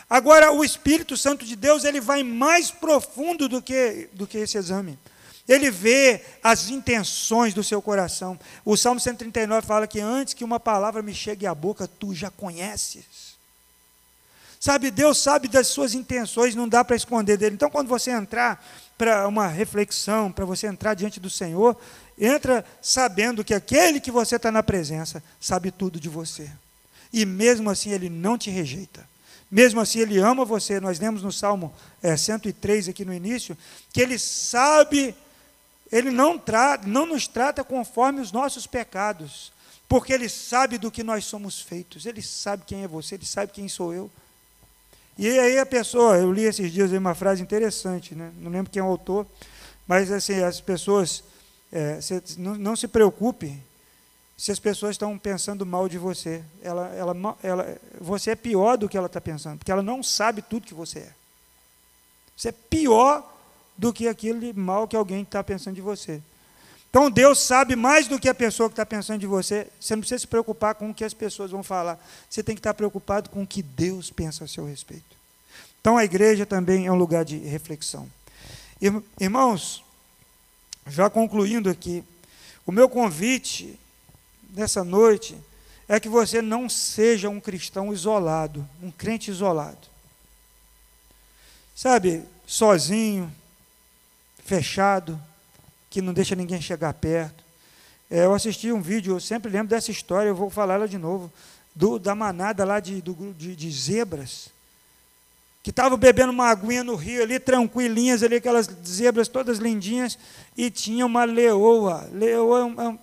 Agora, 0.09 0.51
o 0.51 0.63
Espírito 0.63 1.17
Santo 1.17 1.45
de 1.45 1.55
Deus, 1.55 1.83
ele 1.83 1.99
vai 1.99 2.23
mais 2.23 2.71
profundo 2.71 3.49
do 3.49 3.61
que, 3.61 4.09
do 4.13 4.27
que 4.27 4.37
esse 4.37 4.57
exame. 4.57 4.97
Ele 5.47 5.69
vê 5.69 6.21
as 6.41 6.69
intenções 6.69 7.53
do 7.53 7.63
seu 7.63 7.81
coração. 7.81 8.39
O 8.63 8.77
Salmo 8.77 8.99
139 8.99 9.65
fala 9.65 9.87
que 9.87 9.99
antes 9.99 10.33
que 10.33 10.43
uma 10.43 10.59
palavra 10.59 11.01
me 11.01 11.13
chegue 11.13 11.45
à 11.45 11.53
boca, 11.53 11.87
tu 11.87 12.13
já 12.13 12.29
conheces. 12.29 13.35
Sabe, 14.63 14.91
Deus 14.91 15.17
sabe 15.17 15.49
das 15.49 15.67
suas 15.67 15.93
intenções, 15.93 16.55
não 16.55 16.69
dá 16.69 16.85
para 16.85 16.95
esconder 16.95 17.35
dele. 17.35 17.53
Então, 17.53 17.69
quando 17.69 17.89
você 17.89 18.11
entrar 18.11 18.65
para 18.97 19.27
uma 19.27 19.45
reflexão, 19.45 20.31
para 20.31 20.45
você 20.45 20.67
entrar 20.67 20.93
diante 20.93 21.19
do 21.19 21.29
Senhor, 21.29 21.75
entra 22.17 22.63
sabendo 22.81 23.43
que 23.43 23.53
aquele 23.53 23.99
que 23.99 24.09
você 24.09 24.37
está 24.37 24.49
na 24.53 24.63
presença 24.63 25.21
sabe 25.37 25.69
tudo 25.69 25.99
de 25.99 26.07
você. 26.07 26.49
E 27.11 27.25
mesmo 27.25 27.69
assim 27.69 27.89
ele 27.89 28.09
não 28.09 28.37
te 28.37 28.49
rejeita. 28.49 29.05
Mesmo 29.51 29.81
assim 29.81 29.99
ele 29.99 30.17
ama 30.17 30.45
você. 30.45 30.79
Nós 30.79 30.97
lemos 30.97 31.21
no 31.21 31.31
Salmo 31.33 31.73
é, 32.01 32.15
103 32.15 32.87
aqui 32.87 33.03
no 33.03 33.13
início, 33.13 33.57
que 33.91 33.99
ele 33.99 34.17
sabe, 34.17 35.13
ele 35.91 36.09
não, 36.09 36.41
não 36.87 37.05
nos 37.05 37.27
trata 37.27 37.65
conforme 37.65 38.21
os 38.21 38.31
nossos 38.31 38.65
pecados, 38.65 39.51
porque 39.89 40.13
ele 40.13 40.29
sabe 40.29 40.77
do 40.77 40.89
que 40.89 41.03
nós 41.03 41.25
somos 41.25 41.59
feitos. 41.59 42.05
Ele 42.05 42.21
sabe 42.21 42.63
quem 42.65 42.85
é 42.85 42.87
você, 42.87 43.15
ele 43.15 43.25
sabe 43.25 43.51
quem 43.51 43.67
sou 43.67 43.93
eu. 43.93 44.09
E 45.17 45.27
aí 45.27 45.59
a 45.59 45.65
pessoa, 45.65 46.17
eu 46.17 46.31
li 46.31 46.43
esses 46.43 46.71
dias 46.71 46.91
uma 46.91 47.13
frase 47.13 47.41
interessante, 47.41 48.15
né? 48.15 48.31
não 48.37 48.51
lembro 48.51 48.71
quem 48.71 48.79
é 48.79 48.83
o 48.83 48.87
autor, 48.87 49.27
mas 49.87 50.11
assim, 50.11 50.41
as 50.41 50.59
pessoas, 50.59 51.23
é, 51.71 51.99
não, 52.37 52.55
não, 52.55 52.75
se 52.75 52.87
preocupe 52.87 53.61
se 54.35 54.51
as 54.51 54.59
pessoas 54.59 54.91
estão 54.91 55.17
pensando 55.17 55.65
mal 55.65 55.87
de 55.87 55.97
você. 55.97 56.43
Ela, 56.61 56.87
ela, 56.95 57.37
ela, 57.43 57.77
você 58.01 58.31
é 58.31 58.35
pior 58.35 58.77
do 58.77 58.89
que 58.89 58.97
ela 58.97 59.07
está 59.07 59.21
pensando, 59.21 59.59
porque 59.59 59.71
ela 59.71 59.83
não 59.83 60.01
sabe 60.01 60.41
tudo 60.41 60.65
que 60.65 60.73
você 60.73 60.99
é. 60.99 61.13
Você 62.35 62.49
é 62.49 62.51
pior 62.51 63.31
do 63.77 63.93
que 63.93 64.07
aquele 64.07 64.51
mal 64.53 64.87
que 64.87 64.95
alguém 64.95 65.21
está 65.21 65.43
pensando 65.43 65.75
de 65.75 65.81
você. 65.81 66.21
Então 66.93 67.09
Deus 67.09 67.39
sabe 67.39 67.75
mais 67.75 68.07
do 68.07 68.19
que 68.19 68.29
a 68.29 68.35
pessoa 68.35 68.69
que 68.69 68.73
está 68.73 68.85
pensando 68.85 69.19
de 69.19 69.25
você. 69.25 69.65
Você 69.79 69.95
não 69.95 70.01
precisa 70.01 70.19
se 70.19 70.27
preocupar 70.27 70.75
com 70.75 70.91
o 70.91 70.93
que 70.93 71.03
as 71.03 71.11
pessoas 71.11 71.49
vão 71.49 71.63
falar. 71.63 71.99
Você 72.29 72.43
tem 72.43 72.53
que 72.53 72.59
estar 72.59 72.75
preocupado 72.75 73.31
com 73.31 73.41
o 73.41 73.47
que 73.47 73.63
Deus 73.63 74.11
pensa 74.11 74.43
a 74.43 74.47
seu 74.47 74.63
respeito. 74.63 75.17
Então 75.81 75.97
a 75.97 76.05
igreja 76.05 76.45
também 76.45 76.85
é 76.85 76.91
um 76.91 76.95
lugar 76.95 77.25
de 77.25 77.39
reflexão. 77.39 78.07
Irmãos, 79.19 79.83
já 80.85 81.09
concluindo 81.09 81.67
aqui, 81.67 82.03
o 82.63 82.71
meu 82.71 82.87
convite 82.87 83.79
nessa 84.51 84.83
noite 84.83 85.35
é 85.87 85.99
que 85.99 86.07
você 86.07 86.43
não 86.43 86.69
seja 86.69 87.27
um 87.27 87.39
cristão 87.39 87.91
isolado, 87.91 88.69
um 88.83 88.91
crente 88.91 89.31
isolado. 89.31 89.87
Sabe, 91.75 92.23
sozinho, 92.45 93.33
fechado 94.45 95.19
que 95.93 96.01
não 96.01 96.11
deixa 96.11 96.33
ninguém 96.33 96.59
chegar 96.59 96.91
perto. 96.95 97.43
É, 98.09 98.25
eu 98.25 98.33
assisti 98.33 98.71
um 98.71 98.81
vídeo, 98.81 99.13
eu 99.13 99.19
sempre 99.19 99.51
lembro 99.51 99.67
dessa 99.67 99.91
história, 99.91 100.27
eu 100.27 100.35
vou 100.35 100.49
falar 100.49 100.73
ela 100.73 100.87
de 100.87 100.97
novo, 100.97 101.31
do, 101.75 101.99
da 101.99 102.15
manada 102.15 102.65
lá 102.65 102.79
de, 102.79 102.99
do, 102.99 103.31
de, 103.37 103.55
de 103.55 103.69
zebras, 103.69 104.49
que 105.61 105.69
estavam 105.69 105.95
bebendo 105.95 106.31
uma 106.31 106.47
aguinha 106.47 106.83
no 106.83 106.95
rio 106.95 107.21
ali, 107.21 107.39
tranquilinhas 107.39 108.23
ali, 108.23 108.37
aquelas 108.37 108.67
zebras 108.83 109.27
todas 109.27 109.59
lindinhas, 109.59 110.17
e 110.57 110.71
tinha 110.71 111.05
uma 111.05 111.25
leoa. 111.25 112.09
Leoa 112.11 112.59
é 112.59 112.63
um, 112.63 112.81
é 112.81 112.89
um, 112.89 112.99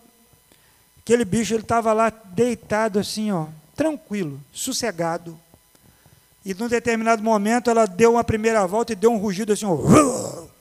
aquele 0.98 1.24
bicho, 1.24 1.54
ele 1.54 1.62
estava 1.62 1.92
lá 1.92 2.10
deitado 2.10 2.98
assim, 2.98 3.30
ó, 3.30 3.46
tranquilo, 3.76 4.40
sossegado. 4.52 5.38
E 6.44 6.52
num 6.54 6.66
determinado 6.66 7.22
momento 7.22 7.70
ela 7.70 7.86
deu 7.86 8.14
uma 8.14 8.24
primeira 8.24 8.66
volta 8.66 8.92
e 8.92 8.96
deu 8.96 9.12
um 9.12 9.16
rugido 9.16 9.52
assim, 9.52 9.64
ó, 9.64 9.76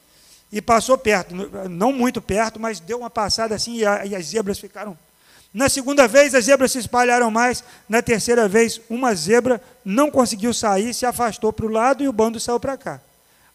e 0.52 0.62
passou 0.62 0.97
perto, 0.97 1.36
não 1.70 1.93
muito 1.93 2.22
perto, 2.22 2.60
mas 2.60 2.80
deu 2.80 3.00
uma 3.00 3.10
passada 3.10 3.54
assim 3.54 3.78
e, 3.78 3.86
a, 3.86 4.06
e 4.06 4.16
as 4.16 4.26
zebras 4.26 4.58
ficaram. 4.60 4.97
Na 5.54 5.68
segunda 5.68 6.08
vez, 6.08 6.36
as 6.36 6.45
zebras 6.45 6.72
se 6.72 6.80
espalharam 6.80 7.32
mais. 7.32 7.64
Na 7.88 8.02
terceira 8.02 8.47
vez, 8.47 8.80
uma 8.89 9.14
zebra 9.16 9.62
não 9.84 10.12
conseguiu 10.12 10.54
sair, 10.54 10.93
se 10.93 11.06
afastou 11.06 11.52
para 11.52 11.66
o 11.66 11.70
lado 11.70 12.04
e 12.04 12.08
o 12.08 12.14
bando 12.14 12.39
saiu 12.39 12.60
para 12.60 12.78
cá. 12.78 13.02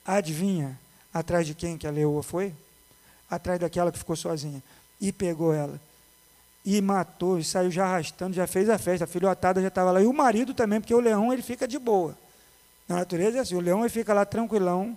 Adivinha 0.04 0.78
atrás 1.12 1.46
de 1.46 1.54
quem 1.54 1.78
que 1.78 1.86
a 1.86 1.90
leoa 1.90 2.22
foi? 2.22 2.52
Atrás 3.30 3.60
daquela 3.60 3.92
que 3.92 3.98
ficou 3.98 4.16
sozinha. 4.16 4.62
E 5.00 5.12
pegou 5.12 5.54
ela. 5.54 5.80
E 6.64 6.80
matou, 6.80 7.38
e 7.38 7.44
saiu 7.44 7.70
já 7.70 7.84
arrastando, 7.84 8.34
já 8.34 8.46
fez 8.46 8.68
a 8.68 8.78
festa. 8.78 9.04
A 9.04 9.08
filhotada 9.08 9.62
já 9.62 9.68
estava 9.68 9.92
lá. 9.92 10.02
E 10.02 10.06
o 10.06 10.12
marido 10.12 10.52
também, 10.52 10.80
porque 10.80 10.94
o 10.94 11.00
leão 11.00 11.32
ele 11.32 11.42
fica 11.42 11.68
de 11.68 11.78
boa. 11.78 12.16
Na 12.88 12.96
natureza 12.96 13.38
é 13.38 13.40
assim: 13.40 13.54
o 13.54 13.60
leão 13.60 13.80
ele 13.80 13.88
fica 13.88 14.12
lá 14.12 14.24
tranquilão, 14.24 14.96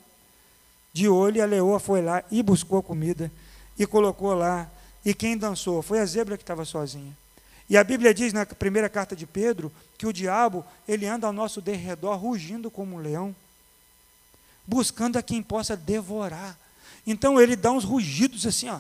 de 0.98 1.08
olho, 1.08 1.38
e 1.38 1.42
a 1.42 1.46
leoa 1.46 1.80
foi 1.80 2.02
lá 2.02 2.24
e 2.32 2.42
buscou 2.42 2.82
comida 2.82 3.32
e 3.78 3.86
colocou 3.86 4.34
lá. 4.34 4.68
E 5.06 5.14
quem 5.14 5.38
dançou? 5.38 5.84
Foi 5.84 6.00
a 6.00 6.06
zebra 6.06 6.36
que 6.36 6.44
estava 6.44 6.66
sozinha. 6.66 7.16
E 7.70 7.78
a 7.78 7.84
Bíblia 7.84 8.14
diz 8.14 8.34
na 8.34 8.46
primeira 8.46 8.90
carta 8.90 9.16
de 9.16 9.28
Pedro 9.28 9.72
que 9.96 10.08
o 10.08 10.14
diabo, 10.14 10.66
ele 10.88 11.06
anda 11.06 11.28
ao 11.28 11.34
nosso 11.34 11.62
derredor 11.62 12.18
rugindo 12.18 12.72
como 12.72 12.96
um 12.96 13.00
leão, 13.00 13.36
buscando 14.66 15.18
a 15.18 15.22
quem 15.22 15.44
possa 15.44 15.78
devorar. 15.78 16.58
Então 17.06 17.40
ele 17.40 17.56
dá 17.56 17.72
uns 17.72 17.84
rugidos 17.84 18.48
assim, 18.48 18.68
ó. 18.70 18.80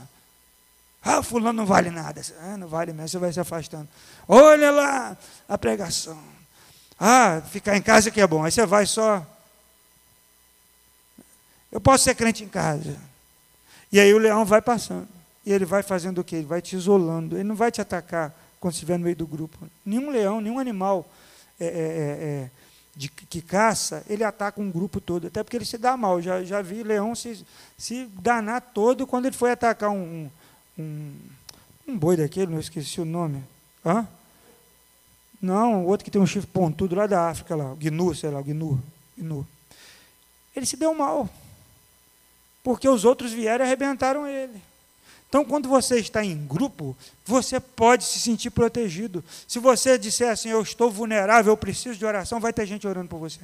Ah, 1.03 1.21
fulano 1.21 1.53
não 1.53 1.65
vale 1.65 1.91
nada. 1.91 2.19
Ah, 2.41 2.57
não 2.57 2.67
vale 2.67 2.93
mesmo, 2.93 3.09
você 3.09 3.19
vai 3.19 3.31
se 3.31 3.39
afastando. 3.39 3.87
Olha 4.27 4.71
lá 4.71 5.15
a 5.47 5.57
pregação. 5.57 6.19
Ah, 6.99 7.41
ficar 7.51 7.77
em 7.77 7.81
casa 7.81 8.09
que 8.09 8.19
é 8.19 8.25
bom. 8.25 8.43
Aí 8.43 8.51
você 8.51 8.65
vai 8.65 8.87
só. 8.87 9.25
Eu 11.71 11.81
posso 11.81 12.03
ser 12.03 12.15
crente 12.15 12.43
em 12.43 12.47
casa. 12.47 12.97
E 13.91 13.99
aí 13.99 14.13
o 14.13 14.17
leão 14.17 14.45
vai 14.45 14.61
passando. 14.61 15.07
E 15.45 15.51
ele 15.51 15.65
vai 15.65 15.83
fazendo 15.83 16.19
o 16.19 16.23
quê? 16.23 16.37
Ele 16.37 16.45
vai 16.45 16.61
te 16.61 16.75
isolando. 16.75 17.35
Ele 17.35 17.43
não 17.43 17.55
vai 17.55 17.71
te 17.71 17.81
atacar 17.81 18.33
quando 18.59 18.73
estiver 18.73 18.97
no 18.97 19.03
meio 19.03 19.15
do 19.15 19.27
grupo. 19.27 19.57
Nenhum 19.85 20.09
leão, 20.09 20.41
nenhum 20.41 20.59
animal 20.59 21.09
é, 21.59 21.65
é, 21.65 21.69
é, 21.69 21.73
é 21.73 22.49
de, 22.95 23.09
que 23.09 23.41
caça, 23.41 24.03
ele 24.09 24.23
ataca 24.23 24.59
um 24.59 24.71
grupo 24.71 24.99
todo. 24.99 25.27
Até 25.27 25.43
porque 25.43 25.55
ele 25.55 25.65
se 25.65 25.77
dá 25.77 25.95
mal. 25.95 26.21
Já, 26.21 26.43
já 26.43 26.61
vi 26.61 26.83
leão 26.83 27.13
se, 27.13 27.45
se 27.77 28.05
danar 28.21 28.59
todo 28.59 29.05
quando 29.05 29.27
ele 29.27 29.35
foi 29.35 29.51
atacar 29.51 29.91
um, 29.91 30.29
um, 30.77 31.13
um 31.87 31.97
boi 31.97 32.17
daquele, 32.17 32.51
não 32.51 32.59
esqueci 32.59 32.99
o 32.99 33.05
nome. 33.05 33.43
Hã? 33.85 34.07
Não, 35.39 35.85
outro 35.85 36.03
que 36.03 36.09
tem 36.09 36.19
um 36.19 36.25
chifre 36.25 36.49
pontudo 36.49 36.95
lá 36.95 37.05
da 37.05 37.29
África, 37.29 37.55
lá, 37.55 37.71
o 37.71 37.75
Gnu, 37.75 38.15
sei 38.15 38.31
lá, 38.31 38.39
o 38.39 38.43
Gnu. 38.43 38.81
Gnu. 39.15 39.47
Ele 40.55 40.65
se 40.65 40.75
deu 40.75 40.93
mal. 40.95 41.29
Porque 42.67 42.89
os 42.89 43.05
outros 43.05 43.31
vieram 43.31 43.63
e 43.63 43.65
arrebentaram 43.65 44.27
ele. 44.27 44.61
Então, 45.29 45.45
quando 45.45 45.69
você 45.69 45.99
está 45.99 46.21
em 46.21 46.35
grupo, 46.35 46.97
você 47.25 47.61
pode 47.61 48.03
se 48.03 48.19
sentir 48.19 48.49
protegido. 48.49 49.23
Se 49.47 49.57
você 49.57 49.97
disser 49.97 50.29
assim, 50.29 50.49
eu 50.49 50.61
estou 50.61 50.91
vulnerável, 50.91 51.53
eu 51.53 51.55
preciso 51.55 51.97
de 51.97 52.05
oração, 52.05 52.41
vai 52.41 52.51
ter 52.51 52.65
gente 52.65 52.85
orando 52.85 53.07
por 53.07 53.19
você. 53.19 53.39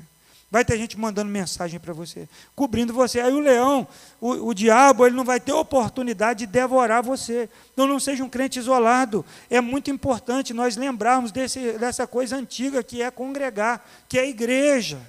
Vai 0.52 0.66
ter 0.66 0.78
gente 0.78 1.00
mandando 1.00 1.32
mensagem 1.32 1.80
para 1.80 1.94
você, 1.94 2.28
cobrindo 2.54 2.94
você. 2.94 3.22
Aí 3.22 3.32
o 3.32 3.40
leão, 3.40 3.88
o, 4.20 4.50
o, 4.50 4.54
diabo, 4.54 5.06
ele 5.08 5.16
não 5.16 5.24
vai 5.24 5.40
ter 5.40 5.54
oportunidade 5.54 6.40
de 6.40 6.48
devorar 6.48 7.02
você. 7.02 7.50
Então 7.72 7.88
não 7.88 8.02
seja 8.02 8.26
um 8.26 8.30
crente 8.30 8.60
isolado. 8.60 9.26
É 9.50 9.62
muito 9.62 9.90
importante 9.90 10.54
nós 10.54 10.76
lembrarmos 10.76 11.32
desse, 11.32 11.78
dessa 11.78 12.06
coisa 12.06 12.36
antiga 12.36 12.84
que 12.84 13.02
é 13.02 13.10
congregar, 13.10 13.88
que 14.10 14.20
é 14.20 14.28
igreja. 14.28 15.00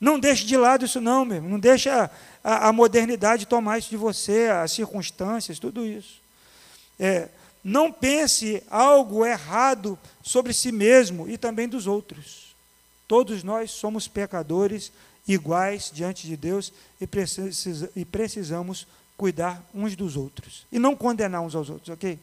Não 0.00 0.18
deixe 0.18 0.44
de 0.44 0.56
lado 0.56 0.84
isso 0.84 1.00
não, 1.00 1.24
meu. 1.24 1.42
Não 1.42 1.58
deixe 1.58 1.88
a, 2.46 2.68
a, 2.68 2.72
modernidade 2.72 3.44
tomar 3.44 3.76
isso 3.76 3.90
de 3.90 3.96
você, 3.96 4.46
as 4.46 4.70
circunstâncias, 4.70 5.58
tudo 5.58 5.84
isso. 5.84 6.20
É, 6.96 7.28
não 7.64 7.90
pense 7.90 8.62
algo 8.70 9.26
errado 9.26 9.98
sobre 10.22 10.54
si 10.54 10.70
mesmo 10.70 11.28
e 11.28 11.36
também 11.36 11.68
dos 11.68 11.88
outros. 11.88 12.54
Todos 13.08 13.42
nós 13.42 13.72
somos 13.72 14.06
pecadores 14.06 14.92
iguais 15.26 15.90
diante 15.92 16.28
de 16.28 16.36
Deus 16.36 16.72
e, 17.00 17.08
e 17.96 18.04
precisamos 18.04 18.86
cuidar 19.16 19.60
uns 19.74 19.96
dos 19.96 20.16
outros. 20.16 20.68
E 20.70 20.78
não 20.78 20.94
condenar 20.94 21.40
uns 21.40 21.56
aos 21.56 21.68
outros, 21.68 21.88
ok? 21.88 22.16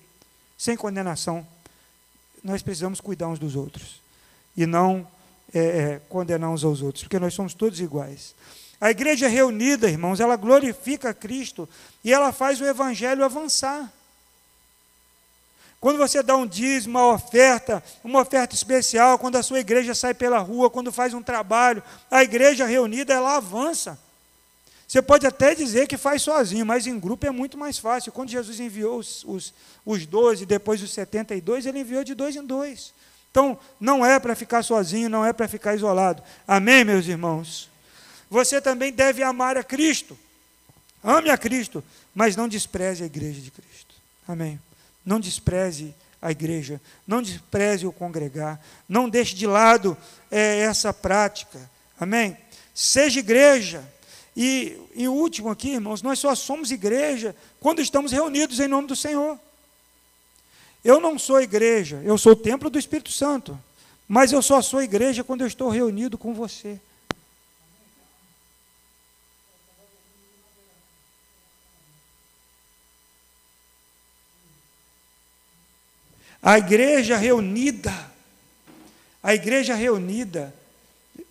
Sem 0.58 0.78
condenação, 0.78 1.46
nós 2.42 2.62
precisamos 2.62 3.02
cuidar 3.02 3.28
uns 3.28 3.40
dos 3.40 3.58
outros. 3.58 4.02
E 4.56 4.66
não 4.66 5.06
é, 5.54 5.60
é, 5.60 6.02
condenar 6.08 6.50
uns 6.50 6.64
aos 6.64 6.82
outros, 6.82 7.04
porque 7.04 7.20
nós 7.20 7.34
somos 7.34 7.54
todos 7.54 7.82
iguais. 7.82 8.34
A 8.84 8.92
igreja 8.92 9.30
reunida, 9.30 9.90
irmãos, 9.90 10.20
ela 10.20 10.36
glorifica 10.36 11.14
Cristo 11.14 11.70
e 12.04 12.12
ela 12.12 12.34
faz 12.34 12.60
o 12.60 12.66
evangelho 12.66 13.24
avançar. 13.24 13.90
Quando 15.80 15.98
você 15.98 16.22
dá 16.22 16.36
um 16.36 16.46
dízimo, 16.46 17.00
uma 17.00 17.14
oferta, 17.14 17.82
uma 18.04 18.20
oferta 18.20 18.54
especial, 18.54 19.18
quando 19.18 19.38
a 19.38 19.42
sua 19.42 19.62
igreja 19.62 19.96
sai 19.96 20.14
pela 20.14 20.38
rua, 20.40 20.70
quando 20.70 20.92
faz 20.92 21.14
um 21.14 21.24
trabalho, 21.24 21.82
a 22.12 22.24
igreja 22.24 22.66
reunida, 22.66 23.14
ela 23.14 23.38
avança. 23.38 23.98
Você 24.86 25.02
pode 25.02 25.26
até 25.26 25.56
dizer 25.56 25.88
que 25.88 25.96
faz 25.96 26.22
sozinho, 26.22 26.66
mas 26.66 26.86
em 26.86 27.00
grupo 27.00 27.26
é 27.26 27.32
muito 27.32 27.58
mais 27.58 27.78
fácil. 27.78 28.12
Quando 28.12 28.32
Jesus 28.32 28.60
enviou 28.60 29.00
os, 29.00 29.24
os, 29.24 29.54
os 29.86 30.06
12, 30.06 30.46
depois 30.46 30.84
os 30.84 30.92
72, 30.92 31.66
ele 31.66 31.80
enviou 31.80 32.04
de 32.04 32.14
dois 32.14 32.36
em 32.36 32.46
dois. 32.46 32.94
Então, 33.32 33.58
não 33.80 34.06
é 34.06 34.20
para 34.20 34.36
ficar 34.36 34.62
sozinho, 34.62 35.10
não 35.10 35.24
é 35.24 35.32
para 35.32 35.48
ficar 35.48 35.74
isolado. 35.74 36.22
Amém, 36.46 36.84
meus 36.84 37.08
irmãos? 37.08 37.72
Você 38.34 38.60
também 38.60 38.92
deve 38.92 39.22
amar 39.22 39.58
a 39.58 39.64
Cristo. 39.64 40.18
Ame 41.04 41.30
a 41.30 41.38
Cristo, 41.38 41.84
mas 42.16 42.36
não 42.36 42.48
despreze 42.48 43.04
a 43.04 43.06
igreja 43.06 43.40
de 43.40 43.52
Cristo. 43.52 43.94
Amém. 44.28 44.60
Não 45.06 45.20
despreze 45.20 45.94
a 46.20 46.32
igreja, 46.32 46.82
não 47.06 47.22
despreze 47.22 47.86
o 47.86 47.92
congregar, 47.92 48.60
não 48.90 49.08
deixe 49.08 49.36
de 49.36 49.46
lado 49.46 49.96
é, 50.32 50.62
essa 50.62 50.92
prática. 50.92 51.70
Amém? 52.00 52.36
Seja 52.74 53.20
igreja. 53.20 53.88
E, 54.36 54.80
e 54.96 55.08
o 55.08 55.14
último 55.14 55.52
aqui, 55.52 55.74
irmãos, 55.74 56.02
nós 56.02 56.18
só 56.18 56.34
somos 56.34 56.72
igreja 56.72 57.36
quando 57.60 57.84
estamos 57.84 58.12
reunidos 58.12 58.60
em 58.60 58.68
nome 58.68 58.88
do 58.88 58.96
Senhor. 58.96 59.38
Eu 60.84 61.00
não 61.00 61.20
sou 61.20 61.40
igreja, 61.40 62.02
eu 62.04 62.18
sou 62.18 62.32
o 62.32 62.36
templo 62.36 62.68
do 62.68 62.80
Espírito 62.80 63.12
Santo, 63.12 63.56
mas 64.08 64.32
eu 64.32 64.42
só 64.42 64.60
sou 64.60 64.82
igreja 64.82 65.24
quando 65.24 65.42
eu 65.42 65.48
estou 65.48 65.70
reunido 65.70 66.18
com 66.18 66.34
você. 66.34 66.80
A 76.44 76.58
igreja 76.58 77.16
reunida, 77.16 77.94
a 79.24 79.34
igreja 79.34 79.74
reunida, 79.76 80.54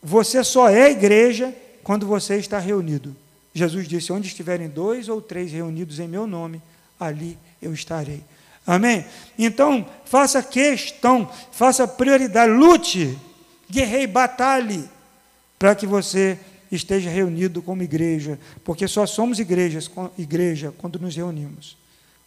você 0.02 0.42
só 0.42 0.70
é 0.70 0.90
igreja 0.90 1.54
quando 1.84 2.06
você 2.06 2.36
está 2.36 2.58
reunido. 2.58 3.14
Jesus 3.54 3.86
disse: 3.86 4.10
Onde 4.10 4.28
estiverem 4.28 4.70
dois 4.70 5.10
ou 5.10 5.20
três 5.20 5.52
reunidos 5.52 5.98
em 5.98 6.08
meu 6.08 6.26
nome, 6.26 6.62
ali 6.98 7.36
eu 7.60 7.74
estarei. 7.74 8.24
Amém? 8.66 9.04
Então, 9.38 9.86
faça 10.06 10.42
questão, 10.42 11.30
faça 11.50 11.86
prioridade, 11.86 12.50
lute, 12.50 13.18
guerreie, 13.70 14.06
batalhe, 14.06 14.88
para 15.58 15.74
que 15.74 15.86
você 15.86 16.38
esteja 16.70 17.10
reunido 17.10 17.60
como 17.60 17.82
igreja, 17.82 18.38
porque 18.64 18.88
só 18.88 19.04
somos 19.04 19.38
igrejas, 19.38 19.90
igreja 20.16 20.72
quando 20.78 20.98
nos 20.98 21.14
reunimos. 21.14 21.76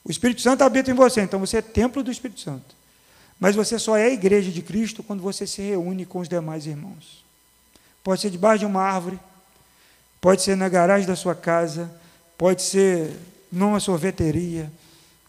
O 0.05 0.11
Espírito 0.11 0.39
Santo 0.39 0.63
habita 0.63 0.91
em 0.91 0.93
você, 0.93 1.21
então 1.21 1.39
você 1.39 1.57
é 1.57 1.61
templo 1.63 2.03
do 2.03 2.11
Espírito 2.11 2.39
Santo. 2.39 2.75
Mas 3.39 3.55
você 3.55 3.79
só 3.79 3.97
é 3.97 4.13
igreja 4.13 4.51
de 4.51 4.61
Cristo 4.61 5.01
quando 5.01 5.21
você 5.21 5.47
se 5.47 5.63
reúne 5.63 6.05
com 6.05 6.19
os 6.19 6.29
demais 6.29 6.67
irmãos. 6.67 7.25
Pode 8.03 8.21
ser 8.21 8.29
debaixo 8.29 8.59
de 8.59 8.65
uma 8.67 8.83
árvore, 8.83 9.19
pode 10.21 10.43
ser 10.43 10.55
na 10.55 10.69
garagem 10.69 11.07
da 11.07 11.15
sua 11.15 11.33
casa, 11.33 11.91
pode 12.37 12.61
ser 12.61 13.17
numa 13.51 13.79
sorveteria, 13.79 14.71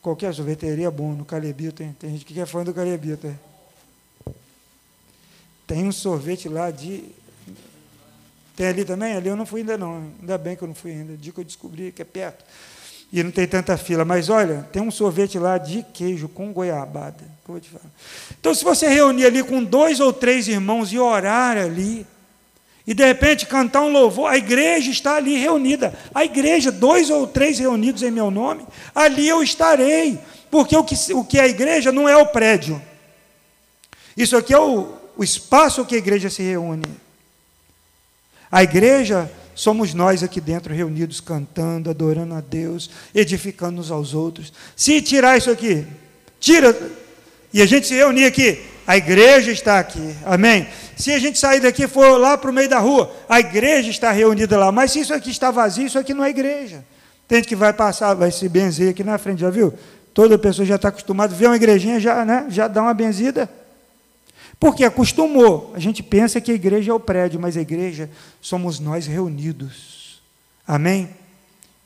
qualquer 0.03 0.35
sorveteria 0.35 0.89
é 0.89 0.91
bom, 0.91 1.15
no 1.15 1.25
Calebito, 1.25 1.77
tem, 1.77 1.93
tem 1.95 2.11
gente 2.11 2.27
que 2.27 2.35
quer 2.35 2.47
fã 2.47 2.63
do 2.63 2.75
Calebito. 2.75 3.27
É. 3.27 3.35
Tem 5.67 5.85
um 5.87 5.93
sorvete 5.93 6.51
lá 6.51 6.71
de. 6.71 7.03
Tem 8.55 8.67
ali 8.67 8.85
também? 8.85 9.15
Ali 9.15 9.29
eu 9.29 9.37
não 9.37 9.47
fui 9.47 9.61
ainda 9.61 9.79
não. 9.79 10.13
Ainda 10.21 10.37
bem 10.37 10.55
que 10.55 10.63
eu 10.63 10.69
não 10.69 10.75
fui 10.75 10.93
ainda. 10.93 11.17
Dia 11.17 11.33
que 11.33 11.41
eu 11.41 11.45
descobri 11.45 11.93
que 11.93 12.03
é 12.03 12.05
perto 12.05 12.45
e 13.13 13.23
não 13.23 13.31
tem 13.31 13.47
tanta 13.47 13.77
fila. 13.77 14.05
Mas 14.05 14.29
olha, 14.29 14.67
tem 14.73 14.83
um 14.83 14.91
sorvete 14.91 15.39
lá 15.39 15.59
de 15.59 15.85
queijo 15.93 16.29
com 16.29 16.53
goiabada. 16.53 17.25
vou 17.47 17.61
te 17.61 17.69
falar. 17.69 17.91
Então, 18.39 18.55
se 18.55 18.65
você 18.65 18.89
reunir 18.89 19.27
ali 19.27 19.43
com 19.43 19.63
dois 19.63 20.01
ou 20.01 20.13
três 20.13 20.49
irmãos 20.49 20.93
e 20.93 20.99
orar 20.99 21.57
ali, 21.57 22.07
e 22.87 22.95
de 22.95 23.05
repente 23.05 23.47
cantar 23.47 23.83
um 23.83 23.91
louvor, 23.91 24.31
a 24.31 24.37
igreja 24.37 24.91
está 24.91 25.17
ali 25.17 25.37
reunida. 25.37 25.93
A 26.15 26.25
igreja, 26.25 26.71
dois 26.71 27.11
ou 27.11 27.27
três 27.27 27.59
reunidos 27.59 28.03
em 28.03 28.11
meu 28.11 28.31
nome, 28.31 28.65
ali 28.95 29.27
eu 29.29 29.43
estarei. 29.43 30.19
Porque 30.51 30.77
o 30.77 30.85
que, 30.85 30.95
o 31.13 31.25
que 31.25 31.39
é 31.39 31.43
a 31.43 31.49
igreja 31.49 31.91
não 31.91 32.09
é 32.09 32.17
o 32.17 32.27
prédio. 32.27 32.81
Isso 34.17 34.37
aqui 34.37 34.55
é 34.55 34.59
o, 34.59 34.95
o 35.17 35.25
espaço 35.25 35.85
que 35.85 35.97
a 35.97 35.99
igreja 35.99 36.31
se 36.31 36.43
reúne. 36.43 36.87
A 38.51 38.63
igreja 38.63 39.31
somos 39.57 39.95
nós 39.95 40.23
aqui 40.23 40.41
dentro 40.41 40.73
reunidos 40.73 41.19
cantando, 41.19 41.91
adorando 41.91 42.35
a 42.35 42.41
Deus, 42.41 42.91
edificando 43.15 43.81
uns 43.81 43.91
aos 43.91 44.15
outros. 44.15 44.53
Se 44.77 45.01
tirar 45.01 45.39
isso 45.39 45.51
aqui, 45.51 45.85
tira, 46.39 46.77
e 47.53 47.63
a 47.63 47.67
gente 47.67 47.87
se 47.87 47.95
reunir 47.95 48.27
aqui, 48.27 48.61
a 48.87 48.99
igreja 48.99 49.51
está 49.51 49.81
aqui, 49.81 50.15
amém? 50.25 50.69
Se 50.95 51.11
a 51.11 51.19
gente 51.19 51.39
sair 51.39 51.59
daqui 51.59 51.85
e 51.85 51.89
for 51.89 52.19
lá 52.19 52.37
para 52.37 52.51
o 52.51 52.53
meio 52.53 52.69
da 52.69 52.79
rua, 52.79 53.11
a 53.29 53.41
igreja 53.41 53.91
está 53.91 54.13
reunida 54.13 54.59
lá, 54.59 54.71
mas 54.71 54.93
se 54.93 55.01
isso 55.01 55.15
aqui 55.15 55.31
está 55.31 55.51
vazio, 55.51 55.87
isso 55.87 55.99
aqui 55.99 56.13
não 56.13 56.23
é 56.23 56.29
igreja. 56.29 56.85
Tem 57.27 57.39
gente 57.39 57.49
que 57.49 57.57
vai 57.57 57.73
passar, 57.73 58.15
vai 58.15 58.31
se 58.31 58.49
benzer 58.49 58.91
aqui 58.91 59.03
na 59.03 59.17
frente, 59.17 59.41
já 59.41 59.51
viu? 59.51 59.73
Toda 60.13 60.39
pessoa 60.39 60.65
já 60.65 60.77
está 60.77 60.89
acostumada 60.89 61.35
ver 61.35 61.47
uma 61.47 61.57
igrejinha, 61.57 61.99
já, 61.99 62.25
né, 62.25 62.47
já 62.51 62.69
dá 62.69 62.83
uma 62.83 62.95
benzida. 62.95 63.51
Porque 64.59 64.85
acostumou. 64.85 65.73
A 65.75 65.79
gente 65.79 66.03
pensa 66.03 66.41
que 66.41 66.51
a 66.51 66.55
igreja 66.55 66.91
é 66.91 66.95
o 66.95 67.01
prédio, 67.01 67.41
mas 67.41 67.57
a 67.57 67.61
igreja 67.61 68.11
somos 68.41 68.81
nós 68.81 69.07
reunidos. 69.07 70.21
Amém? 70.67 71.11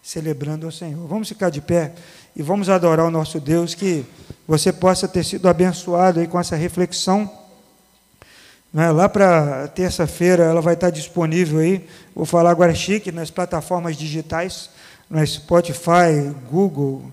celebrando 0.02 0.66
ao 0.66 0.72
Senhor. 0.72 1.06
Vamos 1.06 1.28
ficar 1.28 1.50
de 1.50 1.60
pé 1.60 1.92
e 2.34 2.42
vamos 2.42 2.68
adorar 2.68 3.06
o 3.06 3.10
nosso 3.10 3.38
Deus, 3.38 3.74
que 3.74 4.04
você 4.46 4.72
possa 4.72 5.06
ter 5.06 5.24
sido 5.24 5.48
abençoado 5.48 6.20
aí 6.20 6.26
com 6.26 6.40
essa 6.40 6.56
reflexão. 6.56 7.30
Né? 8.72 8.90
Lá 8.90 9.08
para 9.08 9.68
terça-feira 9.68 10.44
ela 10.44 10.60
vai 10.60 10.74
estar 10.74 10.90
disponível 10.90 11.60
aí, 11.60 11.86
vou 12.14 12.24
falar 12.24 12.50
agora 12.50 12.74
chique, 12.74 13.12
nas 13.12 13.30
plataformas 13.30 13.96
digitais, 13.96 14.70
no 15.08 15.24
Spotify, 15.26 16.34
Google, 16.50 17.04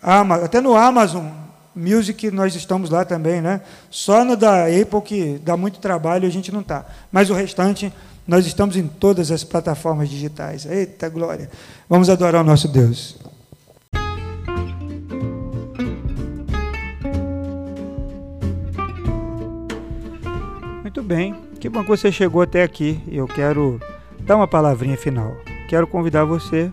Amazon, 0.00 0.44
até 0.44 0.60
no 0.60 0.74
Amazon 0.74 1.26
Music 1.74 2.30
nós 2.30 2.54
estamos 2.54 2.90
lá 2.90 3.04
também, 3.04 3.40
né? 3.40 3.60
Só 3.90 4.24
no 4.24 4.36
da 4.36 4.66
Apple 4.66 5.02
que 5.02 5.40
dá 5.44 5.56
muito 5.56 5.78
trabalho 5.78 6.26
a 6.26 6.30
gente 6.30 6.50
não 6.52 6.60
está. 6.60 6.84
Mas 7.12 7.30
o 7.30 7.34
restante 7.34 7.92
nós 8.26 8.46
estamos 8.46 8.76
em 8.76 8.86
todas 8.86 9.30
as 9.30 9.44
plataformas 9.44 10.08
digitais. 10.08 10.66
Eita 10.66 11.08
glória! 11.08 11.50
Vamos 11.88 12.08
adorar 12.08 12.42
o 12.42 12.44
nosso 12.44 12.68
Deus. 12.68 13.18
Muito 20.82 21.02
bem, 21.02 21.34
que 21.60 21.68
bom 21.68 21.82
que 21.82 21.88
você 21.88 22.10
chegou 22.10 22.42
até 22.42 22.62
aqui. 22.62 23.00
Eu 23.08 23.26
quero 23.26 23.80
dar 24.20 24.36
uma 24.36 24.48
palavrinha 24.48 24.96
final. 24.96 25.36
Quero 25.68 25.86
convidar 25.86 26.24
você 26.24 26.72